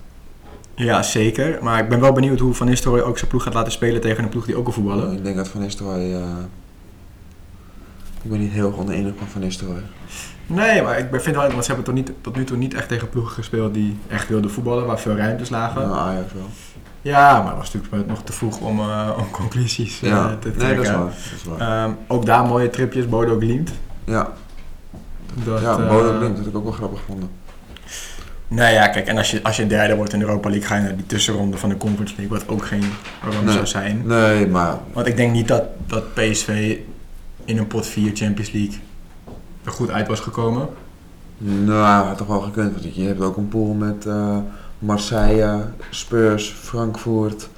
Ja, 0.76 1.04
zeker. 1.04 1.60
Maar 1.62 1.80
ik 1.80 1.90
ben 1.90 2.00
wel 2.00 2.12
benieuwd 2.14 2.40
hoe 2.40 2.54
Van 2.54 2.68
Nistelrooy 2.68 3.02
ook 3.02 3.18
zijn 3.18 3.30
ploeg 3.30 3.44
gaat 3.44 3.54
laten 3.54 3.72
spelen 3.72 4.02
tegen 4.02 4.24
een 4.24 4.30
ploeg 4.30 4.46
die 4.46 4.56
ook 4.56 4.66
al 4.66 4.72
voetballen. 4.72 5.14
Ik 5.14 5.24
denk 5.24 5.36
dat 5.36 5.48
Van 5.48 5.62
Nistelrooy... 5.62 6.14
eh, 6.14 6.22
ik 8.24 8.30
ben 8.30 8.40
niet 8.40 8.52
heel 8.52 8.68
erg 8.68 8.76
onder 8.78 8.94
de 8.94 9.00
indruk 9.00 9.18
van 9.18 9.28
Van 9.28 9.42
Nistelrooy. 9.42 9.82
Nee, 10.46 10.82
maar 10.82 10.98
ik 11.00 11.12
ben- 11.12 11.22
vind 11.22 11.36
wel, 11.36 11.50
want 11.52 11.66
ze 11.66 11.68
hebben 11.74 11.86
tot, 11.86 11.94
niet, 11.94 12.12
tot 12.22 12.36
nu 12.36 12.44
toe 12.44 12.58
niet 12.58 12.74
echt 12.74 12.88
tegen 12.88 13.10
ploegen 13.10 13.34
gespeeld 13.34 13.74
die 13.74 13.98
echt 14.08 14.28
wilden 14.30 14.52
voetballen, 14.52 14.86
waar 14.86 15.00
veel 15.00 15.16
ruimtes 15.16 15.50
lagen. 15.50 15.82
Ja, 15.82 15.88
Ajax 15.88 16.34
wel. 16.34 16.48
Ja, 17.04 17.38
maar 17.42 17.48
het 17.48 17.58
was 17.58 17.74
natuurlijk 17.74 18.08
nog 18.08 18.24
te 18.24 18.34
vroeg 18.34 18.60
om, 18.60 18.80
eh, 18.80 19.10
om 19.18 19.32
conclusies 19.32 20.02
eh, 20.02 20.10
Ja, 20.10 20.38
te 20.40 20.48
nee, 20.48 20.58
trekken. 20.58 20.76
dat 20.78 20.86
is 20.86 20.92
waar. 20.92 21.06
Dat 21.06 21.16
is 21.36 21.44
waar. 21.58 21.84
Ehm, 21.84 21.92
ook 22.08 22.26
daar 22.26 22.46
mooie 22.46 22.70
tripjes, 22.70 23.10
Bodo 23.10 23.38
Glimt. 23.38 23.72
ja, 24.04 24.32
Dat, 25.46 25.62
ja 25.62 25.72
eh, 25.78 25.88
Bodo 25.90 26.18
Glimt 26.18 26.38
had 26.38 26.48
ik 26.48 26.56
ook 26.56 26.64
wel 26.64 26.72
grappig 26.72 27.00
gevonden. 27.00 27.30
Nou 28.48 28.74
ja, 28.74 28.88
kijk, 28.88 29.08
en 29.08 29.18
als 29.18 29.32
je, 29.32 29.44
als 29.44 29.56
je 29.58 29.68
derde 29.68 29.96
wordt 29.96 30.14
in 30.14 30.20
de 30.20 30.26
Europa 30.26 30.50
League, 30.50 30.68
ga 30.68 30.76
je 30.76 30.82
naar 30.82 30.96
die 30.96 31.06
tussenronde 31.06 31.58
van 31.58 31.70
de 31.70 31.78
Conference 31.78 32.14
League, 32.18 32.38
wat 32.38 32.48
ook 32.48 32.66
geen 32.66 32.84
Nee. 33.44 33.54
zou 33.54 33.68
zijn. 33.68 34.02
Nee, 34.06 34.48
maar 34.48 34.78
Want 34.94 35.08
ik 35.08 35.18
denk 35.18 35.32
niet 35.32 35.48
dat, 35.48 35.64
dat 35.88 36.14
PSV 36.14 36.78
in 37.46 37.58
een 37.58 37.68
pot 37.68 37.88
4 37.88 38.12
Champions 38.14 38.52
League 38.52 38.80
er 39.64 39.72
goed 39.72 39.90
uit 39.92 40.08
was 40.08 40.20
gekomen. 40.20 40.68
nou, 41.38 42.06
had 42.08 42.18
toch 42.18 42.28
wel 42.28 42.42
gekund. 42.42 42.72
Want 42.82 42.96
je 42.96 43.04
hebt 43.04 43.22
ook 43.22 43.38
een 43.38 43.48
pool 43.48 43.74
met 43.74 44.06
eh, 44.06 44.38
Marseille, 44.84 45.42
Spurs, 45.94 46.46
Frankfurt. 46.52 47.50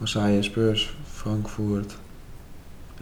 Marseille, 0.00 0.42
Spurs, 0.42 0.88
Frankfurt 1.06 1.96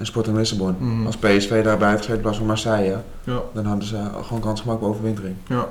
en 0.02 0.08
Sporting 0.08 0.36
Lissabon. 0.36 0.76
Mhm. 0.78 1.06
Als 1.06 1.16
PSV 1.16 1.62
daarbij 1.62 1.88
had 1.88 1.96
gezeten 1.96 2.14
in 2.14 2.20
plaats 2.20 2.36
van 2.36 2.46
Marseille, 2.46 2.96
Ja, 3.24 3.40
dan 3.54 3.64
hadden 3.64 3.86
ze 3.86 3.96
gewoon 4.22 4.40
kans 4.40 4.60
gemaakt 4.60 4.82
op 4.82 4.88
overwintering. 4.88 5.34
ja, 5.46 5.68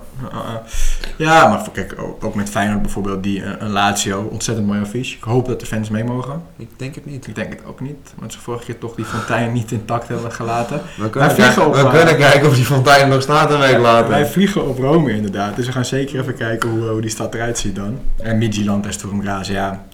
ja, 1.17 1.47
maar 1.47 1.69
kijk, 1.71 1.95
ook, 1.99 2.23
ook 2.23 2.35
met 2.35 2.49
Feyenoord 2.49 2.81
bijvoorbeeld, 2.81 3.23
die 3.23 3.43
een, 3.43 3.63
een 3.63 3.71
Lazio, 3.71 4.27
ontzettend 4.31 4.67
mooi 4.67 4.81
affiche. 4.81 5.17
Ik 5.17 5.23
hoop 5.23 5.47
dat 5.47 5.59
de 5.59 5.65
fans 5.65 5.89
mee 5.89 6.03
mogen. 6.03 6.41
Ik 6.57 6.69
denk 6.75 6.95
het 6.95 7.05
niet. 7.05 7.27
Ik 7.27 7.35
denk 7.35 7.53
het 7.53 7.65
ook 7.65 7.79
niet, 7.79 8.13
want 8.19 8.33
ze 8.33 8.39
vorige 8.39 8.65
keer 8.65 8.77
toch 8.77 8.95
die 8.95 9.05
fontein 9.05 9.53
niet 9.53 9.71
intact 9.71 10.07
hebben 10.07 10.31
gelaten. 10.31 10.81
We 10.97 11.09
kunnen, 11.09 11.31
vliegen 11.31 11.53
kijken, 11.55 11.67
op, 11.67 11.75
we 11.75 11.87
eh, 11.87 11.93
kunnen 11.93 12.17
kijken 12.17 12.47
of 12.47 12.55
die 12.55 12.65
fontein 12.65 13.09
nog 13.09 13.21
staat 13.21 13.51
een 13.51 13.59
week 13.59 13.77
later. 13.77 14.09
Wij 14.09 14.25
vliegen 14.25 14.67
op 14.67 14.77
Rome 14.77 15.11
inderdaad, 15.11 15.55
dus 15.55 15.65
we 15.65 15.71
gaan 15.71 15.85
zeker 15.85 16.19
even 16.19 16.35
kijken 16.35 16.69
hoe, 16.69 16.87
hoe 16.89 17.01
die 17.01 17.09
stad 17.09 17.33
eruit 17.33 17.57
ziet 17.57 17.75
dan. 17.75 17.99
En 18.15 18.37
Midtjylland 18.37 18.85
en 18.85 18.93
Sturm 18.93 19.21
Graz, 19.21 19.47
ja, 19.49 19.85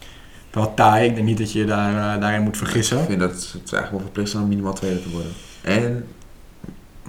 wel 0.58 0.74
taai. 0.74 1.08
Ik 1.08 1.16
denk 1.16 1.28
niet 1.28 1.38
dat 1.38 1.52
je 1.52 1.60
je 1.60 1.66
daar, 1.66 2.16
eh, 2.16 2.22
daarin 2.22 2.42
moet 2.42 2.58
vergissen. 2.58 3.00
Ik 3.00 3.06
vind 3.06 3.20
dat 3.20 3.32
het 3.32 3.54
eigenlijk 3.54 3.92
wel 3.92 4.00
verplicht 4.00 4.30
zijn 4.30 4.44
om 4.44 4.50
minimaal 4.50 4.74
tweede 4.74 5.02
te 5.02 5.10
worden. 5.10 5.32
En 5.62 6.06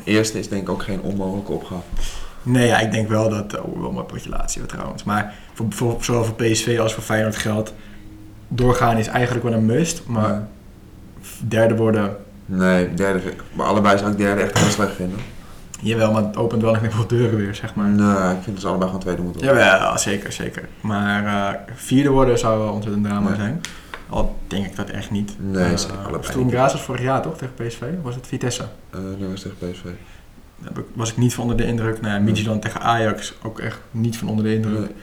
eerste 0.04 0.38
is 0.38 0.48
denk 0.48 0.62
ik 0.62 0.68
ook 0.68 0.82
geen 0.82 1.00
onmogelijke 1.00 1.52
opgave. 1.52 1.82
Nee, 2.42 2.66
ja, 2.66 2.78
ik 2.78 2.92
denk 2.92 3.08
wel 3.08 3.28
dat... 3.28 3.60
Oh, 3.60 3.78
wel 3.80 3.88
een 3.88 3.94
mooi 3.94 4.06
potje 4.06 4.66
trouwens. 4.66 5.04
Maar 5.04 5.34
voor, 5.54 5.66
voor, 5.68 5.96
zowel 6.00 6.24
voor 6.24 6.34
PSV 6.34 6.78
als 6.80 6.94
voor 6.94 7.02
Feyenoord 7.02 7.36
geldt... 7.36 7.74
Doorgaan 8.48 8.96
is 8.96 9.06
eigenlijk 9.06 9.44
wel 9.44 9.54
een 9.54 9.66
must. 9.66 10.02
Maar 10.06 10.30
Ja. 10.30 10.48
derde 11.48 11.76
worden... 11.76 12.16
Nee, 12.44 12.94
derde, 12.94 13.20
maar 13.52 13.66
allebei 13.66 13.98
zou 13.98 14.10
ik 14.10 14.18
derde 14.18 14.40
echt 14.40 14.58
heel 14.58 14.70
slecht 14.70 14.94
vinden. 14.94 15.18
Jawel, 15.80 16.12
maar 16.12 16.22
het 16.22 16.36
opent 16.36 16.62
wel 16.62 16.72
nog 16.72 16.96
wel 16.96 17.06
deuren 17.06 17.36
weer, 17.38 17.54
zeg 17.54 17.74
maar. 17.74 17.88
Nee, 17.88 18.30
ik 18.36 18.42
vind 18.42 18.46
dat 18.46 18.60
ze 18.60 18.66
allebei 18.66 18.86
gewoon 18.86 19.02
tweede 19.02 19.22
moeten 19.22 19.42
worden. 19.44 19.64
Jawel, 19.64 19.98
zeker, 19.98 20.32
zeker. 20.32 20.68
Maar 20.80 21.24
eh, 21.54 21.60
vierde 21.74 22.08
worden 22.10 22.38
zou 22.38 22.58
wel 22.58 22.72
ontzettend 22.72 23.04
drama 23.04 23.30
Ja. 23.30 23.36
zijn. 23.36 23.60
Al 24.08 24.38
denk 24.46 24.66
ik 24.66 24.76
dat 24.76 24.90
echt 24.90 25.10
niet. 25.10 25.36
Nee, 25.38 25.70
Uh, 25.72 25.76
ze 25.76 25.88
allebei 25.92 26.44
niet. 26.44 26.52
Graz 26.52 26.72
was 26.72 26.82
vorig 26.82 27.02
jaar 27.02 27.22
toch 27.22 27.36
tegen 27.38 27.54
PSV? 27.54 27.82
Of 27.82 28.02
was 28.02 28.14
het 28.14 28.26
Vitesse? 28.26 28.64
Eh, 28.90 28.98
nu 29.18 29.26
was 29.26 29.40
tegen 29.42 29.56
PSV. 29.70 29.84
Daar 30.58 30.72
was 30.92 31.10
ik 31.10 31.16
niet 31.16 31.34
van 31.34 31.42
onder 31.42 31.56
de 31.56 31.66
indruk. 31.66 32.00
Nou, 32.00 32.14
ja, 32.14 32.20
Midtjylland 32.20 32.62
tegen 32.62 32.80
Ajax 32.80 33.34
ook 33.42 33.58
echt 33.60 33.80
niet 33.90 34.16
van 34.18 34.28
onder 34.28 34.44
de 34.44 34.54
indruk. 34.54 34.78
Nee. 34.78 34.94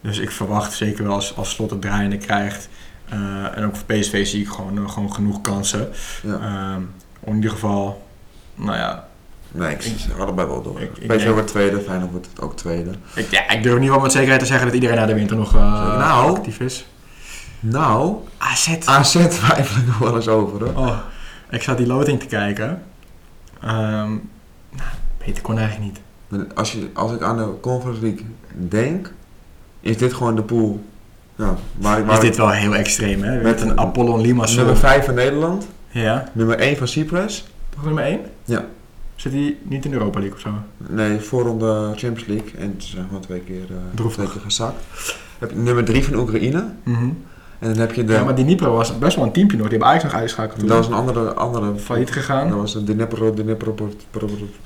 Dus 0.00 0.18
ik 0.18 0.30
verwacht 0.30 0.72
zeker 0.72 1.04
wel 1.04 1.12
als, 1.14 1.36
als 1.36 1.50
Slot 1.50 1.70
het 1.70 1.80
draaiende 1.80 2.16
krijgt. 2.18 2.68
eh, 3.08 3.56
en 3.56 3.64
ook 3.64 3.76
voor 3.76 3.84
PSV 3.96 4.26
zie 4.26 4.40
ik 4.40 4.48
gewoon, 4.48 4.78
eh, 4.78 4.88
gewoon 4.90 5.12
genoeg 5.14 5.40
kansen. 5.40 5.88
Ja. 6.22 6.32
Ehm, 6.38 6.80
in 7.24 7.34
ieder 7.34 7.50
geval, 7.50 8.06
nou 8.54 8.76
ja, 8.76 9.07
Nee, 9.52 9.70
ik 9.74 9.82
zie 9.82 9.98
ze 9.98 10.12
allebei 10.18 10.48
wel 10.48 10.62
door. 10.62 10.78
Denk- 11.06 11.22
wordt 11.30 11.46
tweede, 11.48 11.80
Feyenoord 11.80 12.10
wordt 12.10 12.28
ook 12.40 12.56
tweede. 12.56 12.90
ik, 13.14 13.30
ja, 13.30 13.48
ik 13.50 13.62
durf 13.62 13.78
niet 13.80 13.88
wel 13.90 14.00
met 14.00 14.12
zekerheid 14.12 14.40
te 14.40 14.46
zeggen 14.46 14.66
dat 14.66 14.74
iedereen 14.74 14.96
na 14.96 15.06
de 15.06 15.14
winter 15.14 15.36
nog 15.36 15.54
eh, 15.54 15.82
Zeker. 15.84 15.98
Nou. 15.98 16.36
actief 16.36 16.60
is. 16.60 16.86
Nou, 17.60 18.16
AZ. 18.38 18.76
AZ 18.84 19.12
twijfel 19.28 19.80
ik 19.80 19.86
nog 19.86 19.98
wel 19.98 20.16
eens 20.16 20.28
over 20.28 20.58
hoor. 20.64 20.86
Oh, 20.86 20.98
ik 21.50 21.62
zat 21.62 21.76
die 21.76 21.86
loting 21.86 22.20
te 22.20 22.26
kijken. 22.26 22.82
Ehm 23.62 24.10
nou, 24.70 24.88
beter 25.24 25.42
kon 25.42 25.58
eigenlijk 25.58 25.92
niet. 26.30 26.46
Als, 26.54 26.72
je, 26.72 26.88
als 26.94 27.12
ik 27.12 27.22
aan 27.22 27.36
de 27.36 27.48
Conference 27.60 28.00
League 28.02 28.24
denk, 28.50 29.12
is 29.80 29.96
dit 29.98 30.12
gewoon 30.14 30.36
de 30.36 30.42
pool. 30.42 30.84
Ja, 31.36 31.54
waar, 31.76 32.04
waar 32.06 32.14
Is 32.16 32.20
dit 32.22 32.36
wel 32.36 32.50
heel 32.50 32.74
extreem, 32.74 33.22
hè? 33.22 33.34
Met 33.34 33.42
Met 33.42 33.60
een 33.60 33.78
Apollon 33.78 34.20
Limassol. 34.20 34.56
nummer 34.56 34.76
5 34.76 35.04
van 35.04 35.14
Nederland, 35.14 35.66
Ja, 35.90 36.24
nummer 36.32 36.58
1 36.58 36.76
van 36.76 36.88
Cyprus. 36.88 37.44
toch 37.74 37.84
nummer 37.84 38.04
1? 38.04 38.20
Ja. 38.44 38.64
Zit 39.18 39.32
hij 39.32 39.56
niet 39.62 39.84
in 39.84 39.90
de 39.90 39.96
Europa 39.96 40.18
League 40.18 40.36
of 40.36 40.40
zo? 40.40 40.50
Nee, 40.76 41.18
voorronde 41.20 41.92
Champions 41.96 42.26
League. 42.26 42.50
En 42.58 42.74
ze 42.78 42.88
zijn 42.88 43.06
gewoon 43.06 43.20
twee 43.22 43.40
keer, 43.40 43.66
Droevig. 43.94 44.14
twee 44.16 44.28
keer 44.32 44.40
gezakt. 44.40 44.76
Heb 45.38 45.50
je 45.50 45.56
nummer 45.56 45.84
3 45.84 46.04
van 46.04 46.14
Oekraïne. 46.14 46.64
Mhm. 46.82 47.08
En 47.58 47.68
dan 47.68 47.76
heb 47.76 47.92
je 47.92 48.04
de... 48.04 48.12
Ja, 48.12 48.24
maar 48.24 48.34
die 48.34 48.44
Nipro 48.44 48.72
was 48.72 48.98
best 48.98 49.16
wel 49.16 49.24
een 49.24 49.32
teampje 49.32 49.56
nog. 49.56 49.68
Die 49.68 49.78
hebben 49.78 49.88
Ajax 49.88 50.04
nog 50.04 50.14
uitgeschakeld 50.14 50.58
toen. 50.58 50.68
dat 50.68 50.76
was 50.76 50.86
een 50.86 50.92
andere... 50.92 51.34
andere 51.34 51.78
failliet 51.78 52.10
gegaan. 52.10 52.48
Dat 52.48 52.58
was 52.58 52.72
de 52.72 52.84
Dnipro... 52.84 53.34
Dnipro, 53.34 53.74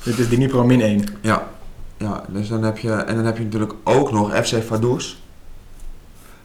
Dit 0.03 0.19
is 0.19 0.29
die 0.29 0.38
Nipro 0.38 0.65
min 0.65 0.81
1. 0.81 1.05
ja. 1.21 1.49
ja, 1.97 2.25
dus 2.29 2.49
dan 2.49 2.62
heb 2.62 2.79
je... 2.79 2.93
En 2.93 3.15
dan 3.15 3.25
heb 3.25 3.37
je 3.37 3.45
natuurlijk 3.45 3.75
ook 3.85 4.12
nog 4.12 4.45
FC 4.45 4.62
Vaduz. 4.62 5.17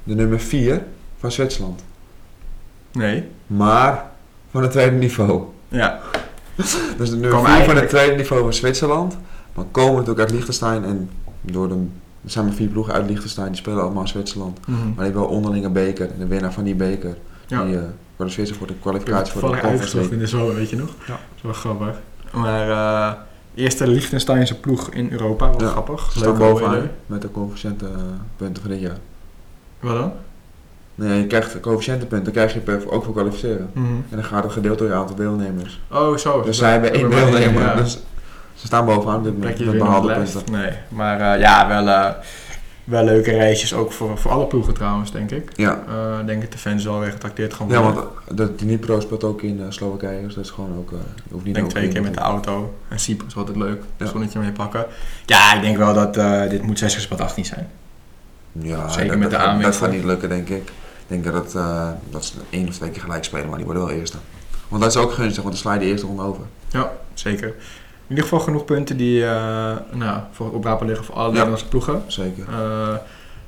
De 0.03 0.15
nummer 0.15 0.39
4 0.39 0.83
van 1.19 1.31
Zwitserland. 1.31 1.83
Nee. 2.91 3.23
Maar 3.47 4.11
van 4.51 4.61
het 4.61 4.71
tweede 4.71 4.95
niveau. 4.95 5.43
Ja. 5.67 5.99
Dus 6.97 7.09
de 7.09 7.15
nummer 7.17 7.39
4 7.39 7.49
Komen 7.49 7.65
van 7.65 7.75
het 7.75 7.89
tweede 7.89 8.15
niveau 8.15 8.41
van 8.41 8.53
Zwitserland. 8.53 9.17
Maar 9.53 9.65
komen 9.71 9.93
natuurlijk 9.93 10.19
uit 10.19 10.31
Liechtenstein. 10.31 10.83
En 10.85 11.09
door 11.41 11.67
de... 11.67 11.85
Er 12.23 12.29
zijn 12.33 12.45
maar 12.45 12.53
vier 12.53 12.67
ploegen 12.67 12.93
uit 12.93 13.07
Liechtenstein. 13.09 13.47
Die 13.47 13.55
spelen 13.55 13.81
allemaal 13.81 14.01
in 14.01 14.07
Zwitserland. 14.07 14.59
Mhm. 14.67 14.77
Maar 14.79 14.87
die 14.95 15.03
hebben 15.03 15.21
wel 15.21 15.29
onderlinge 15.31 15.69
beker. 15.69 16.11
En 16.11 16.19
de 16.19 16.27
winnaar 16.27 16.53
van 16.53 16.63
die 16.63 16.75
beker. 16.75 17.17
Ja. 17.47 17.63
Die 17.63 17.75
uh, 17.75 17.81
kwalificeert 18.15 18.47
zich 18.47 18.57
voor 18.57 18.67
de 18.67 18.73
kwalificatie 18.81 19.33
voor 19.39 19.51
de 19.51 19.59
Conference 19.59 20.11
in 20.13 20.19
de 20.19 20.27
zomer, 20.27 20.55
weet 20.55 20.69
je 20.69 20.75
nog? 20.75 20.89
Ja. 20.99 21.05
Dat 21.07 21.19
is 21.35 21.41
wel 21.41 21.53
grappig. 21.53 21.99
Maar 22.33 22.69
eh 22.69 23.11
eerste 23.55 23.87
Liechtensteinse 23.87 24.59
ploeg 24.59 24.89
in 24.89 25.11
Europa. 25.11 25.49
Wel 25.49 25.61
Ja. 25.61 25.67
grappig. 25.67 26.11
Ze 26.11 26.17
staan 26.19 26.29
Leuk 26.29 26.37
bovenaan 26.39 26.89
met 27.05 27.21
de 27.21 27.31
coëfficiënten 27.31 27.91
punten 28.35 28.61
van 28.61 28.71
dit 28.71 28.79
jaar. 28.79 28.97
Wat 29.79 29.95
dan? 29.97 30.11
Nee, 30.97 31.19
je 31.19 31.27
krijgt 31.27 31.59
coëfficiëntenpunten, 31.59 32.31
krijg 32.31 32.53
je 32.53 32.59
per, 32.59 32.91
ook 32.91 33.03
voor 33.03 33.13
kwalificeren. 33.13 33.69
Mhm. 33.73 33.85
En 33.85 34.15
dan 34.15 34.23
gaat 34.23 34.43
het 34.43 34.51
gedeeld 34.51 34.77
door 34.77 34.87
je 34.87 34.93
aantal 34.93 35.15
deelnemers. 35.15 35.81
Oh, 35.91 36.17
zo. 36.17 36.41
Dus 36.41 36.57
zij 36.57 36.71
hebben 36.71 36.93
één 36.93 37.09
deelnemer. 37.09 37.61
ja. 37.61 37.75
Dus 37.75 37.99
ze 38.53 38.65
staan 38.65 38.85
bovenaan 38.85 39.23
dit 39.23 39.33
moment 39.33 39.65
met 39.65 39.77
behaalde 39.77 40.13
punten. 40.13 40.41
Nee, 40.51 40.71
maar 40.89 41.33
eh, 41.33 41.39
ja, 41.39 41.67
wel, 41.67 41.87
eh, 41.87 42.09
wel 42.83 43.03
leuke 43.03 43.31
reisjes. 43.31 43.73
Ook 43.73 43.91
voor, 43.91 44.17
voor 44.17 44.31
alle 44.31 44.45
ploegen 44.45 44.73
trouwens, 44.73 45.11
denk 45.11 45.31
ik. 45.31 45.51
Ja. 45.55 45.83
Eh, 45.87 46.25
denk 46.25 46.43
ik 46.43 46.51
de 46.51 46.57
fans 46.57 46.83
wel 46.83 46.99
weer 46.99 47.11
getacteerd 47.11 47.53
gaan 47.53 47.67
Ja, 47.69 47.81
worden. 47.81 48.03
want 48.25 48.37
de 48.37 48.55
Dnipro 48.55 48.99
speelt 48.99 49.23
ook 49.23 49.41
in 49.41 49.61
Slowakije, 49.69 50.21
dus 50.21 50.35
dat 50.35 50.43
is 50.43 50.51
gewoon 50.51 50.77
ook... 50.77 50.89
je 50.89 50.95
hoeft 51.31 51.39
Ik 51.39 51.43
niet 51.43 51.55
denk 51.55 51.69
twee 51.69 51.87
keer 51.87 52.01
met 52.01 52.13
de 52.13 52.19
auto. 52.19 52.73
En 52.87 52.99
Cyprus 52.99 53.27
is 53.27 53.35
altijd 53.37 53.57
leuk. 53.57 53.81
Ja. 53.97 54.05
Zonnetje 54.05 54.39
mee 54.39 54.51
pakken. 54.51 54.85
Ja, 55.25 55.55
ik 55.55 55.61
denk 55.61 55.77
wel 55.77 55.93
dat 55.93 56.13
dit 56.49 56.61
moet 56.61 56.79
6 56.79 56.95
gespeeld 56.95 57.21
18 57.21 57.45
zijn. 57.45 57.69
Ja, 58.51 58.89
Zeker 58.89 59.07
dat, 59.09 59.17
met 59.17 59.29
de 59.29 59.37
dat, 59.37 59.61
Dat 59.61 59.75
gaat 59.75 59.91
niet 59.91 60.03
lukken, 60.03 60.29
denk 60.29 60.49
ik. 60.49 60.71
Ik 61.07 61.23
denk 61.23 61.35
dat, 61.35 61.55
eh, 61.55 61.89
dat 62.09 62.25
ze 62.25 62.33
één 62.49 62.67
of 62.67 62.75
twee 62.75 62.89
keer 62.89 63.01
gelijk 63.01 63.23
spelen, 63.23 63.47
maar 63.47 63.57
die 63.57 63.65
worden 63.65 63.85
wel 63.85 63.95
eerste. 63.95 64.17
Want 64.67 64.81
dat 64.81 64.91
is 64.91 64.97
ook 64.97 65.11
gunstig, 65.11 65.43
want 65.43 65.53
dan 65.53 65.63
sla 65.63 65.73
je 65.73 65.79
de 65.79 65.85
eerste 65.85 66.05
ronde 66.07 66.21
over. 66.21 66.43
Ja, 66.69 66.91
zeker. 67.13 67.47
In 67.47 68.15
ieder 68.15 68.23
geval 68.23 68.39
genoeg 68.39 68.65
punten 68.65 68.97
die 68.97 69.25
eh, 69.25 69.75
nou, 69.91 70.21
voor 70.31 70.45
het 70.45 70.55
oprapen 70.55 70.87
liggen 70.87 71.05
voor 71.05 71.15
alle 71.15 71.25
Ja. 71.25 71.31
Nederlandse 71.31 71.67
ploegen. 71.67 72.03
Zeker. 72.07 72.45
Eh, 72.49 72.95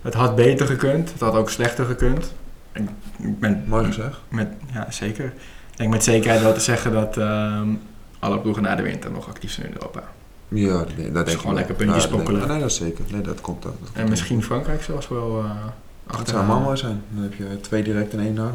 het 0.01 0.14
had 0.14 0.36
beter 0.36 0.66
gekund. 0.66 1.12
Het 1.12 1.20
had 1.20 1.34
ook 1.34 1.49
slechter 1.49 1.86
gekund. 1.86 2.34
Ik, 2.72 2.89
ik 3.18 3.39
ben 3.39 3.64
Mooi 3.68 3.86
gezegd. 3.86 4.20
met, 4.28 4.47
ja, 4.74 4.91
zeker. 4.91 5.26
Ik 5.72 5.78
denk 5.78 5.89
met 5.89 6.03
zekerheid 6.03 6.41
wel 6.41 6.53
te 6.53 6.60
zeggen 6.60 6.91
dat 6.91 7.18
ehm, 7.18 7.68
alle 8.20 8.39
ploegen 8.39 8.64
na 8.64 8.76
de 8.76 8.84
winter 8.84 9.12
nog 9.12 9.28
actief 9.28 9.51
zijn 9.51 9.68
in 9.68 9.74
Europa. 9.74 10.03
Ja, 10.47 10.78
dat, 10.78 10.95
denk 10.95 11.28
ik 11.28 11.28
gewoon 11.28 11.43
wel. 11.43 11.53
lekker 11.53 11.76
puntjes 11.76 12.03
Ja. 12.03 12.47
Nee, 12.47 12.60
dat 12.60 12.72
zeker. 12.72 13.05
Nee, 13.12 13.22
dat 13.22 13.41
komt. 13.41 13.62
Dat, 13.64 13.72
dat 13.80 13.89
komt 13.91 14.03
En 14.03 14.10
misschien 14.10 14.43
Frankrijk 14.43 14.84
zelfs 14.84 15.07
wel 15.07 15.43
eh 16.10 16.18
Dat 16.18 16.20
achteraan. 16.20 16.45
zou 16.45 16.57
maar 16.57 16.66
mooi 16.66 16.78
zijn. 16.78 17.03
Dan 17.10 17.24
heb 17.24 17.34
je 17.34 17.62
twee 17.62 17.84
direct 17.84 18.14
in 18.14 18.20
één 18.20 18.34
na. 18.34 18.51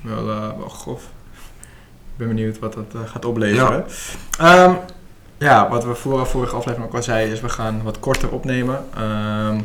Wel, 0.00 0.30
eh, 0.30 0.58
wel 0.58 0.68
grof. 0.68 1.02
Ik 2.12 2.16
ben 2.16 2.28
benieuwd 2.28 2.58
wat 2.58 2.72
dat 2.72 2.94
eh, 2.94 3.00
gaat 3.10 3.24
opleveren. 3.24 3.84
Ja. 4.38 4.84
ja, 5.38 5.68
wat 5.68 5.84
we 5.84 5.94
voor, 5.94 6.26
vorige 6.26 6.56
aflevering 6.56 6.88
ook 6.88 6.96
al 6.96 7.02
zeiden 7.02 7.34
is 7.34 7.40
we 7.40 7.48
gaan 7.48 7.82
wat 7.82 7.98
korter 7.98 8.30
opnemen. 8.30 8.84
Ehm, 8.94 9.60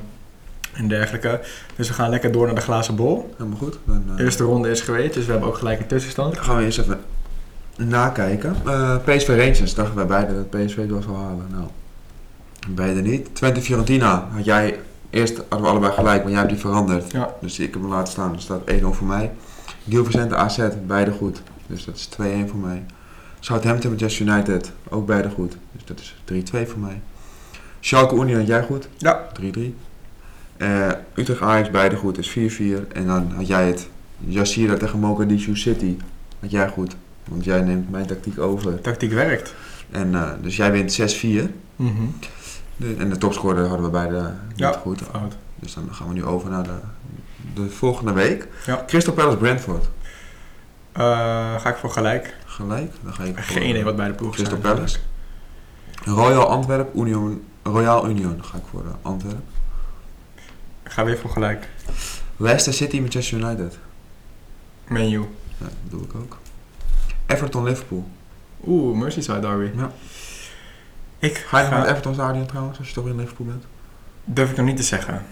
en 0.73 0.87
dergelijke. 0.87 1.41
Dus 1.75 1.87
we 1.87 1.93
gaan 1.93 2.09
lekker 2.09 2.31
door 2.31 2.45
naar 2.45 2.55
de 2.55 2.61
glazen 2.61 2.95
bol. 2.95 3.33
Helemaal 3.37 3.57
goed. 3.57 3.77
Dan, 3.83 4.03
de 4.15 4.23
eerste 4.23 4.43
ronde 4.43 4.69
is 4.69 4.81
geweest, 4.81 5.13
dus 5.13 5.25
we 5.25 5.31
hebben 5.31 5.49
ook 5.49 5.57
gelijk 5.57 5.79
een 5.79 5.87
tussenstand. 5.87 6.35
Dan 6.35 6.43
gaan 6.43 6.57
we 6.57 6.63
eerst 6.63 6.79
even 6.79 6.99
nakijken. 7.77 8.55
Uh, 8.65 8.95
PSV 9.05 9.27
Rangers, 9.27 9.73
dachten 9.73 9.95
wij 9.95 10.05
beiden 10.05 10.35
dat 10.35 10.49
PSV 10.49 10.77
het 10.77 10.89
wel 10.89 11.01
zou 11.01 11.15
halen. 11.15 11.47
Nou, 11.51 11.67
beide 12.69 13.01
niet. 13.01 13.35
Twente 13.35 13.61
Fiorentina 13.61 14.27
had 14.31 14.45
jij 14.45 14.79
eerst 15.11 15.37
hadden 15.37 15.61
we 15.61 15.67
allebei 15.67 15.93
gelijk, 15.93 16.21
maar 16.21 16.31
jij 16.31 16.39
hebt 16.39 16.51
die 16.51 16.61
veranderd. 16.61 17.11
Ja. 17.11 17.33
Dus 17.41 17.59
ik 17.59 17.73
heb 17.73 17.81
hem 17.81 17.91
laten 17.91 18.11
staan. 18.11 18.33
Er 18.33 18.41
staat 18.41 18.61
1-0 18.71 18.81
voor 18.81 19.07
mij. 19.07 19.31
Gil 19.89 20.05
Vicente 20.05 20.35
AZ, 20.35 20.67
beide 20.87 21.11
goed. 21.11 21.41
Dus 21.67 21.85
dat 21.85 21.95
is 21.95 22.09
2-1 22.45 22.49
voor 22.49 22.59
mij. 22.59 22.83
Southampton 23.39 23.89
Manchester 23.89 24.27
United, 24.27 24.71
ook 24.89 25.05
beide 25.05 25.29
goed. 25.29 25.57
Dus 25.71 25.85
dat 25.85 25.99
is 25.99 26.15
3-2 26.65 26.67
voor 26.67 26.79
mij. 26.79 27.01
Schalke 27.79 28.35
had 28.35 28.47
jij 28.47 28.63
goed? 28.63 28.87
Ja. 28.97 29.27
3-3. 29.41 29.73
Uh, 30.57 30.89
Utrecht 31.15 31.41
Ajax, 31.41 31.69
beide 31.69 31.95
goed, 31.95 32.17
is 32.17 32.29
4-4. 32.29 32.87
En 32.93 33.05
dan 33.05 33.31
had 33.35 33.47
jij 33.47 33.67
het 33.67 33.89
Yassira 34.17 34.77
tegen 34.77 34.99
Mogadishu 34.99 35.55
City. 35.55 35.97
Had 36.39 36.51
jij 36.51 36.69
goed. 36.69 36.95
Want 37.27 37.43
jij 37.43 37.61
neemt 37.61 37.91
mijn 37.91 38.05
tactiek 38.05 38.39
over. 38.39 38.81
Tactiek 38.81 39.11
werkt. 39.11 39.53
En, 39.91 40.11
uh, 40.11 40.29
dus 40.41 40.55
jij 40.55 40.71
wint 40.71 40.91
6-4. 40.91 41.49
Mm 41.75 41.95
-hmm. 41.95 42.13
En 42.77 43.09
de 43.09 43.17
topscorer 43.17 43.67
hadden 43.67 43.85
we 43.85 43.91
beide 43.91 44.33
niet 44.47 44.59
ja, 44.59 44.71
goed. 44.71 45.01
Fout. 45.11 45.35
Dus 45.55 45.73
dan 45.73 45.87
gaan 45.91 46.07
we 46.07 46.13
nu 46.13 46.25
over 46.25 46.49
naar 46.49 46.63
de, 46.63 46.79
de 47.53 47.69
volgende 47.69 48.11
week. 48.11 48.47
Ja. 48.65 48.83
Crystal 48.87 49.13
Palace 49.13 49.37
Brentford. 49.37 49.89
Uh, 50.97 51.59
ga 51.59 51.69
ik 51.69 51.75
voor 51.75 51.89
gelijk. 51.89 52.35
Gelijk? 52.45 52.93
Dan 53.03 53.13
ga 53.13 53.23
ik 53.23 53.35
voor 53.35 53.43
Geen 53.43 53.69
idee 53.69 53.83
wat 53.83 53.95
bij 53.95 54.07
de 54.07 54.13
ploeg 54.13 54.33
Crystal 54.33 54.57
Palace. 54.57 54.97
Royal 56.03 56.47
Antwerp, 56.47 56.95
Union, 56.95 57.43
Royal 57.63 58.09
Union 58.09 58.43
ga 58.43 58.57
ik 58.57 58.63
voor 58.69 58.83
uh, 58.83 58.91
Antwerp. 59.01 59.41
Ik 60.83 60.91
ga 60.91 61.03
weer 61.03 61.17
voor 61.17 61.29
gelijk. 61.29 61.69
Leicester 62.37 62.73
City, 62.73 62.99
Manchester 62.99 63.37
United. 63.37 63.77
Menu. 64.87 65.19
Ja, 65.57 65.65
dat 65.65 65.71
doe 65.89 66.01
ik 66.01 66.15
ook. 66.15 66.37
Everton 67.25 67.63
Liverpool. 67.63 68.09
Oeh, 68.65 68.97
Merseyside 68.97 69.39
derby. 69.39 69.77
Ja. 69.77 69.91
Ik 71.21 71.37
ga 71.37 71.59
je 71.59 71.69
naar 71.69 71.79
het 71.79 71.89
Everton 71.89 72.13
Stadion 72.13 72.45
trouwens, 72.45 72.77
als 72.77 72.87
je 72.87 72.93
toch 72.93 73.07
in 73.07 73.15
Liverpool 73.15 73.47
bent? 73.47 73.65
Durf 74.25 74.49
ik 74.49 74.57
nog 74.57 74.65
niet 74.65 74.77
te 74.77 74.83
zeggen. 74.83 75.25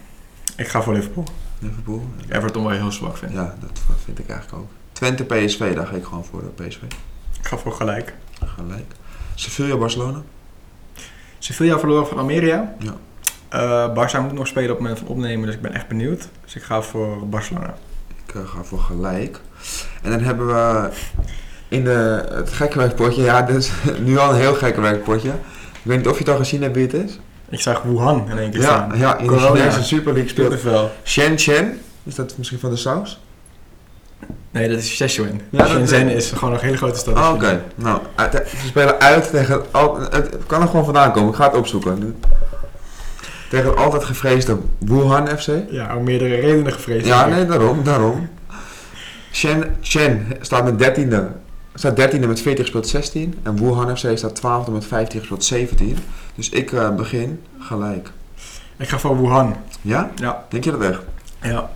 Ik 0.56 0.68
ga 0.68 0.82
voor 0.82 0.92
Liverpool. 0.92 1.24
Liverpool. 1.58 2.04
Ik 2.26 2.34
Everton 2.34 2.62
wel 2.62 2.72
heel 2.72 2.92
zwak 2.92 3.16
vind. 3.16 3.32
Ja, 3.32 3.54
dat 3.60 3.80
vind 4.04 4.18
ik 4.18 4.28
eigenlijk 4.28 4.62
ook. 4.62 4.70
Twente 4.92 5.24
PSV, 5.24 5.74
daar 5.74 5.86
ga 5.86 5.94
ik 5.94 6.04
gewoon 6.04 6.24
voor 6.24 6.42
de 6.42 6.64
PSV. 6.64 6.82
Ik 7.38 7.46
ga 7.46 7.56
voor 7.56 7.72
gelijk. 7.72 8.14
Gelijk. 8.56 8.92
Sevilla 9.34 9.76
Barcelona. 9.76 10.22
Sevilla 11.38 11.78
verloren 11.78 12.06
van 12.06 12.18
Almeria. 12.18 12.74
Ja. 12.78 12.94
Uh, 13.54 13.94
Barça 13.94 14.20
moet 14.22 14.32
nog 14.32 14.46
spelen 14.46 14.70
op 14.70 14.76
het 14.76 14.86
moment 14.86 14.98
van 14.98 15.08
opnemen, 15.08 15.46
dus 15.46 15.54
ik 15.54 15.62
ben 15.62 15.72
echt 15.72 15.88
benieuwd. 15.88 16.28
Dus 16.44 16.56
ik 16.56 16.62
ga 16.62 16.82
voor 16.82 17.28
Barcelona. 17.28 17.74
Ik 18.26 18.34
uh, 18.34 18.48
ga 18.48 18.62
voor 18.62 18.80
gelijk. 18.80 19.40
En 20.02 20.10
dan 20.10 20.20
hebben 20.20 20.46
we 20.46 20.90
in 21.68 21.84
de, 21.84 22.28
het 22.32 22.52
gekke 22.52 22.78
werkpotje, 22.78 23.22
ja, 23.22 23.42
dus 23.42 23.70
nu 24.04 24.18
al 24.18 24.30
een 24.30 24.40
heel 24.40 24.54
gekke 24.54 24.80
werkpotje. 24.80 25.32
Weet 25.90 25.98
niet 25.98 26.08
of 26.08 26.12
je 26.18 26.24
het 26.24 26.32
al 26.32 26.38
gezien 26.38 26.62
hebt 26.62 26.74
wie 26.74 26.84
het 26.86 26.94
is. 26.94 27.18
Ik 27.48 27.60
zag 27.60 27.82
Wuhan 27.82 28.26
in 28.30 28.38
één 28.38 28.50
keer 28.50 28.60
ja, 28.60 28.66
staan. 28.66 28.98
Ja, 28.98 29.18
in 29.18 29.26
Corona. 29.26 29.52
de 29.52 29.58
Chinese 29.58 29.82
Super 29.82 30.12
League 30.12 30.30
speelt 30.30 30.62
wel. 30.62 30.90
Shenzhen. 31.04 31.80
Is 32.04 32.14
dat 32.14 32.34
misschien 32.36 32.58
van 32.58 32.70
de 32.70 32.76
saus? 32.76 33.20
Nee, 34.50 34.68
dat 34.68 34.78
is 34.78 34.96
Sichuan. 34.96 35.40
Ja, 35.50 35.66
Shenzhen 35.66 36.06
dat- 36.06 36.16
is 36.16 36.30
gewoon 36.30 36.54
een 36.54 36.60
hele 36.60 36.76
grote 36.76 36.98
stad. 36.98 37.16
Oh, 37.16 37.30
Oké, 37.34 37.62
nou, 37.74 38.00
ze 38.32 38.66
spelen 38.66 39.00
uit 39.00 39.30
tegen... 39.30 39.62
Het, 39.72 40.12
het 40.12 40.46
kan 40.46 40.60
er 40.62 40.68
gewoon 40.68 40.84
vandaan 40.84 41.12
komen, 41.12 41.30
ik 41.30 41.36
ga 41.36 41.44
het 41.46 41.56
opzoeken. 41.56 42.16
Tegen 43.50 43.66
het 43.70 43.76
altijd 43.78 44.04
gevreesde 44.04 44.56
Wuhan 44.78 45.28
FC. 45.38 45.48
Ja, 45.70 45.96
om 45.96 46.04
meerdere 46.04 46.34
redenen 46.34 46.72
gevreesd. 46.72 47.06
Ja, 47.06 47.26
nee, 47.26 47.46
daarom, 47.46 47.84
daarom. 47.84 48.28
Shen, 49.32 49.76
Shen 49.82 50.26
staat 50.40 50.64
met 50.78 50.98
13e. 50.98 51.16
Staat 51.74 52.00
13e 52.00 52.26
met 52.26 52.40
40 52.40 52.60
gespeeld 52.64 52.88
16. 52.88 53.34
En 53.42 53.56
Wuhan 53.56 53.96
FC 53.96 54.18
staat 54.18 54.38
12e 54.66 54.72
met 54.72 54.84
15 54.84 55.18
gespeeld 55.20 55.44
17. 55.44 55.96
Dus 56.34 56.48
ik 56.48 56.72
eh, 56.72 56.94
begin 56.94 57.40
gelijk. 57.58 58.10
Ik 58.76 58.88
ga 58.88 58.98
voor 58.98 59.20
Wuhan. 59.20 59.56
Ja? 59.80 60.10
Ja. 60.14 60.44
Denk 60.48 60.64
je 60.64 60.70
dat 60.70 60.80
echt? 60.82 61.00
Ja. 61.42 61.70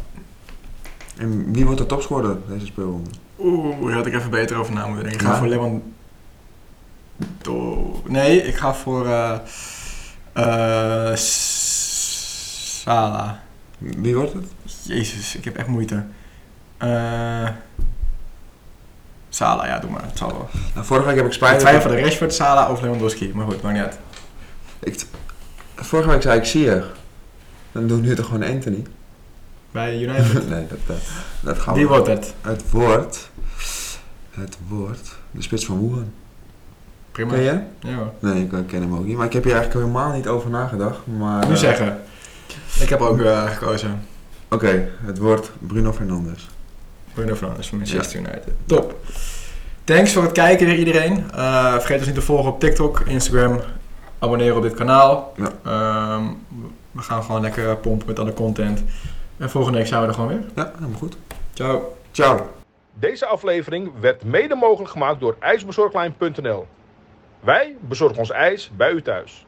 En 1.16 1.52
wie 1.52 1.64
wordt 1.64 1.80
de 1.80 1.86
topscorer 1.86 2.36
deze 2.48 2.66
speelronde? 2.66 3.10
Oeh, 3.38 3.86
daar 3.86 3.94
had 3.96 4.06
ik 4.06 4.14
even 4.14 4.30
beter 4.30 4.56
over 4.56 4.74
na 4.74 4.86
moeten 4.86 5.04
denken. 5.04 5.20
Ik 5.20 5.26
ga 5.26 5.32
Ja? 5.32 5.38
voor 5.38 5.48
Lewand... 5.48 5.82
Nee, 8.08 8.42
ik 8.42 8.56
ga 8.56 8.74
voor... 8.74 9.06
eh 9.06 9.38
eh, 10.32 11.12
Sala. 12.74 13.42
Wie 13.78 14.16
wordt 14.16 14.32
het? 14.32 14.46
Jezus, 14.82 15.36
ik 15.36 15.44
heb 15.44 15.56
echt 15.56 15.68
moeite. 15.68 16.04
Eh 16.76 17.48
Sala, 19.34 19.66
ja, 19.66 19.78
doe 19.78 19.90
maar. 19.90 20.02
Het 20.02 20.18
zal 20.18 20.28
wel. 20.28 20.48
Nou, 20.74 20.86
vorige 20.86 21.06
week 21.06 21.16
heb 21.16 21.24
ik 21.24 21.30
Ik 21.30 21.36
spijt. 21.36 21.58
twijfel 21.60 21.90
de 21.90 22.00
Rashford, 22.00 22.34
Sala 22.34 22.70
of 22.70 22.80
Lewandowski. 22.80 23.32
Maar 23.34 23.46
goed, 23.46 23.62
maakt 23.62 23.74
niet 23.74 23.84
uit. 23.84 23.98
Ik, 24.78 25.04
vorige 25.74 26.08
week 26.08 26.22
zei 26.22 26.38
ik 26.38 26.44
Sier. 26.44 26.84
Dan 27.72 27.86
doe 27.86 27.98
ik 27.98 28.04
nu 28.04 28.14
toch 28.14 28.26
gewoon 28.26 28.42
Anthony? 28.42 28.82
Bij 29.70 30.00
United. 30.00 30.48
nee, 30.54 30.66
dat, 30.66 30.78
dat, 30.86 30.96
dat 31.40 31.58
gaan 31.58 31.74
Wie 31.74 31.86
wordt 31.88 32.06
het? 32.06 32.34
Het 32.40 32.70
wordt... 32.70 33.30
Het 34.30 34.56
wordt... 34.68 35.16
De 35.30 35.42
spits 35.42 35.66
van 35.66 35.88
Wuhan. 35.88 36.12
Prima. 37.12 37.32
Ken 37.32 37.42
je? 37.42 37.60
Ja. 37.80 37.94
hoor. 37.94 38.12
Nee, 38.18 38.42
ik 38.42 38.66
ken 38.66 38.80
hem 38.80 38.94
ook 38.94 39.04
niet. 39.04 39.16
Maar 39.16 39.26
ik 39.26 39.32
heb 39.32 39.44
hier 39.44 39.54
eigenlijk 39.54 39.86
helemaal 39.86 40.12
niet 40.12 40.26
over 40.26 40.50
nagedacht. 40.50 40.98
Maar, 41.18 41.46
Nu 41.46 41.52
eh, 41.52 41.58
zeggen. 41.58 42.00
Ik 42.80 42.88
heb 42.88 43.00
ook 43.00 43.20
eh, 43.20 43.44
gekozen. 43.44 44.02
Oké, 44.50 44.88
het 45.04 45.18
wordt 45.18 45.50
Bruno 45.58 45.92
Fernandes. 45.92 46.48
Bruno 47.14 47.34
Fernandes 47.34 47.68
van 47.68 47.78
Manchester 47.78 48.20
United. 48.20 48.52
Top. 48.66 48.96
Thanks 49.84 50.12
voor 50.12 50.22
het 50.22 50.32
kijken 50.32 50.66
weer 50.66 50.78
iedereen. 50.78 51.30
Eh, 51.34 51.72
vergeet 51.72 51.96
ons 51.96 52.06
niet 52.06 52.14
te 52.14 52.22
volgen 52.22 52.52
op 52.52 52.60
TikTok, 52.60 53.00
Instagram. 53.00 53.60
Abonneren 54.18 54.56
op 54.56 54.62
dit 54.62 54.74
kanaal. 54.74 55.32
Ja. 55.36 55.52
Ehm, 55.64 56.24
we 56.90 57.02
gaan 57.02 57.22
gewoon 57.22 57.40
lekker 57.40 57.76
pompen 57.76 58.06
met 58.06 58.18
alle 58.18 58.32
content. 58.32 58.84
En 59.36 59.50
volgende 59.50 59.78
week 59.78 59.86
zijn 59.86 60.00
we 60.00 60.06
er 60.06 60.14
gewoon 60.14 60.28
weer. 60.28 60.44
Ja, 60.54 60.72
helemaal 60.74 60.98
goed. 60.98 61.16
Ciao. 61.52 61.96
Ciao. 62.12 62.50
Deze 62.92 63.26
aflevering 63.26 63.90
werd 64.00 64.24
mede 64.24 64.54
mogelijk 64.54 64.90
gemaakt 64.90 65.20
door 65.20 65.36
ijsbezorglijn.nl. 65.38 66.66
Wij 67.40 67.76
bezorgen 67.80 68.18
ons 68.18 68.30
ijs 68.30 68.70
bij 68.76 68.90
u 68.90 69.02
thuis. 69.02 69.46